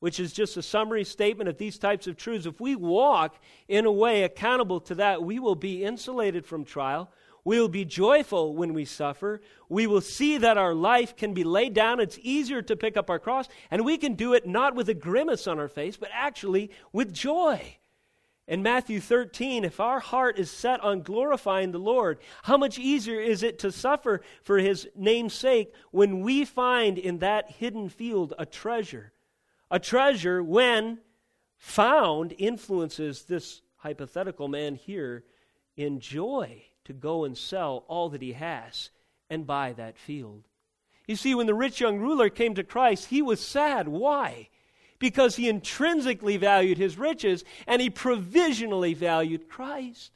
which 0.00 0.18
is 0.18 0.32
just 0.32 0.56
a 0.56 0.62
summary 0.62 1.04
statement 1.04 1.48
of 1.48 1.56
these 1.56 1.78
types 1.78 2.08
of 2.08 2.16
truths. 2.16 2.46
If 2.46 2.60
we 2.60 2.74
walk 2.74 3.40
in 3.68 3.86
a 3.86 3.92
way 3.92 4.24
accountable 4.24 4.80
to 4.80 4.96
that, 4.96 5.22
we 5.22 5.38
will 5.38 5.54
be 5.54 5.84
insulated 5.84 6.44
from 6.44 6.64
trial. 6.64 7.12
We 7.46 7.60
will 7.60 7.68
be 7.68 7.84
joyful 7.84 8.56
when 8.56 8.74
we 8.74 8.84
suffer. 8.84 9.40
We 9.68 9.86
will 9.86 10.00
see 10.00 10.36
that 10.38 10.58
our 10.58 10.74
life 10.74 11.14
can 11.14 11.32
be 11.32 11.44
laid 11.44 11.74
down. 11.74 12.00
It's 12.00 12.18
easier 12.20 12.60
to 12.62 12.74
pick 12.74 12.96
up 12.96 13.08
our 13.08 13.20
cross, 13.20 13.46
and 13.70 13.84
we 13.84 13.98
can 13.98 14.14
do 14.14 14.34
it 14.34 14.48
not 14.48 14.74
with 14.74 14.88
a 14.88 14.94
grimace 14.94 15.46
on 15.46 15.60
our 15.60 15.68
face, 15.68 15.96
but 15.96 16.08
actually 16.12 16.72
with 16.92 17.14
joy. 17.14 17.76
In 18.48 18.64
Matthew 18.64 18.98
13, 18.98 19.64
if 19.64 19.78
our 19.78 20.00
heart 20.00 20.40
is 20.40 20.50
set 20.50 20.80
on 20.80 21.02
glorifying 21.02 21.70
the 21.70 21.78
Lord, 21.78 22.18
how 22.42 22.56
much 22.56 22.80
easier 22.80 23.20
is 23.20 23.44
it 23.44 23.60
to 23.60 23.70
suffer 23.70 24.22
for 24.42 24.58
his 24.58 24.88
name's 24.96 25.34
sake 25.34 25.72
when 25.92 26.22
we 26.22 26.44
find 26.44 26.98
in 26.98 27.18
that 27.18 27.48
hidden 27.48 27.88
field 27.88 28.34
a 28.40 28.44
treasure? 28.44 29.12
A 29.70 29.78
treasure, 29.78 30.42
when 30.42 30.98
found, 31.58 32.34
influences 32.38 33.22
this 33.22 33.62
hypothetical 33.76 34.48
man 34.48 34.74
here 34.74 35.22
in 35.76 36.00
joy 36.00 36.64
to 36.86 36.92
go 36.92 37.24
and 37.24 37.36
sell 37.36 37.84
all 37.88 38.08
that 38.10 38.22
he 38.22 38.32
has 38.32 38.90
and 39.28 39.46
buy 39.46 39.72
that 39.72 39.98
field. 39.98 40.44
You 41.06 41.16
see, 41.16 41.34
when 41.34 41.46
the 41.46 41.54
rich 41.54 41.80
young 41.80 41.98
ruler 41.98 42.28
came 42.28 42.54
to 42.54 42.64
Christ, 42.64 43.06
he 43.06 43.22
was 43.22 43.40
sad. 43.40 43.88
Why? 43.88 44.48
Because 44.98 45.36
he 45.36 45.48
intrinsically 45.48 46.36
valued 46.36 46.78
his 46.78 46.98
riches 46.98 47.44
and 47.66 47.82
he 47.82 47.90
provisionally 47.90 48.94
valued 48.94 49.48
Christ. 49.48 50.12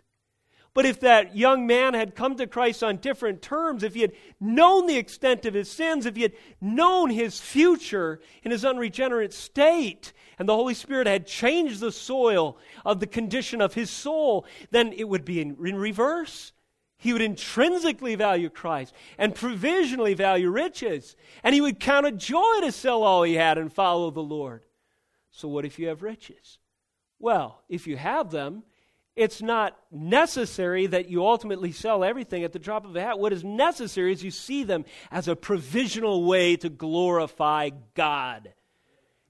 But 0.72 0.86
if 0.86 1.00
that 1.00 1.36
young 1.36 1.66
man 1.66 1.94
had 1.94 2.14
come 2.14 2.36
to 2.36 2.46
Christ 2.46 2.84
on 2.84 2.98
different 2.98 3.42
terms, 3.42 3.82
if 3.82 3.94
he 3.94 4.02
had 4.02 4.12
known 4.38 4.86
the 4.86 4.96
extent 4.96 5.44
of 5.44 5.54
his 5.54 5.68
sins, 5.68 6.06
if 6.06 6.14
he 6.14 6.22
had 6.22 6.34
known 6.60 7.10
his 7.10 7.40
future 7.40 8.20
in 8.44 8.52
his 8.52 8.64
unregenerate 8.64 9.32
state, 9.32 10.12
and 10.38 10.48
the 10.48 10.54
Holy 10.54 10.74
Spirit 10.74 11.08
had 11.08 11.26
changed 11.26 11.80
the 11.80 11.90
soil 11.92 12.56
of 12.84 13.00
the 13.00 13.06
condition 13.06 13.60
of 13.60 13.74
his 13.74 13.90
soul, 13.90 14.46
then 14.70 14.92
it 14.92 15.08
would 15.08 15.24
be 15.24 15.40
in, 15.40 15.56
in 15.66 15.76
reverse. 15.76 16.52
He 17.00 17.14
would 17.14 17.22
intrinsically 17.22 18.14
value 18.14 18.50
Christ 18.50 18.94
and 19.16 19.34
provisionally 19.34 20.12
value 20.12 20.50
riches. 20.50 21.16
And 21.42 21.54
he 21.54 21.62
would 21.62 21.80
count 21.80 22.06
it 22.06 22.18
joy 22.18 22.60
to 22.60 22.70
sell 22.70 23.02
all 23.02 23.22
he 23.22 23.34
had 23.34 23.56
and 23.56 23.72
follow 23.72 24.10
the 24.10 24.22
Lord. 24.22 24.66
So, 25.30 25.48
what 25.48 25.64
if 25.64 25.78
you 25.78 25.88
have 25.88 26.02
riches? 26.02 26.58
Well, 27.18 27.62
if 27.70 27.86
you 27.86 27.96
have 27.96 28.30
them, 28.30 28.64
it's 29.16 29.40
not 29.40 29.78
necessary 29.90 30.86
that 30.88 31.08
you 31.08 31.26
ultimately 31.26 31.72
sell 31.72 32.04
everything 32.04 32.44
at 32.44 32.52
the 32.52 32.58
drop 32.58 32.84
of 32.84 32.94
a 32.94 33.00
hat. 33.00 33.18
What 33.18 33.32
is 33.32 33.44
necessary 33.44 34.12
is 34.12 34.22
you 34.22 34.30
see 34.30 34.62
them 34.62 34.84
as 35.10 35.26
a 35.26 35.34
provisional 35.34 36.24
way 36.24 36.56
to 36.56 36.68
glorify 36.68 37.70
God. 37.94 38.52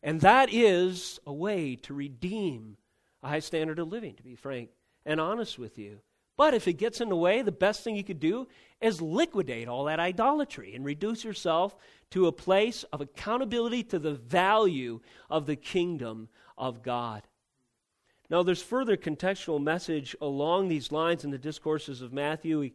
And 0.03 0.21
that 0.23 0.53
is 0.53 1.21
a 1.25 1.33
way 1.33 1.77
to 1.83 1.95
redeem 1.95 2.79
a 3.23 3.29
high 3.29 3.41
standard 3.41 3.79
of 3.79 3.89
living, 3.89 4.16
to 4.16 4.25
be 4.25 4.35
frank 4.35 4.71
and 5.07 5.21
honest 5.21 5.57
with 5.57 5.79
you. 5.79 6.01
But 6.41 6.55
if 6.55 6.66
it 6.66 6.78
gets 6.78 7.03
in 7.03 7.11
the 7.11 7.16
way, 7.16 7.43
the 7.43 7.53
best 7.53 7.84
thing 7.84 7.97
you 7.97 8.03
could 8.03 8.18
do 8.18 8.49
is 8.80 9.03
liquidate 9.03 9.68
all 9.68 9.84
that 9.84 10.01
idolatry 10.01 10.74
and 10.74 10.86
reduce 10.86 11.22
yourself 11.22 11.76
to 12.12 12.28
a 12.28 12.32
place 12.32 12.82
of 12.95 13.03
accountability 13.03 13.82
to 13.82 13.99
the 13.99 14.14
value 14.14 15.01
of 15.28 15.45
the 15.45 15.55
kingdom 15.55 16.30
of 16.57 16.82
God. 16.82 17.24
Now, 18.30 18.43
there's 18.43 18.62
further 18.62 18.97
contextual 18.97 19.62
message 19.62 20.16
along 20.22 20.68
these 20.68 20.91
lines 20.91 21.24
in 21.24 21.30
the 21.30 21.36
discourses 21.36 22.01
of 22.01 22.14
Matthew. 22.14 22.70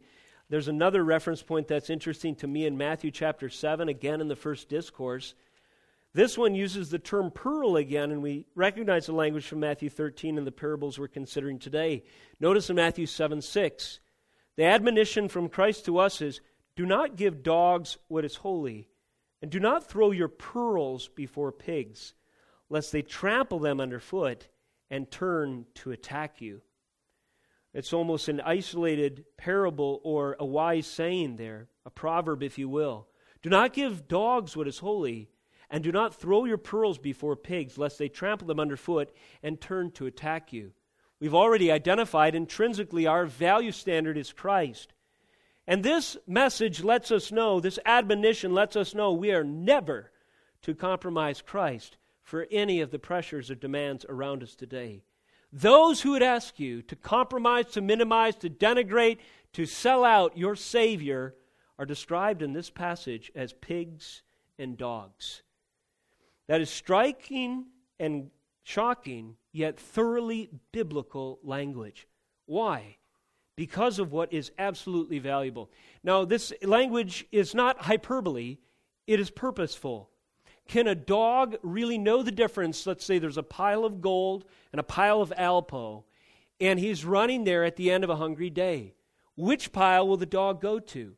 There's 0.48 0.68
another 0.68 1.02
reference 1.02 1.42
point 1.42 1.66
that's 1.66 1.90
interesting 1.90 2.36
to 2.36 2.46
me 2.46 2.66
in 2.66 2.78
Matthew 2.78 3.10
chapter 3.10 3.48
7, 3.48 3.88
again 3.88 4.20
in 4.20 4.28
the 4.28 4.36
first 4.36 4.68
discourse. 4.68 5.34
This 6.16 6.38
one 6.38 6.54
uses 6.54 6.88
the 6.88 6.98
term 6.98 7.30
pearl 7.30 7.76
again, 7.76 8.10
and 8.10 8.22
we 8.22 8.46
recognize 8.54 9.04
the 9.04 9.12
language 9.12 9.46
from 9.46 9.60
Matthew 9.60 9.90
13 9.90 10.38
and 10.38 10.46
the 10.46 10.50
parables 10.50 10.98
we're 10.98 11.08
considering 11.08 11.58
today. 11.58 12.04
Notice 12.40 12.70
in 12.70 12.76
Matthew 12.76 13.04
7 13.04 13.42
6, 13.42 14.00
the 14.56 14.64
admonition 14.64 15.28
from 15.28 15.50
Christ 15.50 15.84
to 15.84 15.98
us 15.98 16.22
is 16.22 16.40
do 16.74 16.86
not 16.86 17.16
give 17.16 17.42
dogs 17.42 17.98
what 18.08 18.24
is 18.24 18.36
holy, 18.36 18.88
and 19.42 19.50
do 19.50 19.60
not 19.60 19.90
throw 19.90 20.10
your 20.10 20.28
pearls 20.28 21.08
before 21.08 21.52
pigs, 21.52 22.14
lest 22.70 22.92
they 22.92 23.02
trample 23.02 23.58
them 23.58 23.78
underfoot 23.78 24.48
and 24.88 25.10
turn 25.10 25.66
to 25.74 25.90
attack 25.90 26.40
you. 26.40 26.62
It's 27.74 27.92
almost 27.92 28.30
an 28.30 28.40
isolated 28.40 29.26
parable 29.36 30.00
or 30.02 30.34
a 30.40 30.46
wise 30.46 30.86
saying 30.86 31.36
there, 31.36 31.68
a 31.84 31.90
proverb, 31.90 32.42
if 32.42 32.56
you 32.56 32.70
will. 32.70 33.06
Do 33.42 33.50
not 33.50 33.74
give 33.74 34.08
dogs 34.08 34.56
what 34.56 34.66
is 34.66 34.78
holy, 34.78 35.28
and 35.70 35.82
do 35.82 35.92
not 35.92 36.14
throw 36.14 36.44
your 36.44 36.58
pearls 36.58 36.98
before 36.98 37.36
pigs, 37.36 37.78
lest 37.78 37.98
they 37.98 38.08
trample 38.08 38.46
them 38.46 38.60
underfoot 38.60 39.12
and 39.42 39.60
turn 39.60 39.90
to 39.92 40.06
attack 40.06 40.52
you. 40.52 40.72
We've 41.20 41.34
already 41.34 41.72
identified 41.72 42.34
intrinsically 42.34 43.06
our 43.06 43.26
value 43.26 43.72
standard 43.72 44.18
is 44.18 44.32
Christ. 44.32 44.92
And 45.66 45.82
this 45.82 46.16
message 46.26 46.84
lets 46.84 47.10
us 47.10 47.32
know, 47.32 47.58
this 47.58 47.78
admonition 47.84 48.54
lets 48.54 48.76
us 48.76 48.94
know 48.94 49.12
we 49.12 49.32
are 49.32 49.44
never 49.44 50.12
to 50.62 50.74
compromise 50.74 51.42
Christ 51.42 51.96
for 52.22 52.46
any 52.50 52.80
of 52.80 52.90
the 52.90 52.98
pressures 52.98 53.50
or 53.50 53.54
demands 53.54 54.04
around 54.08 54.42
us 54.42 54.54
today. 54.54 55.02
Those 55.52 56.02
who 56.02 56.12
would 56.12 56.22
ask 56.22 56.58
you 56.60 56.82
to 56.82 56.96
compromise, 56.96 57.66
to 57.72 57.80
minimize, 57.80 58.36
to 58.36 58.50
denigrate, 58.50 59.18
to 59.54 59.64
sell 59.64 60.04
out 60.04 60.36
your 60.36 60.54
Savior 60.54 61.34
are 61.78 61.86
described 61.86 62.42
in 62.42 62.52
this 62.52 62.68
passage 62.68 63.30
as 63.34 63.52
pigs 63.52 64.22
and 64.58 64.76
dogs. 64.76 65.42
That 66.48 66.60
is 66.60 66.70
striking 66.70 67.66
and 67.98 68.30
shocking, 68.62 69.36
yet 69.52 69.78
thoroughly 69.78 70.50
biblical 70.72 71.38
language. 71.42 72.06
Why? 72.46 72.96
Because 73.56 73.98
of 73.98 74.12
what 74.12 74.32
is 74.32 74.52
absolutely 74.58 75.18
valuable. 75.18 75.70
Now, 76.04 76.24
this 76.24 76.52
language 76.62 77.26
is 77.32 77.54
not 77.54 77.82
hyperbole, 77.82 78.58
it 79.06 79.20
is 79.20 79.30
purposeful. 79.30 80.10
Can 80.68 80.88
a 80.88 80.94
dog 80.94 81.56
really 81.62 81.96
know 81.96 82.22
the 82.22 82.32
difference? 82.32 82.86
Let's 82.86 83.04
say 83.04 83.18
there's 83.18 83.38
a 83.38 83.42
pile 83.42 83.84
of 83.84 84.00
gold 84.00 84.44
and 84.72 84.80
a 84.80 84.84
pile 84.84 85.20
of 85.20 85.32
Alpo, 85.38 86.04
and 86.60 86.78
he's 86.78 87.04
running 87.04 87.44
there 87.44 87.64
at 87.64 87.76
the 87.76 87.90
end 87.90 88.04
of 88.04 88.10
a 88.10 88.16
hungry 88.16 88.50
day. 88.50 88.94
Which 89.36 89.72
pile 89.72 90.08
will 90.08 90.16
the 90.16 90.26
dog 90.26 90.60
go 90.60 90.78
to? 90.80 91.14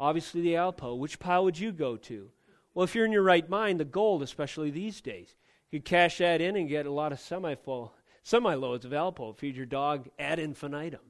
Obviously, 0.00 0.40
the 0.40 0.54
Alpo. 0.54 0.98
Which 0.98 1.20
pile 1.20 1.44
would 1.44 1.58
you 1.58 1.70
go 1.70 1.96
to? 1.96 2.30
Well, 2.74 2.84
if 2.84 2.94
you're 2.94 3.04
in 3.04 3.12
your 3.12 3.22
right 3.22 3.48
mind, 3.48 3.80
the 3.80 3.84
gold, 3.84 4.22
especially 4.22 4.70
these 4.70 5.00
days, 5.00 5.34
you 5.70 5.78
could 5.78 5.84
cash 5.84 6.18
that 6.18 6.40
in 6.40 6.56
and 6.56 6.68
get 6.68 6.86
a 6.86 6.92
lot 6.92 7.12
of 7.12 7.20
semi 7.20 7.54
full, 7.54 7.94
semi 8.22 8.54
loads 8.54 8.84
of 8.84 8.92
Alpo, 8.92 9.36
feed 9.36 9.56
your 9.56 9.66
dog 9.66 10.08
ad 10.18 10.38
infinitum. 10.38 11.00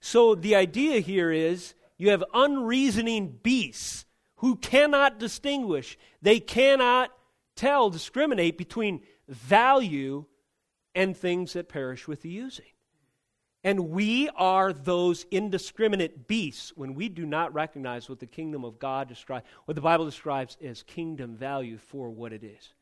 So 0.00 0.34
the 0.34 0.54
idea 0.54 1.00
here 1.00 1.30
is 1.30 1.74
you 1.96 2.10
have 2.10 2.24
unreasoning 2.34 3.38
beasts 3.42 4.04
who 4.36 4.56
cannot 4.56 5.18
distinguish, 5.18 5.98
they 6.20 6.40
cannot 6.40 7.10
tell, 7.54 7.88
discriminate 7.88 8.58
between 8.58 9.00
value 9.28 10.26
and 10.94 11.16
things 11.16 11.54
that 11.54 11.68
perish 11.68 12.06
with 12.06 12.22
the 12.22 12.28
using. 12.28 12.66
And 13.66 13.90
we 13.90 14.28
are 14.36 14.72
those 14.72 15.26
indiscriminate 15.32 16.28
beasts 16.28 16.72
when 16.76 16.94
we 16.94 17.08
do 17.08 17.26
not 17.26 17.52
recognize 17.52 18.08
what 18.08 18.20
the 18.20 18.26
kingdom 18.26 18.64
of 18.64 18.78
God 18.78 19.08
describes, 19.08 19.44
what 19.64 19.74
the 19.74 19.80
Bible 19.80 20.04
describes 20.04 20.56
as 20.64 20.84
kingdom 20.84 21.34
value 21.34 21.76
for 21.76 22.08
what 22.08 22.32
it 22.32 22.44
is. 22.44 22.74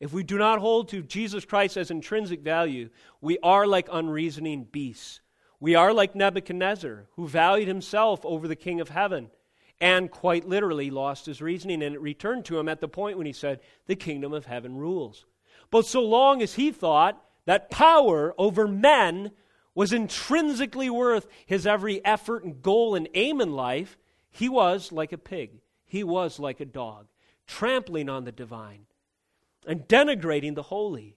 If 0.00 0.12
we 0.12 0.22
do 0.22 0.36
not 0.36 0.58
hold 0.58 0.90
to 0.90 1.02
Jesus 1.02 1.46
Christ 1.46 1.78
as 1.78 1.90
intrinsic 1.90 2.42
value, 2.42 2.90
we 3.22 3.38
are 3.42 3.66
like 3.66 3.88
unreasoning 3.90 4.64
beasts. 4.70 5.22
We 5.60 5.74
are 5.76 5.94
like 5.94 6.14
Nebuchadnezzar, 6.14 7.06
who 7.16 7.26
valued 7.26 7.68
himself 7.68 8.20
over 8.22 8.46
the 8.46 8.54
king 8.54 8.82
of 8.82 8.90
heaven 8.90 9.30
and 9.80 10.10
quite 10.10 10.46
literally 10.46 10.90
lost 10.90 11.24
his 11.24 11.40
reasoning, 11.40 11.82
and 11.82 11.94
it 11.94 12.02
returned 12.02 12.44
to 12.44 12.58
him 12.58 12.68
at 12.68 12.82
the 12.82 12.88
point 12.88 13.16
when 13.16 13.26
he 13.26 13.32
said, 13.32 13.60
The 13.86 13.96
kingdom 13.96 14.34
of 14.34 14.44
heaven 14.44 14.76
rules. 14.76 15.24
But 15.70 15.86
so 15.86 16.02
long 16.02 16.42
as 16.42 16.56
he 16.56 16.70
thought 16.70 17.18
that 17.46 17.70
power 17.70 18.34
over 18.36 18.68
men 18.68 19.30
was 19.78 19.92
intrinsically 19.92 20.90
worth 20.90 21.28
his 21.46 21.64
every 21.64 22.04
effort 22.04 22.42
and 22.42 22.60
goal 22.62 22.96
and 22.96 23.08
aim 23.14 23.40
in 23.40 23.52
life, 23.52 23.96
he 24.28 24.48
was 24.48 24.90
like 24.90 25.12
a 25.12 25.16
pig. 25.16 25.60
He 25.86 26.02
was 26.02 26.40
like 26.40 26.58
a 26.58 26.64
dog, 26.64 27.06
trampling 27.46 28.08
on 28.08 28.24
the 28.24 28.32
divine 28.32 28.86
and 29.64 29.86
denigrating 29.86 30.56
the 30.56 30.64
holy. 30.64 31.16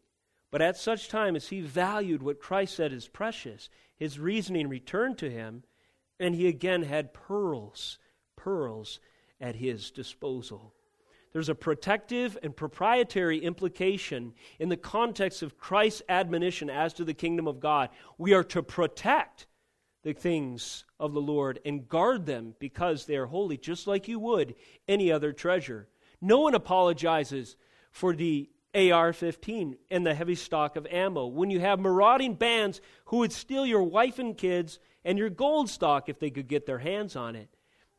But 0.52 0.62
at 0.62 0.78
such 0.78 1.10
time 1.10 1.36
as 1.36 1.48
he 1.48 1.62
valued 1.62 2.22
what 2.22 2.40
Christ 2.40 2.76
said 2.76 2.94
is 2.94 3.08
precious, 3.08 3.68
his 3.96 4.20
reasoning 4.20 4.70
returned 4.70 5.18
to 5.18 5.32
him, 5.32 5.64
and 6.20 6.36
he 6.36 6.48
again 6.48 6.84
had 6.84 7.16
pearls 7.16 7.98
pearls 8.36 9.00
at 9.40 9.56
his 9.56 9.90
disposal. 9.90 10.76
There's 11.34 11.50
a 11.50 11.56
protective 11.56 12.38
and 12.44 12.56
proprietary 12.56 13.40
implication 13.40 14.34
in 14.60 14.70
the 14.70 14.78
context 14.78 15.42
of 15.42 15.58
Christ's 15.58 16.02
admonition 16.10 16.70
as 16.70 16.94
to 16.94 17.06
the 17.06 17.14
kingdom 17.14 17.48
of 17.48 17.60
God. 17.60 17.90
We 18.18 18.34
are 18.34 18.44
to 18.46 18.62
protect 18.62 19.48
the 20.04 20.14
things 20.14 20.84
of 21.00 21.14
the 21.14 21.22
Lord 21.22 21.60
and 21.66 21.88
guard 21.88 22.26
them 22.26 22.56
because 22.60 23.06
they 23.06 23.16
are 23.16 23.28
holy, 23.28 23.58
just 23.58 23.88
like 23.88 24.08
you 24.08 24.20
would 24.20 24.56
any 24.88 25.12
other 25.12 25.32
treasure. 25.32 25.88
No 26.20 26.40
one 26.42 26.56
apologizes 26.56 27.56
for 27.92 28.14
the 28.14 28.50
AR 28.74 29.14
15 29.14 29.78
and 29.90 30.06
the 30.06 30.14
heavy 30.14 30.36
stock 30.36 30.76
of 30.76 30.88
ammo 30.88 31.28
when 31.28 31.50
you 31.50 31.60
have 31.60 31.80
marauding 31.80 32.36
bands 32.36 32.82
who 33.06 33.18
would 33.18 33.34
steal 33.34 33.66
your 33.66 33.84
wife 33.84 34.18
and 34.18 34.38
kids 34.38 34.80
and 35.04 35.18
your 35.18 35.30
gold 35.30 35.70
stock 35.70 36.08
if 36.08 36.20
they 36.20 36.30
could 36.30 36.48
get 36.48 36.66
their 36.66 36.80
hands 36.80 37.16
on 37.16 37.36
it 37.36 37.50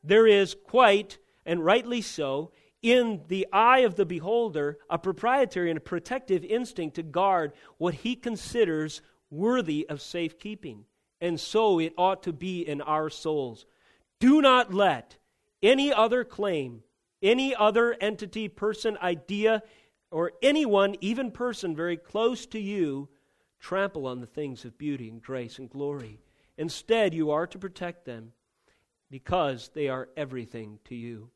there 0.05 0.26
is 0.26 0.57
quite, 0.64 1.18
and 1.47 1.64
rightly 1.64 2.01
so, 2.03 2.53
in 2.83 3.22
the 3.28 3.47
eye 3.53 3.80
of 3.80 3.95
the 3.95 4.05
beholder, 4.05 4.78
a 4.91 4.99
proprietary 4.99 5.70
and 5.70 5.78
a 5.78 5.80
protective 5.80 6.45
instinct 6.45 6.97
to 6.97 7.03
guard 7.03 7.53
what 7.78 7.95
he 7.95 8.16
considers 8.16 9.01
worthy 9.30 9.87
of 9.89 10.03
safekeeping. 10.03 10.85
And 11.20 11.39
so 11.39 11.78
it 11.78 11.95
ought 11.97 12.24
to 12.24 12.33
be 12.33 12.66
in 12.66 12.80
our 12.80 13.09
souls. 13.09 13.64
Do 14.18 14.43
not 14.43 14.74
let 14.74 15.16
any 15.62 15.93
other 15.93 16.24
claim, 16.24 16.83
any 17.22 17.55
other 17.55 17.97
entity, 18.01 18.49
person, 18.49 18.99
idea, 19.01 19.62
or 20.11 20.33
anyone, 20.43 20.97
even 21.01 21.30
person 21.30 21.76
very 21.76 21.97
close 21.97 22.47
to 22.47 22.59
you, 22.59 23.09
trample 23.61 24.07
on 24.07 24.20
the 24.20 24.26
things 24.26 24.64
of 24.64 24.76
beauty 24.76 25.09
and 25.09 25.22
grace 25.22 25.59
and 25.59 25.70
glory. 25.70 26.18
Instead, 26.59 27.14
you 27.14 27.30
are 27.30 27.47
to 27.47 27.59
protect 27.59 28.05
them 28.05 28.33
because 29.11 29.70
they 29.74 29.89
are 29.89 30.09
everything 30.16 30.80
to 30.85 30.97
you. 30.97 31.30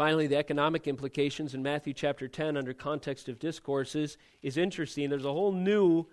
Finally, 0.00 0.28
the 0.28 0.36
economic 0.38 0.88
implications 0.88 1.52
in 1.52 1.62
Matthew 1.62 1.92
chapter 1.92 2.26
10 2.26 2.56
under 2.56 2.72
context 2.72 3.28
of 3.28 3.38
discourses 3.38 4.16
is 4.40 4.56
interesting. 4.56 5.10
There's 5.10 5.26
a 5.26 5.32
whole 5.34 5.52
new 5.52 6.06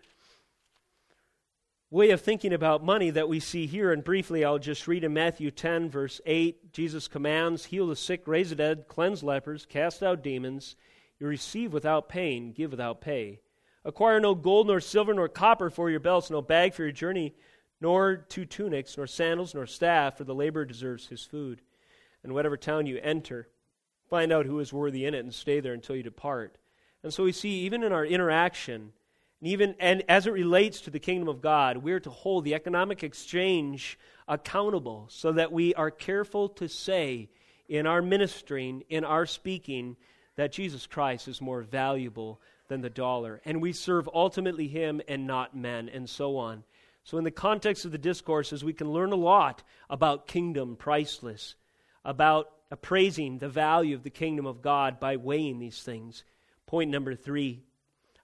way 1.90 2.10
of 2.10 2.20
thinking 2.20 2.52
about 2.52 2.84
money 2.84 3.12
that 3.12 3.30
we 3.30 3.40
see 3.40 3.66
here, 3.66 3.94
and 3.94 4.04
briefly 4.04 4.44
I'll 4.44 4.60
just 4.60 4.90
read 4.90 5.06
in 5.06 5.14
Matthew 5.14 5.52
10, 5.52 5.90
verse 5.90 6.20
8. 6.26 6.74
Jesus 6.74 7.08
commands, 7.08 7.64
Heal 7.64 7.88
the 7.88 7.96
sick, 7.96 8.28
raise 8.28 8.50
the 8.50 8.58
dead, 8.58 8.90
cleanse 8.90 9.24
lepers, 9.24 9.66
cast 9.66 10.04
out 10.04 10.22
demons. 10.22 10.76
You 11.18 11.28
receive 11.28 11.72
without 11.72 12.10
pain, 12.10 12.52
give 12.52 12.72
without 12.72 13.00
pay. 13.00 13.40
Acquire 13.86 14.20
no 14.20 14.36
gold, 14.36 14.68
nor 14.68 14.82
silver, 14.82 15.14
nor 15.14 15.30
copper 15.30 15.70
for 15.70 15.90
your 15.90 16.02
belts, 16.02 16.30
no 16.30 16.42
bag 16.42 16.74
for 16.74 16.84
your 16.84 16.92
journey, 16.92 17.36
nor 17.80 18.18
two 18.18 18.44
tunics, 18.44 18.98
nor 18.98 19.08
sandals, 19.08 19.56
nor 19.56 19.66
staff, 19.66 20.18
for 20.18 20.26
the 20.26 20.36
laborer 20.36 20.66
deserves 20.66 21.08
his 21.08 21.24
food. 21.24 21.62
And 22.22 22.34
whatever 22.34 22.58
town 22.58 22.86
you 22.86 23.00
enter, 23.02 23.48
find 24.10 24.32
out 24.32 24.46
who 24.46 24.60
is 24.60 24.74
worthy 24.74 25.06
in 25.06 25.14
it, 25.14 25.20
and 25.20 25.34
stay 25.34 25.60
there 25.60 25.74
until 25.74 25.96
you 25.96 26.04
depart. 26.04 26.58
And 27.04 27.14
so 27.14 27.24
we 27.24 27.32
see, 27.32 27.62
even 27.62 27.84
in 27.84 27.92
our 27.92 28.06
interaction, 28.06 28.94
and 29.40 29.50
even 29.50 29.76
and 29.80 30.04
as 30.10 30.28
it 30.28 30.34
relates 30.34 30.82
to 30.82 30.90
the 30.90 31.00
kingdom 31.00 31.28
of 31.28 31.42
God, 31.42 31.78
we're 31.78 32.00
to 32.00 32.10
hold 32.10 32.44
the 32.44 32.56
economic 32.56 33.04
exchange 33.04 34.00
accountable 34.28 35.08
so 35.10 35.32
that 35.32 35.52
we 35.52 35.74
are 35.76 35.92
careful 35.92 36.50
to 36.50 36.68
say 36.68 37.30
in 37.70 37.86
our 37.86 38.02
ministering, 38.02 38.84
in 38.90 39.04
our 39.04 39.26
speaking, 39.26 39.96
that 40.36 40.52
Jesus 40.52 40.88
Christ 40.88 41.28
is 41.28 41.42
more 41.42 41.62
valuable 41.62 42.42
than 42.68 42.82
the 42.82 42.90
dollar. 42.90 43.42
And 43.46 43.62
we 43.62 43.74
serve 43.74 44.10
ultimately 44.14 44.68
him 44.68 45.02
and 45.08 45.28
not 45.28 45.56
men, 45.56 45.90
and 45.90 46.10
so 46.10 46.38
on. 46.38 46.64
So, 47.04 47.18
in 47.18 47.24
the 47.24 47.32
context 47.32 47.86
of 47.86 47.92
the 47.92 47.98
discourses, 47.98 48.64
we 48.64 48.74
can 48.74 48.92
learn 48.92 49.12
a 49.12 49.16
lot 49.16 49.64
about 49.90 50.28
kingdom 50.28 50.76
priceless, 50.76 51.56
about 52.04 52.52
appraising 52.70 53.38
the 53.38 53.50
value 53.50 53.96
of 53.96 54.04
the 54.04 54.10
kingdom 54.10 54.46
of 54.46 54.62
God 54.62 55.00
by 55.00 55.16
weighing 55.18 55.60
these 55.60 55.82
things. 55.82 56.24
Point 56.66 56.92
number 56.92 57.16
three 57.16 57.64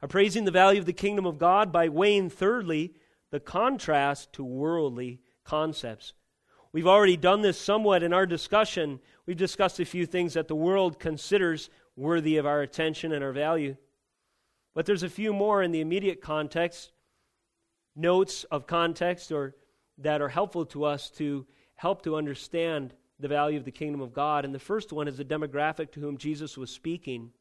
appraising 0.01 0.43
the 0.43 0.51
value 0.51 0.81
of 0.81 0.85
the 0.85 0.91
kingdom 0.91 1.25
of 1.25 1.39
God 1.39 1.71
by 1.71 1.87
weighing, 1.87 2.29
thirdly, 2.29 2.93
the 3.31 3.39
contrast 3.39 4.33
to 4.33 4.43
worldly 4.43 5.21
concepts. 5.45 6.13
We've 6.73 6.87
already 6.87 7.15
done 7.15 7.41
this 7.41 7.57
somewhat 7.57 8.03
in 8.03 8.11
our 8.11 8.25
discussion. 8.25 8.99
We've 9.25 9.37
discussed 9.37 9.79
a 9.79 9.85
few 9.85 10.05
things 10.05 10.33
that 10.33 10.49
the 10.49 10.55
world 10.55 10.99
considers 10.99 11.69
worthy 11.95 12.35
of 12.35 12.45
our 12.45 12.61
attention 12.61 13.13
and 13.13 13.23
our 13.23 13.31
value. 13.31 13.77
But 14.73 14.85
there's 14.85 15.03
a 15.03 15.09
few 15.09 15.31
more 15.31 15.63
in 15.63 15.71
the 15.71 15.81
immediate 15.81 16.19
context, 16.19 16.91
notes 17.95 18.43
of 18.45 18.67
context 18.67 19.31
or 19.31 19.55
that 19.99 20.21
are 20.21 20.29
helpful 20.29 20.65
to 20.65 20.83
us 20.83 21.09
to 21.11 21.45
help 21.75 22.01
to 22.03 22.17
understand 22.17 22.93
the 23.20 23.28
value 23.28 23.57
of 23.57 23.66
the 23.66 23.72
kingdom 23.72 24.01
of 24.01 24.14
God. 24.14 24.45
And 24.45 24.53
the 24.53 24.59
first 24.59 24.91
one 24.91 25.07
is 25.07 25.18
the 25.18 25.26
demographic 25.26 25.91
to 25.91 25.99
whom 25.99 26.18
Jesus 26.18 26.57
was 26.57 26.72
speaking. 26.72 27.32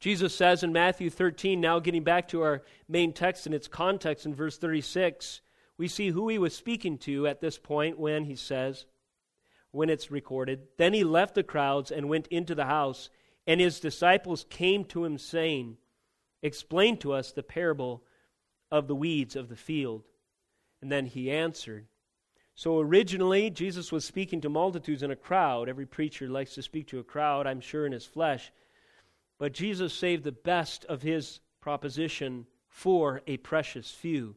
Jesus 0.00 0.34
says 0.34 0.62
in 0.62 0.72
Matthew 0.72 1.10
13, 1.10 1.60
now 1.60 1.78
getting 1.78 2.02
back 2.02 2.26
to 2.28 2.42
our 2.42 2.62
main 2.88 3.12
text 3.12 3.46
and 3.46 3.54
its 3.54 3.68
context 3.68 4.26
in 4.26 4.34
verse 4.34 4.58
36, 4.58 5.42
we 5.78 5.86
see 5.86 6.08
who 6.08 6.28
he 6.28 6.38
was 6.38 6.56
speaking 6.56 6.98
to 6.98 7.26
at 7.26 7.40
this 7.40 7.58
point 7.58 7.98
when 7.98 8.24
he 8.24 8.34
says, 8.34 8.86
when 9.70 9.88
it's 9.88 10.10
recorded, 10.10 10.68
Then 10.76 10.92
he 10.92 11.02
left 11.02 11.34
the 11.34 11.42
crowds 11.42 11.90
and 11.90 12.08
went 12.08 12.26
into 12.28 12.54
the 12.54 12.66
house, 12.66 13.10
and 13.46 13.60
his 13.60 13.80
disciples 13.80 14.44
came 14.48 14.84
to 14.86 15.04
him, 15.04 15.18
saying, 15.18 15.78
Explain 16.42 16.98
to 16.98 17.12
us 17.12 17.32
the 17.32 17.42
parable 17.42 18.04
of 18.70 18.86
the 18.86 18.94
weeds 18.94 19.36
of 19.36 19.48
the 19.48 19.56
field. 19.56 20.04
And 20.80 20.90
then 20.90 21.06
he 21.06 21.30
answered. 21.30 21.86
So 22.54 22.78
originally, 22.78 23.50
Jesus 23.50 23.90
was 23.90 24.04
speaking 24.04 24.40
to 24.42 24.48
multitudes 24.48 25.02
in 25.02 25.10
a 25.10 25.16
crowd. 25.16 25.68
Every 25.68 25.86
preacher 25.86 26.28
likes 26.28 26.54
to 26.54 26.62
speak 26.62 26.86
to 26.88 26.98
a 26.98 27.04
crowd, 27.04 27.46
I'm 27.46 27.60
sure, 27.60 27.86
in 27.86 27.92
his 27.92 28.04
flesh. 28.04 28.52
But 29.38 29.54
Jesus 29.54 29.92
saved 29.92 30.24
the 30.24 30.32
best 30.32 30.84
of 30.84 31.02
his 31.02 31.40
proposition 31.60 32.46
for 32.68 33.22
a 33.26 33.38
precious 33.38 33.90
few, 33.90 34.36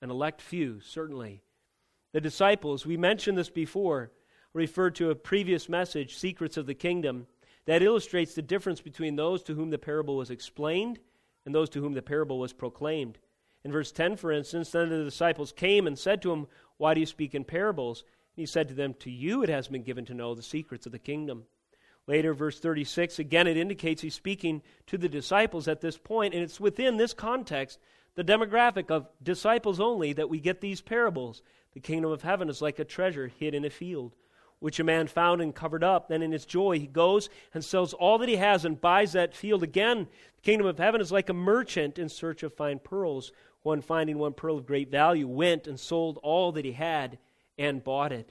an 0.00 0.10
elect 0.10 0.40
few, 0.40 0.80
certainly. 0.80 1.42
The 2.12 2.20
disciples, 2.20 2.86
we 2.86 2.96
mentioned 2.96 3.36
this 3.36 3.50
before, 3.50 4.10
referred 4.52 4.94
to 4.96 5.10
a 5.10 5.14
previous 5.14 5.68
message, 5.68 6.16
Secrets 6.16 6.56
of 6.56 6.66
the 6.66 6.74
Kingdom, 6.74 7.26
that 7.66 7.82
illustrates 7.82 8.34
the 8.34 8.42
difference 8.42 8.80
between 8.80 9.16
those 9.16 9.42
to 9.42 9.54
whom 9.54 9.70
the 9.70 9.78
parable 9.78 10.16
was 10.16 10.30
explained 10.30 10.98
and 11.44 11.54
those 11.54 11.68
to 11.70 11.80
whom 11.80 11.92
the 11.92 12.02
parable 12.02 12.38
was 12.38 12.52
proclaimed. 12.52 13.18
In 13.66 13.72
verse 13.72 13.90
10, 13.90 14.14
for 14.14 14.30
instance, 14.30 14.70
then 14.70 14.90
the 14.90 15.02
disciples 15.02 15.50
came 15.50 15.88
and 15.88 15.98
said 15.98 16.22
to 16.22 16.30
him, 16.30 16.46
Why 16.76 16.94
do 16.94 17.00
you 17.00 17.06
speak 17.06 17.34
in 17.34 17.42
parables? 17.42 18.04
And 18.36 18.42
he 18.42 18.46
said 18.46 18.68
to 18.68 18.74
them, 18.74 18.94
To 19.00 19.10
you 19.10 19.42
it 19.42 19.48
has 19.48 19.66
been 19.66 19.82
given 19.82 20.04
to 20.04 20.14
know 20.14 20.36
the 20.36 20.42
secrets 20.42 20.86
of 20.86 20.92
the 20.92 21.00
kingdom. 21.00 21.46
Later, 22.06 22.32
verse 22.32 22.60
36, 22.60 23.18
again, 23.18 23.48
it 23.48 23.56
indicates 23.56 24.02
he's 24.02 24.14
speaking 24.14 24.62
to 24.86 24.96
the 24.96 25.08
disciples 25.08 25.66
at 25.66 25.80
this 25.80 25.98
point, 25.98 26.32
and 26.32 26.44
it's 26.44 26.60
within 26.60 26.96
this 26.96 27.12
context, 27.12 27.80
the 28.14 28.22
demographic 28.22 28.88
of 28.88 29.08
disciples 29.20 29.80
only, 29.80 30.12
that 30.12 30.30
we 30.30 30.38
get 30.38 30.60
these 30.60 30.80
parables. 30.80 31.42
The 31.74 31.80
kingdom 31.80 32.12
of 32.12 32.22
heaven 32.22 32.48
is 32.48 32.62
like 32.62 32.78
a 32.78 32.84
treasure 32.84 33.26
hid 33.26 33.52
in 33.52 33.64
a 33.64 33.70
field, 33.70 34.14
which 34.60 34.78
a 34.78 34.84
man 34.84 35.08
found 35.08 35.40
and 35.40 35.52
covered 35.52 35.82
up. 35.82 36.06
Then, 36.06 36.22
in 36.22 36.30
his 36.30 36.46
joy, 36.46 36.78
he 36.78 36.86
goes 36.86 37.28
and 37.52 37.64
sells 37.64 37.94
all 37.94 38.18
that 38.18 38.28
he 38.28 38.36
has 38.36 38.64
and 38.64 38.80
buys 38.80 39.10
that 39.14 39.34
field. 39.34 39.64
Again, 39.64 40.06
the 40.36 40.42
kingdom 40.42 40.68
of 40.68 40.78
heaven 40.78 41.00
is 41.00 41.10
like 41.10 41.28
a 41.28 41.34
merchant 41.34 41.98
in 41.98 42.08
search 42.08 42.44
of 42.44 42.54
fine 42.54 42.78
pearls. 42.78 43.32
One 43.66 43.82
finding 43.82 44.18
one 44.18 44.32
pearl 44.32 44.58
of 44.58 44.64
great 44.64 44.92
value 44.92 45.26
went 45.26 45.66
and 45.66 45.80
sold 45.80 46.20
all 46.22 46.52
that 46.52 46.64
he 46.64 46.70
had 46.70 47.18
and 47.58 47.82
bought 47.82 48.12
it. 48.12 48.30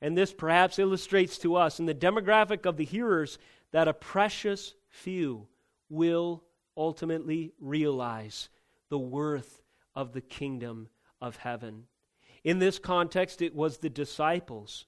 And 0.00 0.16
this 0.16 0.32
perhaps 0.32 0.78
illustrates 0.78 1.36
to 1.38 1.56
us 1.56 1.80
in 1.80 1.86
the 1.86 1.94
demographic 1.96 2.64
of 2.64 2.76
the 2.76 2.84
hearers 2.84 3.40
that 3.72 3.88
a 3.88 3.92
precious 3.92 4.74
few 4.88 5.48
will 5.88 6.44
ultimately 6.76 7.54
realize 7.58 8.48
the 8.88 9.00
worth 9.00 9.62
of 9.96 10.12
the 10.12 10.20
kingdom 10.20 10.90
of 11.20 11.38
heaven. 11.38 11.88
In 12.44 12.60
this 12.60 12.78
context, 12.78 13.42
it 13.42 13.52
was 13.52 13.78
the 13.78 13.90
disciples. 13.90 14.86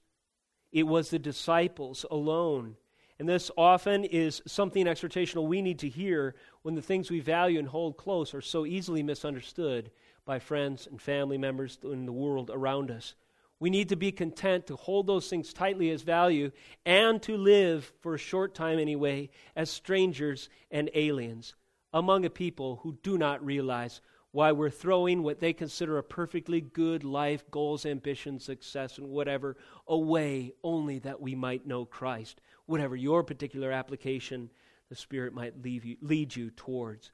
It 0.71 0.83
was 0.83 1.09
the 1.09 1.19
disciples 1.19 2.05
alone. 2.09 2.77
And 3.19 3.27
this 3.27 3.51
often 3.57 4.05
is 4.05 4.41
something 4.47 4.85
exhortational 4.85 5.47
we 5.47 5.61
need 5.61 5.79
to 5.79 5.89
hear 5.89 6.35
when 6.69 6.75
the 6.75 6.81
things 6.83 7.09
we 7.09 7.19
value 7.19 7.57
and 7.57 7.67
hold 7.67 7.97
close 7.97 8.31
are 8.35 8.41
so 8.41 8.63
easily 8.63 9.01
misunderstood 9.01 9.89
by 10.23 10.37
friends 10.37 10.85
and 10.85 11.01
family 11.01 11.35
members 11.35 11.79
in 11.81 12.05
the 12.05 12.11
world 12.11 12.51
around 12.53 12.91
us. 12.91 13.15
We 13.59 13.71
need 13.71 13.89
to 13.89 13.95
be 13.95 14.11
content 14.11 14.67
to 14.67 14.75
hold 14.75 15.07
those 15.07 15.27
things 15.27 15.51
tightly 15.51 15.89
as 15.89 16.03
value 16.03 16.51
and 16.85 17.19
to 17.23 17.35
live, 17.35 17.91
for 18.01 18.13
a 18.13 18.19
short 18.19 18.53
time 18.53 18.77
anyway, 18.77 19.31
as 19.55 19.71
strangers 19.71 20.47
and 20.69 20.91
aliens 20.93 21.55
among 21.91 22.23
a 22.23 22.29
people 22.29 22.81
who 22.83 22.99
do 23.01 23.17
not 23.17 23.43
realize 23.43 23.99
why 24.29 24.51
we're 24.51 24.69
throwing 24.69 25.23
what 25.23 25.39
they 25.39 25.53
consider 25.53 25.97
a 25.97 26.03
perfectly 26.03 26.61
good 26.61 27.03
life, 27.03 27.49
goals, 27.49 27.83
ambitions, 27.83 28.45
success, 28.45 28.99
and 28.99 29.09
whatever 29.09 29.57
away 29.87 30.53
only 30.63 30.99
that 30.99 31.19
we 31.19 31.33
might 31.33 31.65
know 31.65 31.83
Christ, 31.83 32.41
whatever 32.67 32.95
your 32.95 33.23
particular 33.23 33.71
application 33.71 34.51
the 34.89 34.95
Spirit 34.95 35.33
might 35.33 35.53
you, 35.63 35.97
lead 36.01 36.35
you 36.35 36.49
towards. 36.51 37.11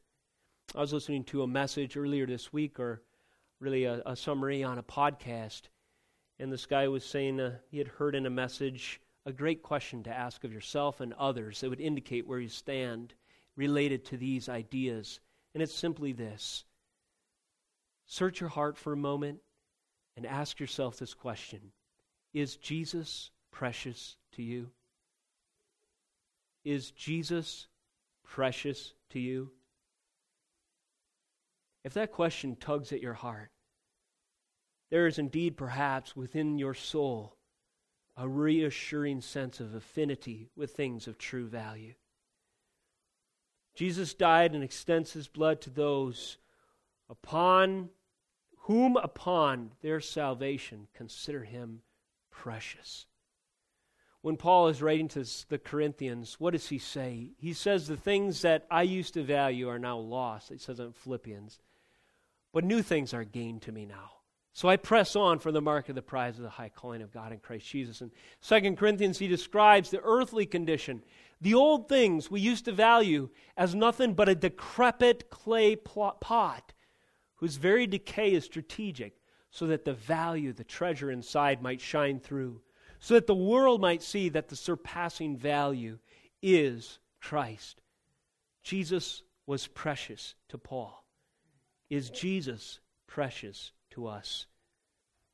I 0.76 0.80
was 0.82 0.94
listening 0.94 1.24
to 1.26 1.44
a 1.44 1.48
message 1.48 1.98
earlier 1.98 2.26
this 2.26 2.52
week, 2.52 2.80
or 2.80 3.02
really 3.60 3.86
a, 3.86 4.02
a 4.06 4.16
summary 4.16 4.64
on 4.64 4.78
a 4.78 4.84
podcast 4.84 5.64
and 6.40 6.52
this 6.52 6.66
guy 6.66 6.88
was 6.88 7.06
saying 7.06 7.40
uh, 7.40 7.58
he 7.70 7.78
had 7.78 7.88
heard 7.88 8.16
in 8.16 8.26
a 8.26 8.30
message 8.30 9.00
a 9.26 9.32
great 9.32 9.64
question 9.64 10.04
to 10.04 10.16
ask 10.16 10.44
of 10.44 10.54
yourself 10.54 11.00
and 11.00 11.14
others 11.14 11.62
that 11.62 11.70
would 11.70 11.80
indicate 11.80 12.28
where 12.28 12.40
you 12.40 12.50
stand 12.50 13.14
related 13.56 14.06
to 14.06 14.18
these 14.18 14.50
ideas. 14.50 15.20
And 15.54 15.64
it's 15.64 15.74
simply 15.74 16.12
this 16.12 16.66
Search 18.08 18.40
your 18.40 18.50
heart 18.50 18.78
for 18.78 18.94
a 18.94 18.98
moment 18.98 19.40
and 20.16 20.26
ask 20.26 20.60
yourself 20.60 20.98
this 20.98 21.14
question 21.14 21.72
Is 22.34 22.58
Jesus 22.58 23.32
precious 23.52 24.18
to 24.34 24.44
you? 24.44 24.70
Is 26.66 26.92
Jesus 26.92 27.68
precious 28.24 28.94
to 29.12 29.20
you? 29.20 29.52
If 31.84 31.94
that 31.94 32.12
question 32.12 32.56
tugs 32.56 32.92
at 32.92 33.02
your 33.02 33.14
heart, 33.14 33.52
there 34.90 35.06
is 35.06 35.20
indeed 35.20 35.56
perhaps 35.56 36.16
within 36.16 36.58
your 36.58 36.74
soul 36.74 37.38
a 38.18 38.28
reassuring 38.28 39.22
sense 39.22 39.60
of 39.60 39.76
affinity 39.76 40.50
with 40.56 40.72
things 40.72 41.08
of 41.08 41.20
true 41.20 41.48
value. 41.48 41.94
Jesus 43.76 44.14
died 44.14 44.56
and 44.56 44.64
extends 44.64 45.14
his 45.14 45.28
blood 45.28 45.62
to 45.62 45.70
those 45.70 46.38
upon 47.10 47.90
whom 48.62 48.98
upon 48.98 49.72
their 49.82 50.00
salvation 50.00 50.88
consider 50.96 51.44
him 51.44 51.82
precious. 52.32 53.06
When 54.26 54.38
Paul 54.38 54.70
is 54.70 54.82
writing 54.82 55.08
to 55.10 55.24
the 55.50 55.60
Corinthians, 55.60 56.38
what 56.40 56.54
does 56.54 56.68
he 56.68 56.80
say? 56.80 57.34
He 57.38 57.54
says, 57.54 57.86
The 57.86 57.96
things 57.96 58.42
that 58.42 58.66
I 58.72 58.82
used 58.82 59.14
to 59.14 59.24
value 59.24 59.70
are 59.70 59.78
now 59.78 60.00
lost. 60.00 60.50
He 60.50 60.58
says 60.58 60.80
in 60.80 60.94
Philippians. 60.94 61.60
But 62.52 62.64
new 62.64 62.82
things 62.82 63.14
are 63.14 63.24
gained 63.24 63.62
to 63.62 63.72
me 63.72 63.86
now. 63.86 64.14
So 64.52 64.68
I 64.68 64.78
press 64.78 65.16
on 65.16 65.38
for 65.38 65.52
the 65.52 65.62
mark 65.62 65.90
of 65.90 65.96
the 65.96 66.02
prize 66.02 66.38
of 66.38 66.42
the 66.42 66.50
high 66.50 66.70
calling 66.70 67.04
of 67.04 67.14
God 67.14 67.34
in 67.34 67.38
Christ 67.38 67.68
Jesus. 67.68 68.02
In 68.02 68.10
2 68.42 68.76
Corinthians, 68.76 69.20
he 69.20 69.28
describes 69.28 69.92
the 69.92 70.02
earthly 70.04 70.48
condition, 70.48 71.04
the 71.40 71.54
old 71.54 71.88
things 71.88 72.32
we 72.32 72.40
used 72.40 72.66
to 72.66 72.72
value 72.72 73.30
as 73.56 73.76
nothing 73.76 74.16
but 74.16 74.28
a 74.28 74.34
decrepit 74.34 75.30
clay 75.30 75.76
pot 75.76 76.74
whose 77.36 77.58
very 77.58 77.86
decay 77.86 78.34
is 78.34 78.44
strategic, 78.44 79.20
so 79.52 79.68
that 79.68 79.86
the 79.86 79.94
value, 79.94 80.52
the 80.52 80.64
treasure 80.64 81.12
inside 81.12 81.62
might 81.62 81.80
shine 81.80 82.20
through, 82.20 82.60
so 83.06 83.14
that 83.14 83.28
the 83.28 83.36
world 83.36 83.80
might 83.80 84.02
see 84.02 84.30
that 84.30 84.48
the 84.48 84.56
surpassing 84.56 85.38
value 85.38 86.00
is 86.42 86.98
Christ. 87.22 87.80
Jesus 88.64 89.22
was 89.46 89.68
precious 89.68 90.34
to 90.50 90.58
Paul. 90.58 91.06
Is 91.88 92.10
Jesus 92.10 92.80
precious 93.06 93.74
to 93.92 94.08
us? 94.08 94.48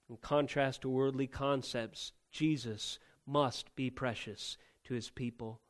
In 0.10 0.18
contrast 0.18 0.82
to 0.82 0.90
worldly 0.90 1.28
concepts, 1.28 2.12
Jesus 2.30 3.00
must 3.26 3.74
be 3.78 3.90
precious 3.90 4.58
to 4.84 4.94
his 4.94 5.10
people. 5.10 5.62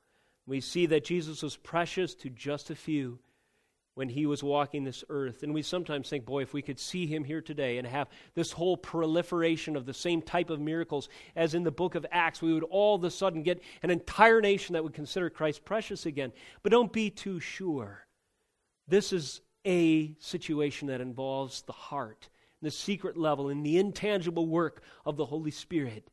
We 0.47 0.59
see 0.59 0.87
that 0.87 1.05
Jesus 1.05 1.43
was 1.43 1.55
precious 1.55 2.15
to 2.15 2.31
just 2.31 2.71
a 2.71 2.75
few 2.75 3.19
when 3.95 4.09
he 4.09 4.25
was 4.25 4.43
walking 4.43 4.83
this 4.83 5.03
earth. 5.09 5.43
And 5.43 5.53
we 5.53 5.61
sometimes 5.61 6.09
think, 6.09 6.25
boy, 6.25 6.41
if 6.41 6.53
we 6.53 6.61
could 6.61 6.79
see 6.79 7.05
him 7.05 7.23
here 7.23 7.41
today 7.41 7.77
and 7.77 7.85
have 7.87 8.07
this 8.35 8.51
whole 8.51 8.77
proliferation 8.77 9.75
of 9.75 9.85
the 9.85 9.93
same 9.93 10.21
type 10.21 10.49
of 10.49 10.59
miracles 10.59 11.09
as 11.35 11.53
in 11.53 11.63
the 11.63 11.71
book 11.71 11.95
of 11.95 12.05
Acts, 12.11 12.41
we 12.41 12.53
would 12.53 12.63
all 12.63 12.95
of 12.95 13.03
a 13.03 13.11
sudden 13.11 13.43
get 13.43 13.61
an 13.83 13.89
entire 13.89 14.41
nation 14.41 14.73
that 14.73 14.83
would 14.83 14.93
consider 14.93 15.29
Christ 15.29 15.65
precious 15.65 16.05
again. 16.05 16.31
But 16.63 16.71
don't 16.71 16.93
be 16.93 17.09
too 17.09 17.39
sure. 17.39 18.05
This 18.87 19.13
is 19.13 19.41
a 19.65 20.15
situation 20.19 20.87
that 20.87 21.01
involves 21.01 21.61
the 21.63 21.73
heart, 21.73 22.29
the 22.61 22.71
secret 22.71 23.17
level, 23.17 23.49
and 23.49 23.65
the 23.65 23.77
intangible 23.77 24.47
work 24.47 24.81
of 25.05 25.17
the 25.17 25.25
Holy 25.25 25.51
Spirit 25.51 26.09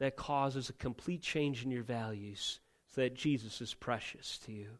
that 0.00 0.16
causes 0.16 0.68
a 0.68 0.74
complete 0.74 1.22
change 1.22 1.64
in 1.64 1.70
your 1.70 1.84
values 1.84 2.60
so 2.88 3.00
that 3.00 3.14
Jesus 3.14 3.60
is 3.60 3.74
precious 3.74 4.38
to 4.38 4.52
you. 4.52 4.78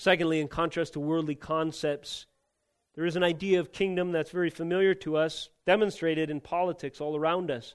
Secondly, 0.00 0.38
in 0.38 0.46
contrast 0.46 0.92
to 0.92 1.00
worldly 1.00 1.34
concepts, 1.34 2.26
there 2.94 3.04
is 3.04 3.16
an 3.16 3.24
idea 3.24 3.58
of 3.58 3.72
kingdom 3.72 4.12
that's 4.12 4.30
very 4.30 4.48
familiar 4.48 4.94
to 4.94 5.16
us, 5.16 5.48
demonstrated 5.66 6.30
in 6.30 6.40
politics 6.40 7.00
all 7.00 7.16
around 7.16 7.50
us. 7.50 7.74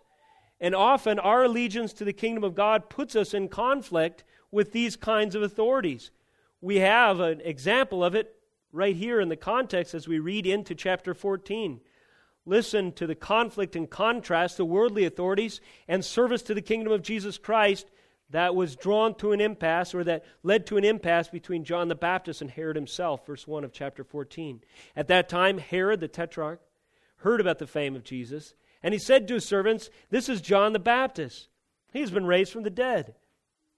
And 0.61 0.74
often 0.74 1.19
our 1.19 1.43
allegiance 1.43 1.91
to 1.91 2.05
the 2.05 2.13
kingdom 2.13 2.45
of 2.45 2.55
God 2.55 2.89
puts 2.89 3.17
us 3.17 3.34
in 3.34 3.49
conflict 3.49 4.24
with 4.51 4.71
these 4.71 4.95
kinds 4.95 5.36
of 5.36 5.41
authorities. 5.41 6.11
We 6.61 6.78
have 6.78 7.19
an 7.19 7.41
example 7.41 8.05
of 8.05 8.15
it 8.15 8.34
right 8.71 8.95
here 8.95 9.19
in 9.19 9.28
the 9.28 9.36
context 9.36 9.93
as 9.93 10.07
we 10.07 10.19
read 10.19 10.47
into 10.47 10.76
chapter 10.76 11.13
14. 11.13 11.82
Listen 12.45 12.93
to 12.93 13.05
the 13.05 13.15
conflict 13.15 13.76
and 13.76 13.89
contrast 13.89 14.55
to 14.55 14.63
worldly 14.63 15.03
authorities 15.03 15.59
and 15.89 16.05
service 16.05 16.43
to 16.43 16.53
the 16.53 16.61
kingdom 16.61 16.93
of 16.93 17.01
Jesus 17.01 17.38
Christ 17.38 17.88
that 18.34 18.55
was 18.55 18.75
drawn 18.75 19.13
to 19.13 19.31
an 19.31 19.39
impasse 19.39 19.93
or 19.93 20.03
that 20.03 20.25
led 20.41 20.65
to 20.65 20.77
an 20.77 20.84
impasse 20.84 21.27
between 21.27 21.63
John 21.63 21.88
the 21.88 21.93
Baptist 21.93 22.41
and 22.41 22.49
Herod 22.49 22.75
himself, 22.75 23.27
verse 23.27 23.47
1 23.47 23.63
of 23.63 23.71
chapter 23.71 24.03
14. 24.03 24.61
At 24.95 25.07
that 25.09 25.29
time, 25.29 25.59
Herod 25.59 25.99
the 25.99 26.07
tetrarch 26.07 26.59
heard 27.17 27.39
about 27.39 27.59
the 27.59 27.67
fame 27.67 27.95
of 27.95 28.03
Jesus, 28.03 28.55
and 28.81 28.91
he 28.91 28.99
said 28.99 29.27
to 29.27 29.36
his 29.36 29.45
servants, 29.45 29.91
This 30.09 30.29
is 30.29 30.41
John 30.41 30.73
the 30.73 30.79
Baptist. 30.79 31.47
He 31.93 31.99
has 31.99 32.09
been 32.09 32.25
raised 32.25 32.51
from 32.51 32.63
the 32.63 32.71
dead. 32.71 33.13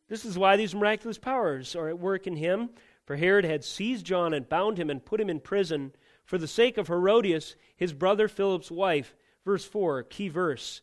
This 0.08 0.24
is 0.24 0.38
why 0.38 0.56
these 0.56 0.74
miraculous 0.74 1.18
powers 1.18 1.76
are 1.76 1.90
at 1.90 2.00
work 2.00 2.26
in 2.26 2.38
him. 2.38 2.70
For 3.04 3.18
Herod 3.18 3.44
had 3.44 3.66
seized 3.66 4.06
John 4.06 4.34
and 4.34 4.48
bound 4.48 4.80
him 4.80 4.90
and 4.90 5.04
put 5.04 5.20
him 5.20 5.30
in 5.30 5.42
prison 5.42 5.92
for 6.24 6.38
the 6.38 6.48
sake 6.48 6.78
of 6.78 6.88
Herodias, 6.88 7.58
his 7.76 7.92
brother 7.92 8.30
Philip's 8.30 8.72
wife. 8.72 9.16
Verse 9.44 9.66
4, 9.66 10.04
key 10.04 10.30
verse. 10.30 10.82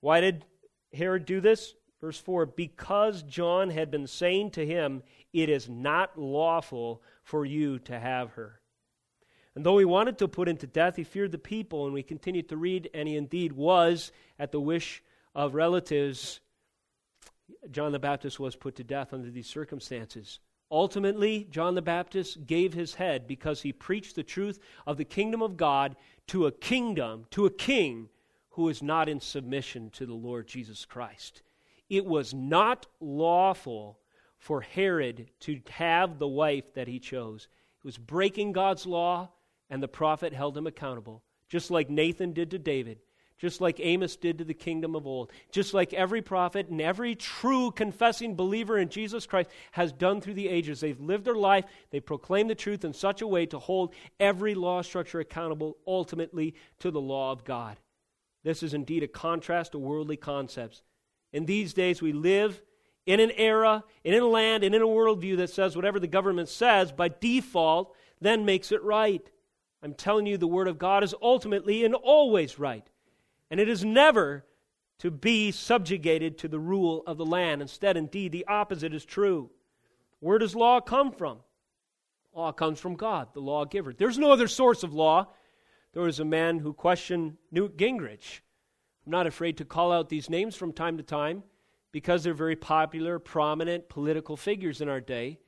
Why 0.00 0.22
did 0.22 0.46
Herod 0.94 1.26
do 1.26 1.42
this? 1.42 1.74
Verse 2.04 2.18
4 2.18 2.44
Because 2.44 3.22
John 3.22 3.70
had 3.70 3.90
been 3.90 4.06
saying 4.06 4.50
to 4.50 4.66
him, 4.66 5.02
It 5.32 5.48
is 5.48 5.70
not 5.70 6.18
lawful 6.18 7.00
for 7.22 7.46
you 7.46 7.78
to 7.78 7.98
have 7.98 8.32
her. 8.32 8.60
And 9.54 9.64
though 9.64 9.78
he 9.78 9.86
wanted 9.86 10.18
to 10.18 10.28
put 10.28 10.46
him 10.46 10.58
to 10.58 10.66
death, 10.66 10.96
he 10.96 11.04
feared 11.04 11.32
the 11.32 11.38
people. 11.38 11.86
And 11.86 11.94
we 11.94 12.02
continued 12.02 12.50
to 12.50 12.58
read, 12.58 12.90
and 12.92 13.08
he 13.08 13.16
indeed 13.16 13.52
was, 13.52 14.12
at 14.38 14.52
the 14.52 14.60
wish 14.60 15.02
of 15.34 15.54
relatives, 15.54 16.40
John 17.70 17.92
the 17.92 17.98
Baptist 17.98 18.38
was 18.38 18.54
put 18.54 18.76
to 18.76 18.84
death 18.84 19.14
under 19.14 19.30
these 19.30 19.46
circumstances. 19.46 20.40
Ultimately, 20.70 21.48
John 21.50 21.74
the 21.74 21.80
Baptist 21.80 22.46
gave 22.46 22.74
his 22.74 22.96
head 22.96 23.26
because 23.26 23.62
he 23.62 23.72
preached 23.72 24.14
the 24.14 24.22
truth 24.22 24.58
of 24.86 24.98
the 24.98 25.06
kingdom 25.06 25.40
of 25.40 25.56
God 25.56 25.96
to 26.26 26.44
a 26.44 26.52
kingdom, 26.52 27.24
to 27.30 27.46
a 27.46 27.50
king 27.50 28.10
who 28.50 28.68
is 28.68 28.82
not 28.82 29.08
in 29.08 29.20
submission 29.20 29.88
to 29.92 30.04
the 30.04 30.12
Lord 30.12 30.46
Jesus 30.46 30.84
Christ. 30.84 31.40
It 31.96 32.04
was 32.04 32.34
not 32.34 32.86
lawful 33.00 33.98
for 34.38 34.60
Herod 34.60 35.30
to 35.40 35.60
have 35.70 36.18
the 36.18 36.28
wife 36.28 36.74
that 36.74 36.88
he 36.88 36.98
chose. 36.98 37.48
It 37.78 37.84
was 37.86 37.98
breaking 37.98 38.52
God's 38.52 38.86
law, 38.86 39.30
and 39.70 39.82
the 39.82 39.88
prophet 39.88 40.32
held 40.32 40.56
him 40.56 40.66
accountable, 40.66 41.22
just 41.48 41.70
like 41.70 41.88
Nathan 41.90 42.32
did 42.32 42.50
to 42.50 42.58
David 42.58 42.98
just 43.44 43.60
like 43.60 43.80
Amos 43.80 44.16
did 44.16 44.38
to 44.38 44.44
the 44.44 44.54
kingdom 44.54 44.94
of 44.94 45.06
old, 45.06 45.32
just 45.50 45.74
like 45.74 45.92
every 45.92 46.22
prophet 46.22 46.68
and 46.68 46.80
every 46.80 47.14
true 47.14 47.70
confessing 47.70 48.36
believer 48.36 48.78
in 48.78 48.88
Jesus 48.88 49.26
Christ 49.26 49.50
has 49.72 49.92
done 49.92 50.20
through 50.20 50.34
the 50.34 50.48
ages. 50.48 50.80
They've 50.80 51.00
lived 51.00 51.24
their 51.24 51.34
life, 51.34 51.64
they've 51.90 52.04
proclaimed 52.04 52.48
the 52.48 52.54
truth 52.54 52.84
in 52.84 52.92
such 52.92 53.22
a 53.22 53.26
way 53.26 53.46
to 53.46 53.58
hold 53.58 53.92
every 54.20 54.54
law 54.54 54.82
structure 54.82 55.20
accountable 55.20 55.76
ultimately 55.86 56.54
to 56.78 56.90
the 56.90 57.00
law 57.00 57.32
of 57.32 57.44
God. 57.44 57.78
This 58.44 58.62
is 58.62 58.74
indeed 58.74 59.02
a 59.02 59.08
contrast 59.08 59.72
to 59.72 59.78
worldly 59.78 60.16
concepts. 60.16 60.82
In 61.34 61.46
these 61.46 61.74
days, 61.74 62.00
we 62.00 62.12
live 62.12 62.62
in 63.06 63.18
an 63.18 63.32
era, 63.32 63.82
and 64.04 64.14
in 64.14 64.22
a 64.22 64.26
land, 64.26 64.62
and 64.62 64.74
in 64.74 64.80
a 64.80 64.86
worldview 64.86 65.36
that 65.38 65.50
says 65.50 65.76
whatever 65.76 65.98
the 65.98 66.06
government 66.06 66.48
says 66.48 66.92
by 66.92 67.08
default 67.08 67.94
then 68.20 68.46
makes 68.46 68.70
it 68.72 68.82
right. 68.82 69.28
I'm 69.82 69.94
telling 69.94 70.26
you, 70.26 70.38
the 70.38 70.46
Word 70.46 70.68
of 70.68 70.78
God 70.78 71.02
is 71.02 71.14
ultimately 71.20 71.84
and 71.84 71.94
always 71.94 72.58
right. 72.58 72.88
And 73.50 73.60
it 73.60 73.68
is 73.68 73.84
never 73.84 74.46
to 75.00 75.10
be 75.10 75.50
subjugated 75.50 76.38
to 76.38 76.48
the 76.48 76.60
rule 76.60 77.02
of 77.06 77.18
the 77.18 77.26
land. 77.26 77.60
Instead, 77.60 77.96
indeed, 77.96 78.30
the 78.30 78.46
opposite 78.46 78.94
is 78.94 79.04
true. 79.04 79.50
Where 80.20 80.38
does 80.38 80.54
law 80.54 80.80
come 80.80 81.10
from? 81.12 81.40
Law 82.32 82.52
comes 82.52 82.78
from 82.78 82.94
God, 82.94 83.34
the 83.34 83.40
lawgiver. 83.40 83.92
There's 83.92 84.18
no 84.18 84.30
other 84.30 84.48
source 84.48 84.84
of 84.84 84.94
law. 84.94 85.26
There 85.92 86.02
was 86.02 86.20
a 86.20 86.24
man 86.24 86.60
who 86.60 86.72
questioned 86.72 87.36
Newt 87.50 87.76
Gingrich. 87.76 88.40
I'm 89.04 89.10
not 89.10 89.26
afraid 89.26 89.58
to 89.58 89.64
call 89.64 89.92
out 89.92 90.08
these 90.08 90.30
names 90.30 90.56
from 90.56 90.72
time 90.72 90.96
to 90.96 91.02
time 91.02 91.42
because 91.92 92.24
they're 92.24 92.34
very 92.34 92.56
popular, 92.56 93.18
prominent 93.18 93.88
political 93.88 94.36
figures 94.36 94.80
in 94.80 94.88
our 94.88 95.00
day. 95.00 95.38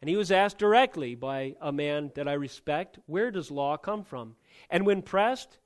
And 0.00 0.08
he 0.08 0.16
was 0.16 0.32
asked 0.32 0.58
directly 0.58 1.14
by 1.14 1.54
a 1.60 1.70
man 1.70 2.10
that 2.16 2.26
I 2.26 2.32
respect, 2.32 2.98
Where 3.06 3.30
does 3.30 3.50
law 3.50 3.76
come 3.76 4.02
from? 4.02 4.34
And 4.70 4.84
when 4.84 5.02
pressed, 5.02 5.58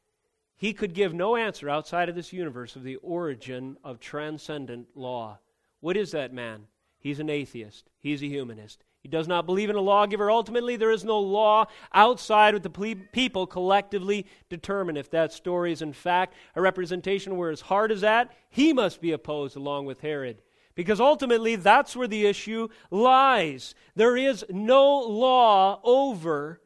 he 0.57 0.72
could 0.72 0.94
give 0.94 1.14
no 1.14 1.36
answer 1.36 1.70
outside 1.70 2.09
of 2.09 2.14
this 2.14 2.32
universe 2.32 2.76
of 2.76 2.82
the 2.82 2.97
origin 2.97 3.76
of 3.84 4.01
transcendent 4.01 4.88
law. 4.94 5.38
What 5.80 5.97
is 5.97 6.11
that 6.12 6.32
man? 6.32 6.66
He's 6.99 7.20
an 7.20 7.30
atheist. 7.30 7.90
He's 7.99 8.22
a 8.22 8.26
humanist. 8.26 8.84
He 9.07 9.11
does 9.11 9.29
not 9.29 9.47
believe 9.47 9.71
in 9.71 9.77
a 9.77 9.81
lawgiver. 9.81 10.33
Ultimately, 10.33 10.75
there 10.75 10.91
is 10.91 11.05
no 11.05 11.21
law 11.21 11.67
outside 11.95 12.55
what 12.55 12.65
the 12.65 12.97
people 13.13 13.47
collectively 13.47 14.27
determine. 14.51 14.97
If 14.97 15.13
that 15.13 15.33
story 15.33 15.71
is 15.71 15.81
in 15.81 15.93
fact 15.93 16.35
a 16.57 16.61
representation 16.61 17.37
where 17.37 17.51
his 17.53 17.61
heart 17.61 17.93
is 17.93 18.03
at, 18.03 18.33
he 18.51 18.73
must 18.73 19.01
be 19.01 19.13
opposed 19.13 19.55
along 19.55 19.87
with 19.87 20.01
Herod. 20.01 20.43
Because 20.75 20.99
ultimately, 20.99 21.55
that's 21.55 21.95
where 21.95 22.09
the 22.09 22.27
issue 22.27 22.67
lies. 22.91 23.77
There 23.95 24.17
is 24.17 24.45
no 24.51 24.99
law 24.99 25.79
over 25.85 26.61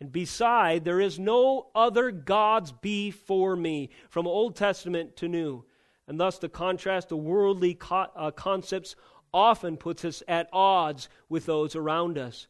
and 0.00 0.10
beside, 0.10 0.84
there 0.84 1.00
is 1.00 1.20
no 1.20 1.68
other 1.76 2.10
gods 2.10 2.72
before 2.72 3.54
me, 3.54 3.90
from 4.10 4.26
Old 4.26 4.56
Testament 4.56 5.14
to 5.18 5.28
New. 5.28 5.64
And 6.08 6.18
thus, 6.18 6.38
the 6.38 6.48
contrast 6.48 7.10
to 7.10 7.16
worldly 7.16 7.74
co- 7.74 8.10
uh, 8.16 8.32
concepts 8.32 8.96
often 9.34 9.76
puts 9.76 10.04
us 10.04 10.22
at 10.28 10.48
odds 10.52 11.10
with 11.28 11.44
those 11.44 11.76
around 11.76 12.16
us. 12.16 12.46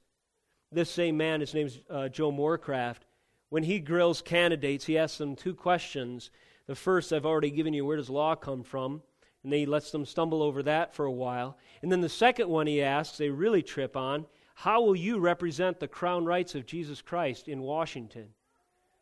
This 0.71 0.91
same 0.91 1.17
man, 1.17 1.41
his 1.41 1.55
name's 1.55 1.81
uh, 1.91 2.09
Joe 2.09 2.31
Morecraft, 2.31 3.07
when 3.49 3.63
he 3.63 3.79
grills 3.79 4.21
candidates, 4.21 4.85
he 4.85 4.99
asks 4.99 5.19
them 5.19 5.35
two 5.35 5.55
questions. 5.55 6.31
The 6.67 6.75
first, 6.75 7.13
I've 7.13 7.27
already 7.27 7.51
given 7.51 7.73
you, 7.73 7.85
where 7.85 7.97
does 7.97 8.11
law 8.11 8.35
come 8.35 8.63
from? 8.63 9.03
And 9.43 9.53
then 9.53 9.61
he 9.61 9.67
lets 9.67 9.91
them 9.91 10.05
stumble 10.05 10.43
over 10.43 10.63
that 10.65 10.95
for 10.95 11.05
a 11.05 11.13
while. 11.13 11.57
And 11.83 11.91
then 11.91 12.01
the 12.01 12.09
second 12.09 12.49
one 12.49 12.67
he 12.67 12.83
asks, 12.83 13.19
they 13.19 13.31
really 13.31 13.63
trip 13.63 13.97
on. 13.97 14.27
How 14.55 14.81
will 14.83 14.97
you 14.97 15.19
represent 15.19 15.81
the 15.81 15.89
crown 15.89 16.25
rights 16.25 16.55
of 16.55 16.67
Jesus 16.67 17.03
Christ 17.03 17.49
in 17.49 17.61
Washington? 17.61 18.29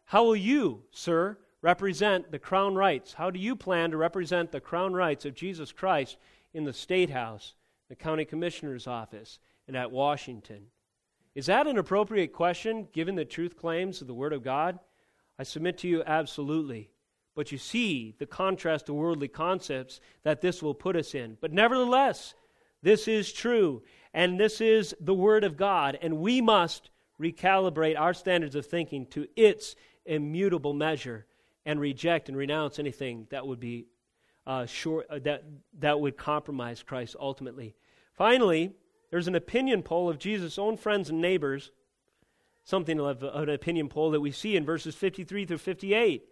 How 0.05 0.25
will 0.25 0.37
you, 0.37 0.83
sir, 0.91 1.39
represent 1.63 2.31
the 2.31 2.39
crown 2.39 2.75
rights? 2.75 3.15
How 3.15 3.31
do 3.31 3.39
you 3.39 3.57
plan 3.57 3.91
to 3.91 3.97
represent 3.97 4.53
the 4.53 4.61
crown 4.61 4.93
rights 4.93 5.25
of 5.25 5.35
Jesus 5.35 5.73
Christ 5.73 6.17
in 6.53 6.65
the 6.65 6.73
State 6.73 7.11
House, 7.11 7.55
the 7.93 7.97
County 7.97 8.25
Commissioner's 8.25 8.87
Office, 8.87 9.39
and 9.69 9.77
at 9.77 9.93
Washington? 9.93 10.69
Is 11.35 11.45
that 11.45 11.67
an 11.67 11.77
appropriate 11.77 12.33
question 12.33 12.89
given 12.95 13.17
the 13.17 13.25
truth 13.27 13.55
claims 13.55 14.01
of 14.01 14.07
the 14.07 14.15
Word 14.15 14.33
of 14.33 14.43
God? 14.43 14.79
I 15.39 15.43
submit 15.43 15.77
to 15.79 15.89
you 15.89 16.03
absolutely. 16.03 16.91
But 17.35 17.53
you 17.53 17.59
see 17.59 18.15
the 18.19 18.25
contrast 18.25 18.87
to 18.87 18.95
worldly 18.95 19.29
concepts 19.29 20.01
that 20.23 20.41
this 20.41 20.63
will 20.63 20.73
put 20.73 20.97
us 20.97 21.15
in. 21.15 21.37
But 21.39 21.53
nevertheless, 21.53 22.33
this 22.83 23.09
is 23.09 23.31
true. 23.31 23.83
And 24.15 24.41
this 24.41 24.63
is 24.63 24.95
the 24.99 25.13
Word 25.13 25.45
of 25.45 25.59
God, 25.59 25.99
and 26.01 26.17
we 26.17 26.41
must 26.41 26.89
recalibrate 27.21 28.01
our 28.01 28.15
standards 28.15 28.55
of 28.55 28.65
thinking 28.65 29.05
to 29.09 29.29
its 29.37 29.77
immutable 30.07 30.73
measure 30.73 31.27
and 31.67 31.79
reject 31.79 32.31
and 32.31 32.39
renounce 32.39 32.79
anything 32.79 33.27
that 33.29 33.47
would 33.47 33.61
be 33.61 33.85
uh, 34.47 34.67
short, 34.67 35.07
uh, 35.11 35.19
that, 35.21 35.45
that 35.79 36.01
would 36.01 36.17
compromise 36.17 36.83
Christ 36.83 37.17
ultimately. 37.19 37.75
Finally, 38.23 38.71
there's 39.11 39.27
an 39.27 39.35
opinion 39.35 39.83
poll 39.83 40.09
of 40.09 40.17
Jesus' 40.17 40.57
own 40.57 40.77
friends 40.77 41.11
and 41.11 41.21
neighbors, 41.21 41.73
something 42.63 43.01
of 43.01 43.25
an 43.25 43.49
opinion 43.49 43.89
poll 43.89 44.13
that 44.13 44.21
we 44.21 44.31
see 44.31 44.55
in 44.55 44.65
verses 44.65 44.95
53 44.95 45.45
through 45.45 45.59
58. 45.59 46.23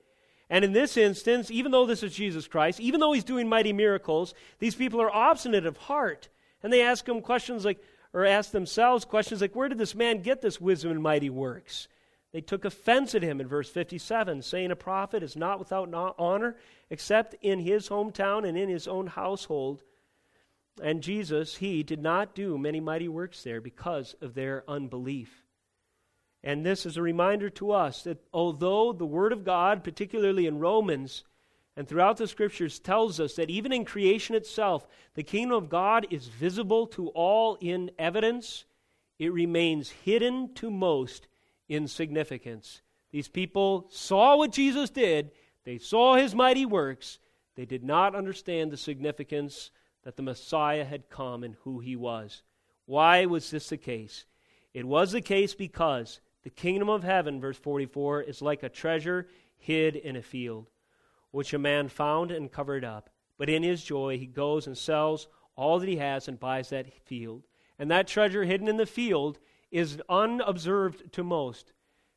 And 0.48 0.64
in 0.64 0.72
this 0.72 0.96
instance, 0.96 1.50
even 1.50 1.72
though 1.72 1.86
this 1.86 2.04
is 2.04 2.14
Jesus 2.14 2.46
Christ, 2.46 2.78
even 2.78 3.00
though 3.00 3.12
he's 3.12 3.24
doing 3.24 3.48
mighty 3.48 3.72
miracles, 3.72 4.34
these 4.60 4.76
people 4.76 5.02
are 5.02 5.10
obstinate 5.10 5.66
of 5.66 5.78
heart. 5.78 6.28
And 6.62 6.72
they 6.72 6.82
ask 6.82 7.08
him 7.08 7.22
questions 7.22 7.64
like, 7.64 7.82
or 8.12 8.24
ask 8.24 8.52
themselves 8.52 9.04
questions 9.04 9.40
like, 9.40 9.56
where 9.56 9.68
did 9.68 9.78
this 9.78 9.96
man 9.96 10.22
get 10.22 10.42
this 10.42 10.60
wisdom 10.60 10.92
and 10.92 11.02
mighty 11.02 11.28
works? 11.28 11.88
They 12.32 12.40
took 12.40 12.64
offense 12.64 13.16
at 13.16 13.24
him 13.24 13.40
in 13.40 13.48
verse 13.48 13.68
57, 13.68 14.42
saying, 14.42 14.70
A 14.70 14.76
prophet 14.76 15.24
is 15.24 15.34
not 15.34 15.58
without 15.58 15.92
honor 16.20 16.54
except 16.88 17.34
in 17.42 17.58
his 17.58 17.88
hometown 17.88 18.48
and 18.48 18.56
in 18.56 18.68
his 18.68 18.86
own 18.86 19.08
household. 19.08 19.82
And 20.82 21.02
Jesus, 21.02 21.56
he 21.56 21.82
did 21.82 22.00
not 22.00 22.34
do 22.34 22.56
many 22.56 22.80
mighty 22.80 23.08
works 23.08 23.42
there 23.42 23.60
because 23.60 24.14
of 24.20 24.34
their 24.34 24.64
unbelief. 24.68 25.46
And 26.42 26.64
this 26.64 26.86
is 26.86 26.96
a 26.96 27.02
reminder 27.02 27.50
to 27.50 27.72
us 27.72 28.02
that 28.04 28.24
although 28.32 28.92
the 28.92 29.06
Word 29.06 29.32
of 29.32 29.44
God, 29.44 29.84
particularly 29.84 30.46
in 30.46 30.58
Romans 30.58 31.24
and 31.76 31.86
throughout 31.86 32.16
the 32.16 32.26
Scriptures, 32.26 32.78
tells 32.78 33.20
us 33.20 33.34
that 33.34 33.50
even 33.50 33.72
in 33.72 33.84
creation 33.84 34.34
itself, 34.34 34.86
the 35.14 35.22
kingdom 35.22 35.56
of 35.56 35.68
God 35.68 36.06
is 36.10 36.28
visible 36.28 36.86
to 36.88 37.08
all 37.08 37.58
in 37.60 37.90
evidence, 37.98 38.64
it 39.18 39.32
remains 39.32 39.90
hidden 39.90 40.54
to 40.54 40.70
most 40.70 41.26
in 41.68 41.86
significance. 41.86 42.80
These 43.10 43.28
people 43.28 43.86
saw 43.90 44.36
what 44.36 44.52
Jesus 44.52 44.88
did, 44.88 45.32
they 45.64 45.78
saw 45.78 46.14
his 46.14 46.34
mighty 46.34 46.64
works, 46.64 47.18
they 47.54 47.66
did 47.66 47.84
not 47.84 48.14
understand 48.14 48.70
the 48.70 48.76
significance 48.78 49.70
that 50.04 50.16
the 50.16 50.22
Messiah 50.22 50.84
had 50.84 51.08
come 51.08 51.44
and 51.44 51.56
who 51.62 51.80
he 51.80 51.96
was. 51.96 52.42
Why 52.86 53.26
was 53.26 53.50
this 53.50 53.68
the 53.68 53.76
case? 53.76 54.24
It 54.72 54.84
was 54.84 55.12
the 55.12 55.20
case 55.20 55.54
because 55.54 56.20
the 56.42 56.50
kingdom 56.50 56.88
of 56.88 57.04
heaven, 57.04 57.40
verse 57.40 57.58
44, 57.58 58.22
is 58.22 58.42
like 58.42 58.62
a 58.62 58.68
treasure 58.68 59.28
hid 59.56 59.96
in 59.96 60.16
a 60.16 60.22
field, 60.22 60.70
which 61.30 61.52
a 61.52 61.58
man 61.58 61.88
found 61.88 62.30
and 62.30 62.50
covered 62.50 62.84
up. 62.84 63.10
But 63.36 63.50
in 63.50 63.62
his 63.62 63.82
joy, 63.82 64.18
he 64.18 64.26
goes 64.26 64.66
and 64.66 64.76
sells 64.76 65.28
all 65.56 65.78
that 65.78 65.88
he 65.88 65.96
has 65.96 66.28
and 66.28 66.40
buys 66.40 66.70
that 66.70 66.92
field. 67.04 67.44
And 67.78 67.90
that 67.90 68.06
treasure 68.06 68.44
hidden 68.44 68.68
in 68.68 68.76
the 68.76 68.86
field 68.86 69.38
is 69.70 70.00
unobserved 70.08 71.12
to 71.12 71.22
most. 71.22 71.72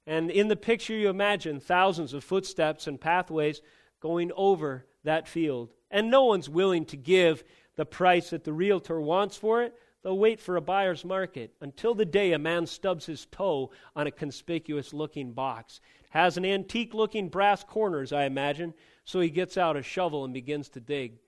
And 0.05 0.29
in 0.29 0.47
the 0.47 0.55
picture, 0.55 0.93
you 0.93 1.09
imagine 1.09 1.59
thousands 1.59 2.13
of 2.13 2.23
footsteps 2.23 2.88
and 2.88 2.99
pathways 2.99 3.61
going 3.99 4.31
over 4.36 4.86
that 5.03 5.27
field. 5.27 5.73
And 5.89 6.09
no 6.09 6.25
one's 6.25 6.49
willing 6.49 6.86
to 6.86 6.97
give 6.97 7.43
the 7.76 7.86
price 7.86 8.30
that 8.30 8.43
the 8.43 8.53
realtor 8.53 8.99
wants 8.99 9.38
for 9.38 9.63
it. 9.63 9.76
They'll 10.03 10.17
wait 10.17 10.39
for 10.39 10.57
a 10.57 10.61
buyer's 10.61 11.05
market 11.05 11.53
until 11.61 11.95
the 11.95 12.05
day 12.05 12.34
a 12.34 12.39
man 12.39 12.65
stubs 12.65 13.05
his 13.05 13.26
toe 13.26 13.71
on 13.95 14.05
a 14.05 14.11
conspicuous 14.11 14.93
looking 14.93 15.32
box. 15.32 15.80
Has 16.09 16.38
an 16.38 16.45
antique 16.45 16.93
looking 16.93 17.30
brass 17.30 17.63
corners, 17.63 18.11
I 18.11 18.26
imagine, 18.26 18.74
so 19.05 19.19
he 19.19 19.30
gets 19.30 19.57
out 19.57 19.78
a 19.78 19.82
shovel 19.82 20.26
and 20.26 20.34
begins 20.34 20.69
to 20.69 20.80
dig. 20.80 21.19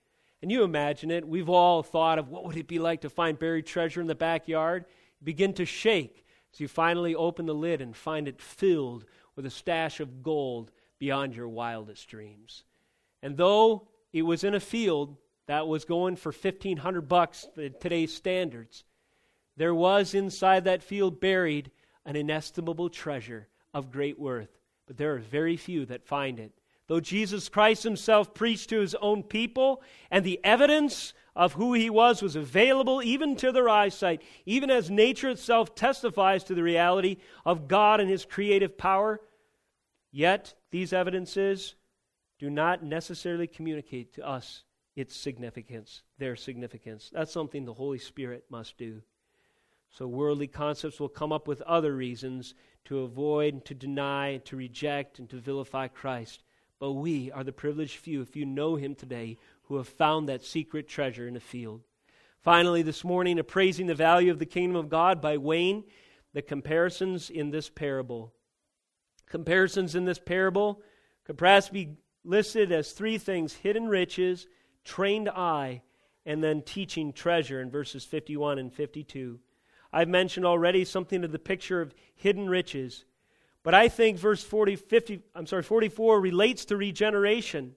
And 0.42 0.52
you 0.52 0.62
imagine 0.62 1.10
it. 1.10 1.26
We've 1.26 1.48
all 1.48 1.82
thought 1.82 2.18
of 2.18 2.28
what 2.28 2.44
would 2.44 2.56
it 2.56 2.68
be 2.68 2.78
like 2.78 3.00
to 3.00 3.10
find 3.10 3.38
buried 3.38 3.66
treasure 3.66 4.00
in 4.00 4.06
the 4.06 4.14
backyard? 4.14 4.84
You 5.20 5.24
begin 5.24 5.54
to 5.54 5.64
shake 5.64 6.24
as 6.52 6.60
you 6.60 6.68
finally 6.68 7.14
open 7.14 7.46
the 7.46 7.54
lid 7.54 7.80
and 7.80 7.96
find 7.96 8.28
it 8.28 8.40
filled 8.40 9.06
with 9.34 9.46
a 9.46 9.50
stash 9.50 10.00
of 10.00 10.22
gold 10.22 10.70
beyond 10.98 11.34
your 11.34 11.48
wildest 11.48 12.08
dreams. 12.08 12.64
And 13.22 13.36
though 13.36 13.88
it 14.12 14.22
was 14.22 14.44
in 14.44 14.54
a 14.54 14.60
field 14.60 15.16
that 15.46 15.66
was 15.66 15.84
going 15.84 16.16
for 16.16 16.32
1500 16.32 17.08
bucks 17.08 17.46
today's 17.80 18.14
standards. 18.14 18.84
There 19.56 19.74
was 19.74 20.14
inside 20.14 20.64
that 20.64 20.82
field 20.82 21.20
buried 21.20 21.70
an 22.04 22.16
inestimable 22.16 22.90
treasure 22.90 23.48
of 23.72 23.90
great 23.90 24.18
worth 24.18 24.56
but 24.86 24.96
there 24.96 25.14
are 25.14 25.18
very 25.18 25.56
few 25.56 25.84
that 25.86 26.06
find 26.06 26.38
it. 26.38 26.52
Though 26.86 27.00
jesus 27.00 27.48
christ 27.48 27.82
himself 27.82 28.32
preached 28.32 28.70
to 28.70 28.80
his 28.80 28.94
own 28.96 29.24
people 29.24 29.82
and 30.08 30.24
the 30.24 30.38
evidence 30.44 31.14
of 31.34 31.54
who 31.54 31.74
he 31.74 31.90
was 31.90 32.22
was 32.22 32.36
available 32.36 33.02
even 33.02 33.34
to 33.36 33.50
their 33.50 33.68
eyesight 33.68 34.22
even 34.44 34.70
as 34.70 34.88
nature 34.88 35.30
itself 35.30 35.74
testifies 35.74 36.44
to 36.44 36.54
the 36.54 36.62
reality 36.62 37.16
of 37.44 37.66
god 37.66 38.00
and 38.00 38.08
his 38.08 38.24
creative 38.24 38.78
power 38.78 39.20
yet 40.12 40.54
these 40.70 40.92
evidences 40.92 41.74
do 42.38 42.48
not 42.48 42.84
necessarily 42.84 43.48
communicate 43.48 44.14
to 44.14 44.24
us 44.24 44.62
its 44.96 45.14
significance, 45.14 46.02
their 46.18 46.34
significance. 46.34 47.10
That's 47.12 47.30
something 47.30 47.64
the 47.64 47.74
Holy 47.74 47.98
Spirit 47.98 48.44
must 48.50 48.78
do. 48.78 49.02
So 49.90 50.08
worldly 50.08 50.46
concepts 50.46 50.98
will 50.98 51.08
come 51.08 51.32
up 51.32 51.46
with 51.46 51.60
other 51.62 51.94
reasons 51.94 52.54
to 52.86 53.00
avoid, 53.00 53.64
to 53.66 53.74
deny, 53.74 54.38
to 54.46 54.56
reject, 54.56 55.18
and 55.18 55.28
to 55.30 55.36
vilify 55.36 55.88
Christ. 55.88 56.42
But 56.78 56.92
we 56.92 57.30
are 57.30 57.44
the 57.44 57.52
privileged 57.52 57.96
few, 57.96 58.22
if 58.22 58.36
you 58.36 58.44
know 58.44 58.76
him 58.76 58.94
today, 58.94 59.38
who 59.64 59.76
have 59.76 59.88
found 59.88 60.28
that 60.28 60.44
secret 60.44 60.88
treasure 60.88 61.28
in 61.28 61.34
the 61.34 61.40
field. 61.40 61.82
Finally, 62.40 62.82
this 62.82 63.04
morning, 63.04 63.38
appraising 63.38 63.86
the 63.86 63.94
value 63.94 64.30
of 64.30 64.38
the 64.38 64.46
kingdom 64.46 64.76
of 64.76 64.88
God 64.88 65.20
by 65.20 65.36
weighing 65.36 65.84
the 66.32 66.42
comparisons 66.42 67.30
in 67.30 67.50
this 67.50 67.68
parable. 67.68 68.32
Comparisons 69.26 69.94
in 69.94 70.04
this 70.04 70.18
parable 70.18 70.80
could 71.24 71.38
perhaps 71.38 71.68
be 71.68 71.96
listed 72.24 72.70
as 72.70 72.92
three 72.92 73.18
things 73.18 73.54
hidden 73.54 73.88
riches, 73.88 74.46
trained 74.86 75.28
eye, 75.28 75.82
and 76.24 76.42
then 76.42 76.62
teaching 76.62 77.12
treasure 77.12 77.60
in 77.60 77.70
verses 77.70 78.04
51 78.04 78.58
and 78.58 78.72
52. 78.72 79.38
I've 79.92 80.08
mentioned 80.08 80.46
already 80.46 80.84
something 80.84 81.22
of 81.24 81.32
the 81.32 81.38
picture 81.38 81.80
of 81.80 81.94
hidden 82.14 82.48
riches, 82.48 83.04
but 83.62 83.74
I 83.74 83.88
think 83.88 84.18
verse 84.18 84.42
40, 84.42 84.76
50, 84.76 85.22
I'm 85.34 85.46
sorry, 85.46 85.62
44 85.62 86.20
relates 86.20 86.64
to 86.66 86.76
regeneration. 86.76 87.74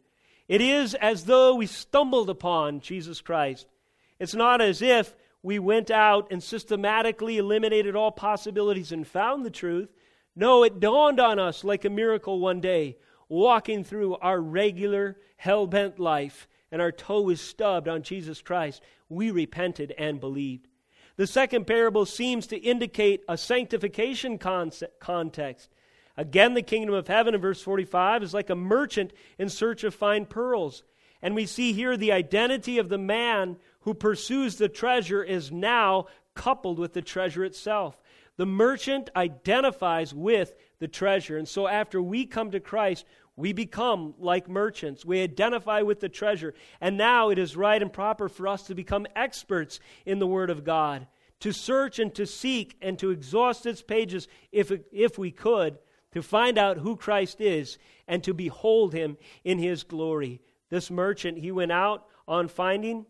It 0.47 0.61
is 0.61 0.93
as 0.95 1.25
though 1.25 1.55
we 1.55 1.65
stumbled 1.65 2.29
upon 2.29 2.79
Jesus 2.79 3.21
Christ. 3.21 3.67
It's 4.19 4.35
not 4.35 4.61
as 4.61 4.81
if 4.81 5.15
we 5.41 5.59
went 5.59 5.89
out 5.89 6.31
and 6.31 6.43
systematically 6.43 7.37
eliminated 7.37 7.95
all 7.95 8.11
possibilities 8.11 8.91
and 8.91 9.07
found 9.07 9.45
the 9.45 9.51
truth. 9.51 9.89
No, 10.35 10.63
it 10.63 10.79
dawned 10.79 11.19
on 11.19 11.39
us 11.39 11.63
like 11.63 11.85
a 11.85 11.89
miracle 11.89 12.39
one 12.39 12.61
day, 12.61 12.97
walking 13.27 13.83
through 13.83 14.15
our 14.17 14.39
regular, 14.39 15.17
hell 15.37 15.65
bent 15.67 15.99
life 15.99 16.47
and 16.71 16.81
our 16.81 16.91
toe 16.91 17.29
is 17.29 17.41
stubbed 17.41 17.87
on 17.87 18.03
Jesus 18.03 18.41
Christ, 18.41 18.81
we 19.09 19.31
repented 19.31 19.93
and 19.97 20.19
believed. 20.19 20.67
The 21.15 21.27
second 21.27 21.67
parable 21.67 22.05
seems 22.05 22.47
to 22.47 22.57
indicate 22.57 23.23
a 23.27 23.37
sanctification 23.37 24.37
concept, 24.37 24.99
context. 24.99 25.69
Again, 26.15 26.53
the 26.53 26.61
kingdom 26.61 26.95
of 26.95 27.07
heaven 27.07 27.33
in 27.33 27.41
verse 27.41 27.61
45 27.61 28.23
is 28.23 28.33
like 28.33 28.49
a 28.49 28.55
merchant 28.55 29.13
in 29.37 29.49
search 29.49 29.83
of 29.83 29.95
fine 29.95 30.25
pearls. 30.25 30.83
And 31.21 31.35
we 31.35 31.45
see 31.45 31.73
here 31.73 31.97
the 31.97 32.11
identity 32.11 32.77
of 32.77 32.89
the 32.89 32.97
man 32.97 33.57
who 33.81 33.93
pursues 33.93 34.55
the 34.55 34.69
treasure 34.69 35.23
is 35.23 35.51
now 35.51 36.07
coupled 36.35 36.79
with 36.79 36.93
the 36.93 37.01
treasure 37.01 37.43
itself. 37.43 38.01
The 38.37 38.45
merchant 38.45 39.09
identifies 39.15 40.13
with 40.13 40.55
the 40.79 40.87
treasure. 40.87 41.37
And 41.37 41.47
so 41.47 41.67
after 41.67 42.01
we 42.01 42.25
come 42.25 42.51
to 42.51 42.61
Christ, 42.61 43.05
we 43.39 43.53
become 43.53 44.15
like 44.19 44.49
merchants. 44.49 45.05
We 45.05 45.23
identify 45.23 45.81
with 45.81 46.01
the 46.01 46.09
treasure. 46.09 46.53
And 46.81 46.97
now 46.97 47.29
it 47.29 47.39
is 47.39 47.55
right 47.55 47.81
and 47.81 47.91
proper 47.91 48.27
for 48.27 48.49
us 48.49 48.63
to 48.63 48.75
become 48.75 49.07
experts 49.15 49.79
in 50.05 50.19
the 50.19 50.27
Word 50.27 50.49
of 50.49 50.65
God, 50.65 51.07
to 51.39 51.53
search 51.53 51.99
and 51.99 52.13
to 52.15 52.27
seek 52.27 52.75
and 52.81 52.99
to 52.99 53.11
exhaust 53.11 53.65
its 53.65 53.81
pages 53.81 54.27
if, 54.51 54.73
if 54.91 55.17
we 55.17 55.31
could, 55.31 55.79
to 56.11 56.21
find 56.21 56.57
out 56.57 56.79
who 56.79 56.97
Christ 56.97 57.39
is 57.39 57.77
and 58.09 58.21
to 58.25 58.33
behold 58.33 58.93
him 58.93 59.15
in 59.45 59.57
his 59.57 59.83
glory. 59.83 60.41
This 60.69 60.91
merchant, 60.91 61.37
he 61.37 61.53
went 61.53 61.71
out 61.71 62.07
on 62.27 62.49
finding 62.49 63.05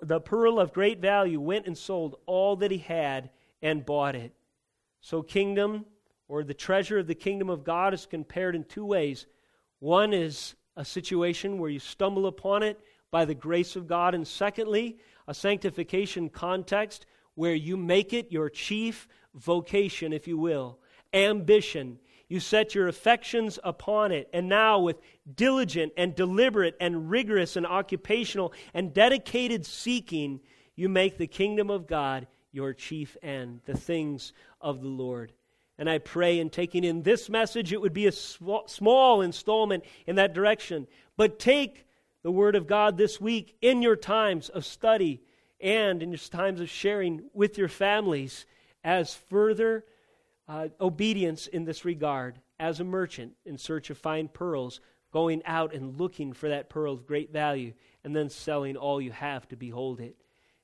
the 0.00 0.20
pearl 0.20 0.60
of 0.60 0.72
great 0.72 1.00
value, 1.00 1.40
went 1.40 1.66
and 1.66 1.76
sold 1.76 2.20
all 2.26 2.54
that 2.54 2.70
he 2.70 2.78
had 2.78 3.30
and 3.60 3.84
bought 3.84 4.14
it. 4.14 4.32
So, 5.00 5.22
kingdom, 5.22 5.86
or 6.28 6.44
the 6.44 6.54
treasure 6.54 7.00
of 7.00 7.08
the 7.08 7.16
kingdom 7.16 7.50
of 7.50 7.64
God, 7.64 7.92
is 7.92 8.06
compared 8.06 8.54
in 8.54 8.62
two 8.62 8.86
ways 8.86 9.26
one 9.82 10.12
is 10.12 10.54
a 10.76 10.84
situation 10.84 11.58
where 11.58 11.68
you 11.68 11.80
stumble 11.80 12.26
upon 12.26 12.62
it 12.62 12.78
by 13.10 13.24
the 13.24 13.34
grace 13.34 13.74
of 13.74 13.88
God. 13.88 14.14
And 14.14 14.24
secondly, 14.24 14.96
a 15.26 15.34
sanctification 15.34 16.28
context 16.28 17.04
where 17.34 17.56
you 17.56 17.76
make 17.76 18.12
it 18.12 18.30
your 18.30 18.48
chief 18.48 19.08
vocation, 19.34 20.12
if 20.12 20.28
you 20.28 20.38
will, 20.38 20.78
ambition. 21.12 21.98
You 22.28 22.38
set 22.38 22.76
your 22.76 22.86
affections 22.86 23.58
upon 23.64 24.12
it. 24.12 24.28
And 24.32 24.48
now, 24.48 24.78
with 24.78 25.00
diligent 25.34 25.94
and 25.96 26.14
deliberate 26.14 26.76
and 26.80 27.10
rigorous 27.10 27.56
and 27.56 27.66
occupational 27.66 28.52
and 28.72 28.94
dedicated 28.94 29.66
seeking, 29.66 30.38
you 30.76 30.88
make 30.88 31.18
the 31.18 31.26
kingdom 31.26 31.70
of 31.70 31.88
God 31.88 32.28
your 32.52 32.72
chief 32.72 33.16
end, 33.20 33.62
the 33.64 33.76
things 33.76 34.32
of 34.60 34.80
the 34.80 34.86
Lord. 34.86 35.32
And 35.82 35.90
I 35.90 35.98
pray 35.98 36.38
in 36.38 36.48
taking 36.48 36.84
in 36.84 37.02
this 37.02 37.28
message, 37.28 37.72
it 37.72 37.80
would 37.80 37.92
be 37.92 38.06
a 38.06 38.12
small 38.12 39.20
installment 39.20 39.84
in 40.06 40.14
that 40.14 40.32
direction. 40.32 40.86
But 41.16 41.40
take 41.40 41.88
the 42.22 42.30
Word 42.30 42.54
of 42.54 42.68
God 42.68 42.96
this 42.96 43.20
week 43.20 43.56
in 43.60 43.82
your 43.82 43.96
times 43.96 44.48
of 44.48 44.64
study 44.64 45.22
and 45.60 46.00
in 46.00 46.12
your 46.12 46.18
times 46.18 46.60
of 46.60 46.70
sharing 46.70 47.24
with 47.34 47.58
your 47.58 47.66
families 47.66 48.46
as 48.84 49.16
further 49.28 49.84
uh, 50.46 50.68
obedience 50.80 51.48
in 51.48 51.64
this 51.64 51.84
regard 51.84 52.38
as 52.60 52.78
a 52.78 52.84
merchant 52.84 53.32
in 53.44 53.58
search 53.58 53.90
of 53.90 53.98
fine 53.98 54.28
pearls, 54.28 54.80
going 55.12 55.42
out 55.46 55.74
and 55.74 55.98
looking 55.98 56.32
for 56.32 56.48
that 56.48 56.70
pearl 56.70 56.92
of 56.92 57.08
great 57.08 57.32
value, 57.32 57.72
and 58.04 58.14
then 58.14 58.30
selling 58.30 58.76
all 58.76 59.00
you 59.00 59.10
have 59.10 59.48
to 59.48 59.56
behold 59.56 59.98
it. 59.98 60.14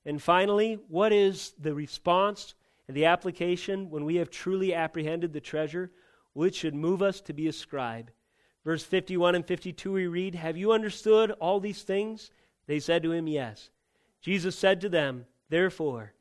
And 0.06 0.22
finally, 0.22 0.78
what 0.86 1.12
is 1.12 1.54
the 1.58 1.74
response 1.74 2.54
and 2.88 2.96
the 2.96 3.04
application 3.04 3.90
when 3.90 4.04
we 4.04 4.16
have 4.16 4.30
truly 4.30 4.74
apprehended 4.74 5.32
the 5.32 5.40
treasure, 5.40 5.92
which 6.32 6.56
should 6.56 6.74
move 6.74 7.02
us 7.02 7.20
to 7.20 7.32
be 7.32 7.46
a 7.46 7.52
scribe? 7.52 8.10
Verse 8.64 8.82
51 8.82 9.34
and 9.34 9.46
52, 9.46 9.92
we 9.92 10.06
read, 10.06 10.34
Have 10.34 10.56
you 10.56 10.72
understood 10.72 11.30
all 11.32 11.60
these 11.60 11.82
things? 11.82 12.30
They 12.66 12.80
said 12.80 13.02
to 13.02 13.12
him, 13.12 13.28
Yes. 13.28 13.70
Jesus 14.20 14.56
said 14.56 14.80
to 14.80 14.88
them, 14.88 15.26
Therefore, 15.48 16.12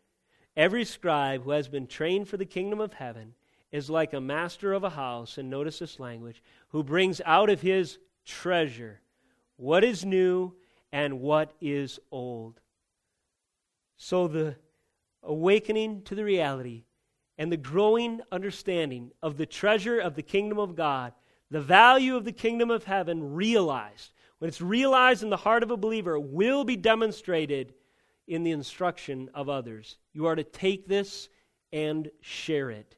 every 0.56 0.86
scribe 0.86 1.44
who 1.44 1.52
has 1.52 1.68
been 1.68 1.88
trained 1.88 2.28
for 2.28 2.38
the 2.38 2.46
kingdom 2.46 2.80
of 2.80 2.94
heaven 2.94 3.34
is 3.72 3.90
like 3.90 4.14
a 4.14 4.22
master 4.22 4.74
of 4.74 4.84
a 4.84 4.90
house, 4.90 5.38
and 5.38 5.50
notice 5.50 5.80
this 5.80 6.00
language, 6.00 6.42
who 6.70 6.84
brings 6.84 7.22
out 7.26 7.50
of 7.50 7.62
his 7.62 7.98
treasure 8.26 9.02
what 9.58 9.84
is 9.84 10.06
new 10.06 10.54
and 10.92 11.20
what 11.20 11.54
is 11.60 12.00
old. 12.12 12.60
So 13.98 14.28
the 14.28 14.56
awakening 15.24 16.04
to 16.04 16.16
the 16.16 16.24
reality 16.24 16.86
and 17.38 17.52
the 17.52 17.58
growing 17.58 18.22
understanding 18.32 19.12
of 19.22 19.38
the 19.38 19.46
treasure 19.46 20.00
of 20.00 20.16
the 20.16 20.24
kingdom 20.24 20.58
of 20.58 20.76
God, 20.76 21.14
the 21.52 21.62
value 21.62 22.16
of 22.16 22.26
the 22.26 22.32
kingdom 22.32 22.72
of 22.72 22.84
heaven 22.84 23.34
realized, 23.34 24.12
when 24.40 24.48
it's 24.48 24.62
realized 24.62 25.24
in 25.24 25.30
the 25.30 25.38
heart 25.38 25.64
of 25.64 25.72
a 25.72 25.78
believer, 25.78 26.20
will 26.20 26.64
be 26.64 26.76
demonstrated 26.76 27.74
in 28.28 28.44
the 28.44 28.52
instruction 28.52 29.30
of 29.34 29.50
others. 29.50 29.98
You 30.14 30.26
are 30.26 30.36
to 30.36 30.44
take 30.44 30.88
this 30.88 31.30
and 31.72 32.10
share 32.22 32.70
it. 32.70 32.96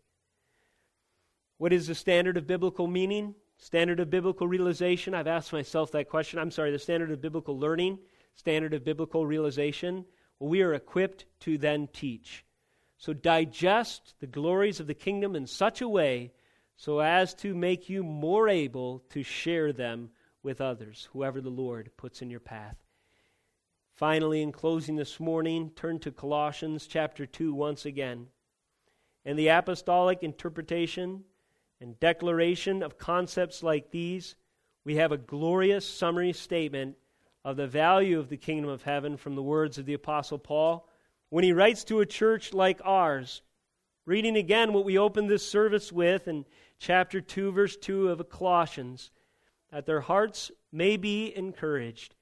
What 1.57 1.73
is 1.73 1.87
the 1.87 1.95
standard 1.95 2.37
of 2.37 2.47
biblical 2.47 2.87
meaning? 2.87 3.35
Standard 3.57 3.99
of 3.99 4.09
biblical 4.09 4.47
realization? 4.47 5.13
I've 5.13 5.27
asked 5.27 5.51
myself 5.51 5.91
that 5.91 6.09
question. 6.09 6.39
I'm 6.39 6.51
sorry, 6.51 6.71
the 6.71 6.79
standard 6.79 7.11
of 7.11 7.21
biblical 7.21 7.59
learning, 7.59 7.99
standard 8.35 8.73
of 8.73 8.85
biblical 8.85 9.25
realization. 9.25 10.05
We 10.39 10.61
are 10.61 10.73
equipped 10.73 11.25
to 11.41 11.57
then 11.57 11.87
teach. 11.91 12.45
So 12.97 13.13
digest 13.13 14.15
the 14.19 14.27
glories 14.27 14.79
of 14.79 14.87
the 14.87 14.93
kingdom 14.93 15.35
in 15.35 15.47
such 15.47 15.81
a 15.81 15.89
way 15.89 16.33
so 16.75 16.99
as 16.99 17.33
to 17.35 17.53
make 17.53 17.89
you 17.89 18.03
more 18.03 18.47
able 18.47 18.99
to 19.09 19.21
share 19.21 19.73
them 19.73 20.11
with 20.41 20.61
others, 20.61 21.09
whoever 21.11 21.41
the 21.41 21.49
Lord 21.49 21.91
puts 21.97 22.21
in 22.21 22.29
your 22.29 22.39
path. 22.39 22.77
Finally, 23.95 24.41
in 24.41 24.53
closing 24.53 24.95
this 24.95 25.19
morning, 25.19 25.71
turn 25.75 25.99
to 25.99 26.11
Colossians 26.11 26.87
chapter 26.87 27.25
2 27.25 27.53
once 27.53 27.85
again. 27.85 28.27
And 29.25 29.37
the 29.37 29.49
apostolic 29.49 30.23
interpretation 30.23 31.25
and 31.81 31.99
declaration 31.99 32.81
of 32.81 32.97
concepts 32.97 33.61
like 33.61 33.91
these, 33.91 34.35
we 34.85 34.95
have 34.95 35.11
a 35.11 35.17
glorious 35.17 35.85
summary 35.85 36.31
statement 36.31 36.95
of 37.43 37.57
the 37.57 37.67
value 37.67 38.19
of 38.19 38.29
the 38.29 38.37
kingdom 38.37 38.69
of 38.69 38.83
heaven 38.83 39.17
from 39.17 39.35
the 39.35 39.43
words 39.43 39.77
of 39.77 39.85
the 39.85 39.93
Apostle 39.93 40.37
Paul 40.37 40.87
when 41.29 41.43
he 41.43 41.53
writes 41.53 41.83
to 41.85 42.01
a 42.01 42.05
church 42.05 42.53
like 42.53 42.81
ours. 42.83 43.41
Reading 44.05 44.35
again 44.35 44.73
what 44.73 44.85
we 44.85 44.97
opened 44.97 45.29
this 45.29 45.47
service 45.47 45.91
with 45.91 46.27
in 46.27 46.45
chapter 46.79 47.21
2, 47.21 47.51
verse 47.51 47.77
2 47.77 48.09
of 48.09 48.29
Colossians, 48.29 49.11
that 49.71 49.85
their 49.85 50.01
hearts 50.01 50.51
may 50.71 50.97
be 50.97 51.35
encouraged, 51.35 52.15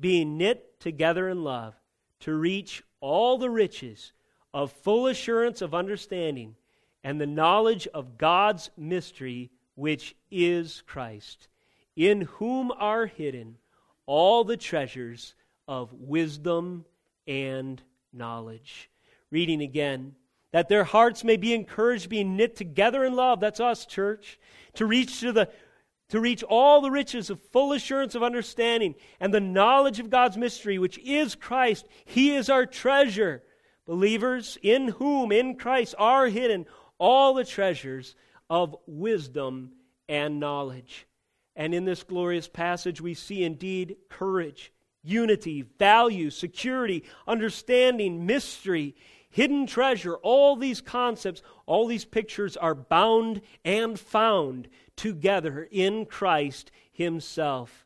being 0.00 0.38
knit 0.38 0.80
together 0.80 1.28
in 1.28 1.44
love, 1.44 1.74
to 2.20 2.34
reach 2.34 2.82
all 3.00 3.36
the 3.36 3.50
riches 3.50 4.12
of 4.54 4.72
full 4.72 5.06
assurance 5.06 5.60
of 5.60 5.74
understanding 5.74 6.56
and 7.02 7.20
the 7.20 7.26
knowledge 7.26 7.86
of 7.88 8.16
God's 8.16 8.70
mystery, 8.76 9.50
which 9.74 10.16
is 10.30 10.82
Christ, 10.86 11.48
in 11.94 12.22
whom 12.22 12.72
are 12.72 13.06
hidden 13.06 13.58
all 14.06 14.44
the 14.44 14.56
treasures 14.56 15.34
of 15.66 15.92
wisdom 15.92 16.84
and 17.26 17.82
knowledge. 18.12 18.90
Reading 19.30 19.62
again, 19.62 20.14
that 20.52 20.68
their 20.68 20.84
hearts 20.84 21.24
may 21.24 21.36
be 21.36 21.52
encouraged, 21.52 22.08
being 22.08 22.36
knit 22.36 22.54
together 22.54 23.04
in 23.04 23.16
love. 23.16 23.40
That's 23.40 23.60
us, 23.60 23.86
church. 23.86 24.38
To 24.74 24.86
reach 24.86 25.20
to 25.20 25.32
the 25.32 25.48
to 26.10 26.20
reach 26.20 26.42
all 26.44 26.80
the 26.80 26.90
riches 26.90 27.30
of 27.30 27.42
full 27.50 27.72
assurance 27.72 28.14
of 28.14 28.22
understanding 28.22 28.94
and 29.20 29.32
the 29.32 29.40
knowledge 29.40 29.98
of 29.98 30.10
God's 30.10 30.36
mystery, 30.36 30.78
which 30.78 30.98
is 30.98 31.34
Christ. 31.34 31.86
He 32.04 32.34
is 32.34 32.50
our 32.50 32.66
treasure. 32.66 33.42
Believers, 33.86 34.56
in 34.62 34.88
whom, 34.88 35.32
in 35.32 35.56
Christ, 35.56 35.94
are 35.98 36.28
hidden 36.28 36.66
all 36.98 37.34
the 37.34 37.44
treasures 37.44 38.14
of 38.48 38.76
wisdom 38.86 39.72
and 40.08 40.38
knowledge. 40.38 41.06
And 41.56 41.74
in 41.74 41.84
this 41.84 42.02
glorious 42.02 42.48
passage, 42.48 43.00
we 43.00 43.14
see 43.14 43.44
indeed 43.44 43.96
courage, 44.08 44.72
unity, 45.02 45.62
value, 45.62 46.30
security, 46.30 47.04
understanding, 47.26 48.26
mystery, 48.26 48.96
hidden 49.28 49.66
treasure. 49.66 50.16
All 50.16 50.56
these 50.56 50.80
concepts, 50.80 51.42
all 51.66 51.86
these 51.86 52.04
pictures 52.04 52.56
are 52.56 52.74
bound 52.74 53.40
and 53.64 53.98
found 53.98 54.68
together 54.96 55.68
in 55.70 56.06
Christ 56.06 56.70
Himself. 56.92 57.84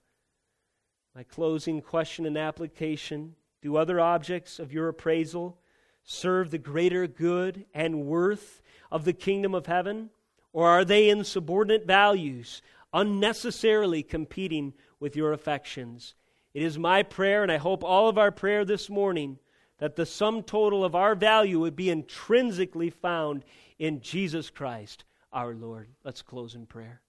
My 1.14 1.22
closing 1.22 1.80
question 1.80 2.26
and 2.26 2.38
application 2.38 3.34
Do 3.60 3.76
other 3.76 3.98
objects 3.98 4.58
of 4.58 4.72
your 4.72 4.88
appraisal 4.88 5.58
serve 6.04 6.50
the 6.50 6.58
greater 6.58 7.06
good 7.06 7.66
and 7.74 8.06
worth 8.06 8.62
of 8.90 9.04
the 9.04 9.12
kingdom 9.12 9.54
of 9.54 9.66
heaven? 9.66 10.10
Or 10.52 10.68
are 10.68 10.84
they 10.84 11.10
insubordinate 11.10 11.86
values, 11.86 12.62
unnecessarily 12.92 14.02
competing 14.02 14.74
with 15.00 15.16
your 15.16 15.32
affections? 15.32 16.14
It 16.54 16.62
is 16.62 16.78
my 16.78 17.02
prayer, 17.02 17.42
and 17.42 17.52
I 17.52 17.58
hope 17.58 17.84
all 17.84 18.08
of 18.08 18.18
our 18.18 18.30
prayer 18.30 18.64
this 18.64 18.88
morning, 18.88 19.38
that 19.78 19.96
the 19.96 20.06
sum 20.06 20.42
total 20.42 20.84
of 20.84 20.94
our 20.94 21.14
value 21.14 21.60
would 21.60 21.76
be 21.76 21.90
intrinsically 21.90 22.90
found 22.90 23.44
in 23.78 24.00
Jesus 24.00 24.50
Christ 24.50 25.04
our 25.32 25.54
Lord. 25.54 25.88
Let's 26.04 26.22
close 26.22 26.54
in 26.54 26.66
prayer. 26.66 27.00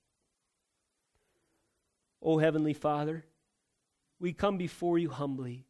O 2.22 2.38
Heavenly 2.38 2.74
Father, 2.74 3.26
we 4.20 4.34
come 4.34 4.58
before 4.58 5.00
you 5.00 5.10
humbly. 5.10 5.66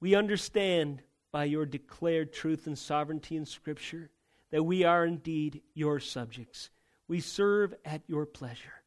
We 0.00 0.14
understand 0.14 1.02
by 1.30 1.44
your 1.44 1.64
declared 1.64 2.32
truth 2.32 2.66
and 2.66 2.76
sovereignty 2.76 3.36
in 3.36 3.46
Scripture 3.46 4.10
that 4.50 4.64
we 4.64 4.84
are 4.84 5.06
indeed 5.06 5.62
your 5.72 5.98
subjects. 6.00 6.68
We 7.08 7.20
serve 7.20 7.74
at 7.84 8.02
your 8.06 8.26
pleasure. 8.26 8.81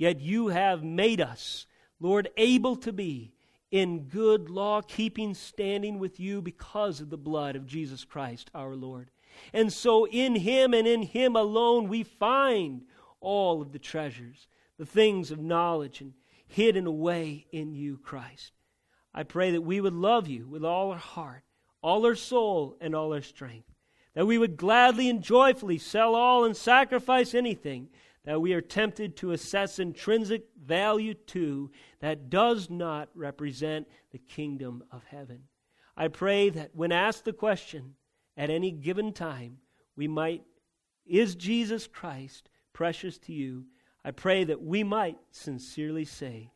Yet 0.00 0.18
you 0.18 0.48
have 0.48 0.82
made 0.82 1.20
us, 1.20 1.66
Lord, 2.00 2.30
able 2.38 2.74
to 2.76 2.90
be 2.90 3.34
in 3.70 4.08
good 4.08 4.48
law 4.48 4.80
keeping 4.80 5.34
standing 5.34 5.98
with 5.98 6.18
you 6.18 6.40
because 6.40 7.02
of 7.02 7.10
the 7.10 7.18
blood 7.18 7.54
of 7.54 7.66
Jesus 7.66 8.02
Christ 8.06 8.50
our 8.54 8.74
Lord. 8.74 9.10
And 9.52 9.70
so 9.70 10.06
in 10.06 10.36
him 10.36 10.72
and 10.72 10.86
in 10.86 11.02
him 11.02 11.36
alone 11.36 11.86
we 11.86 12.02
find 12.02 12.86
all 13.20 13.60
of 13.60 13.72
the 13.72 13.78
treasures, 13.78 14.48
the 14.78 14.86
things 14.86 15.30
of 15.30 15.38
knowledge 15.38 16.00
and 16.00 16.14
hidden 16.46 16.86
away 16.86 17.44
in 17.52 17.74
you, 17.74 17.98
Christ. 17.98 18.52
I 19.12 19.24
pray 19.24 19.50
that 19.50 19.60
we 19.60 19.82
would 19.82 19.92
love 19.92 20.28
you 20.28 20.46
with 20.48 20.64
all 20.64 20.92
our 20.92 20.96
heart, 20.96 21.42
all 21.82 22.06
our 22.06 22.14
soul, 22.14 22.78
and 22.80 22.94
all 22.94 23.12
our 23.12 23.20
strength 23.20 23.70
that 24.14 24.26
we 24.26 24.38
would 24.38 24.56
gladly 24.56 25.08
and 25.08 25.22
joyfully 25.22 25.78
sell 25.78 26.14
all 26.14 26.44
and 26.44 26.56
sacrifice 26.56 27.34
anything 27.34 27.88
that 28.24 28.40
we 28.40 28.52
are 28.52 28.60
tempted 28.60 29.16
to 29.16 29.32
assess 29.32 29.78
intrinsic 29.78 30.44
value 30.62 31.14
to 31.14 31.70
that 32.00 32.28
does 32.30 32.68
not 32.68 33.08
represent 33.14 33.88
the 34.10 34.18
kingdom 34.18 34.82
of 34.90 35.02
heaven. 35.04 35.44
I 35.96 36.08
pray 36.08 36.50
that 36.50 36.70
when 36.74 36.92
asked 36.92 37.24
the 37.24 37.32
question 37.32 37.94
at 38.36 38.50
any 38.50 38.70
given 38.70 39.12
time, 39.12 39.58
we 39.96 40.08
might, 40.08 40.42
is 41.06 41.34
Jesus 41.34 41.86
Christ 41.86 42.48
precious 42.72 43.18
to 43.18 43.32
you? 43.32 43.64
I 44.04 44.10
pray 44.10 44.44
that 44.44 44.62
we 44.62 44.82
might 44.82 45.18
sincerely 45.30 46.04
say, 46.04 46.52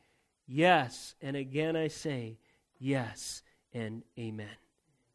Yes, 0.46 1.14
and 1.22 1.36
again 1.36 1.76
I 1.76 1.88
say, 1.88 2.38
Yes 2.78 3.42
and 3.72 4.02
Amen. 4.18 4.56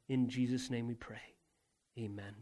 In 0.07 0.29
Jesus' 0.29 0.69
name 0.69 0.87
we 0.87 0.95
pray. 0.95 1.35
Amen. 1.97 2.33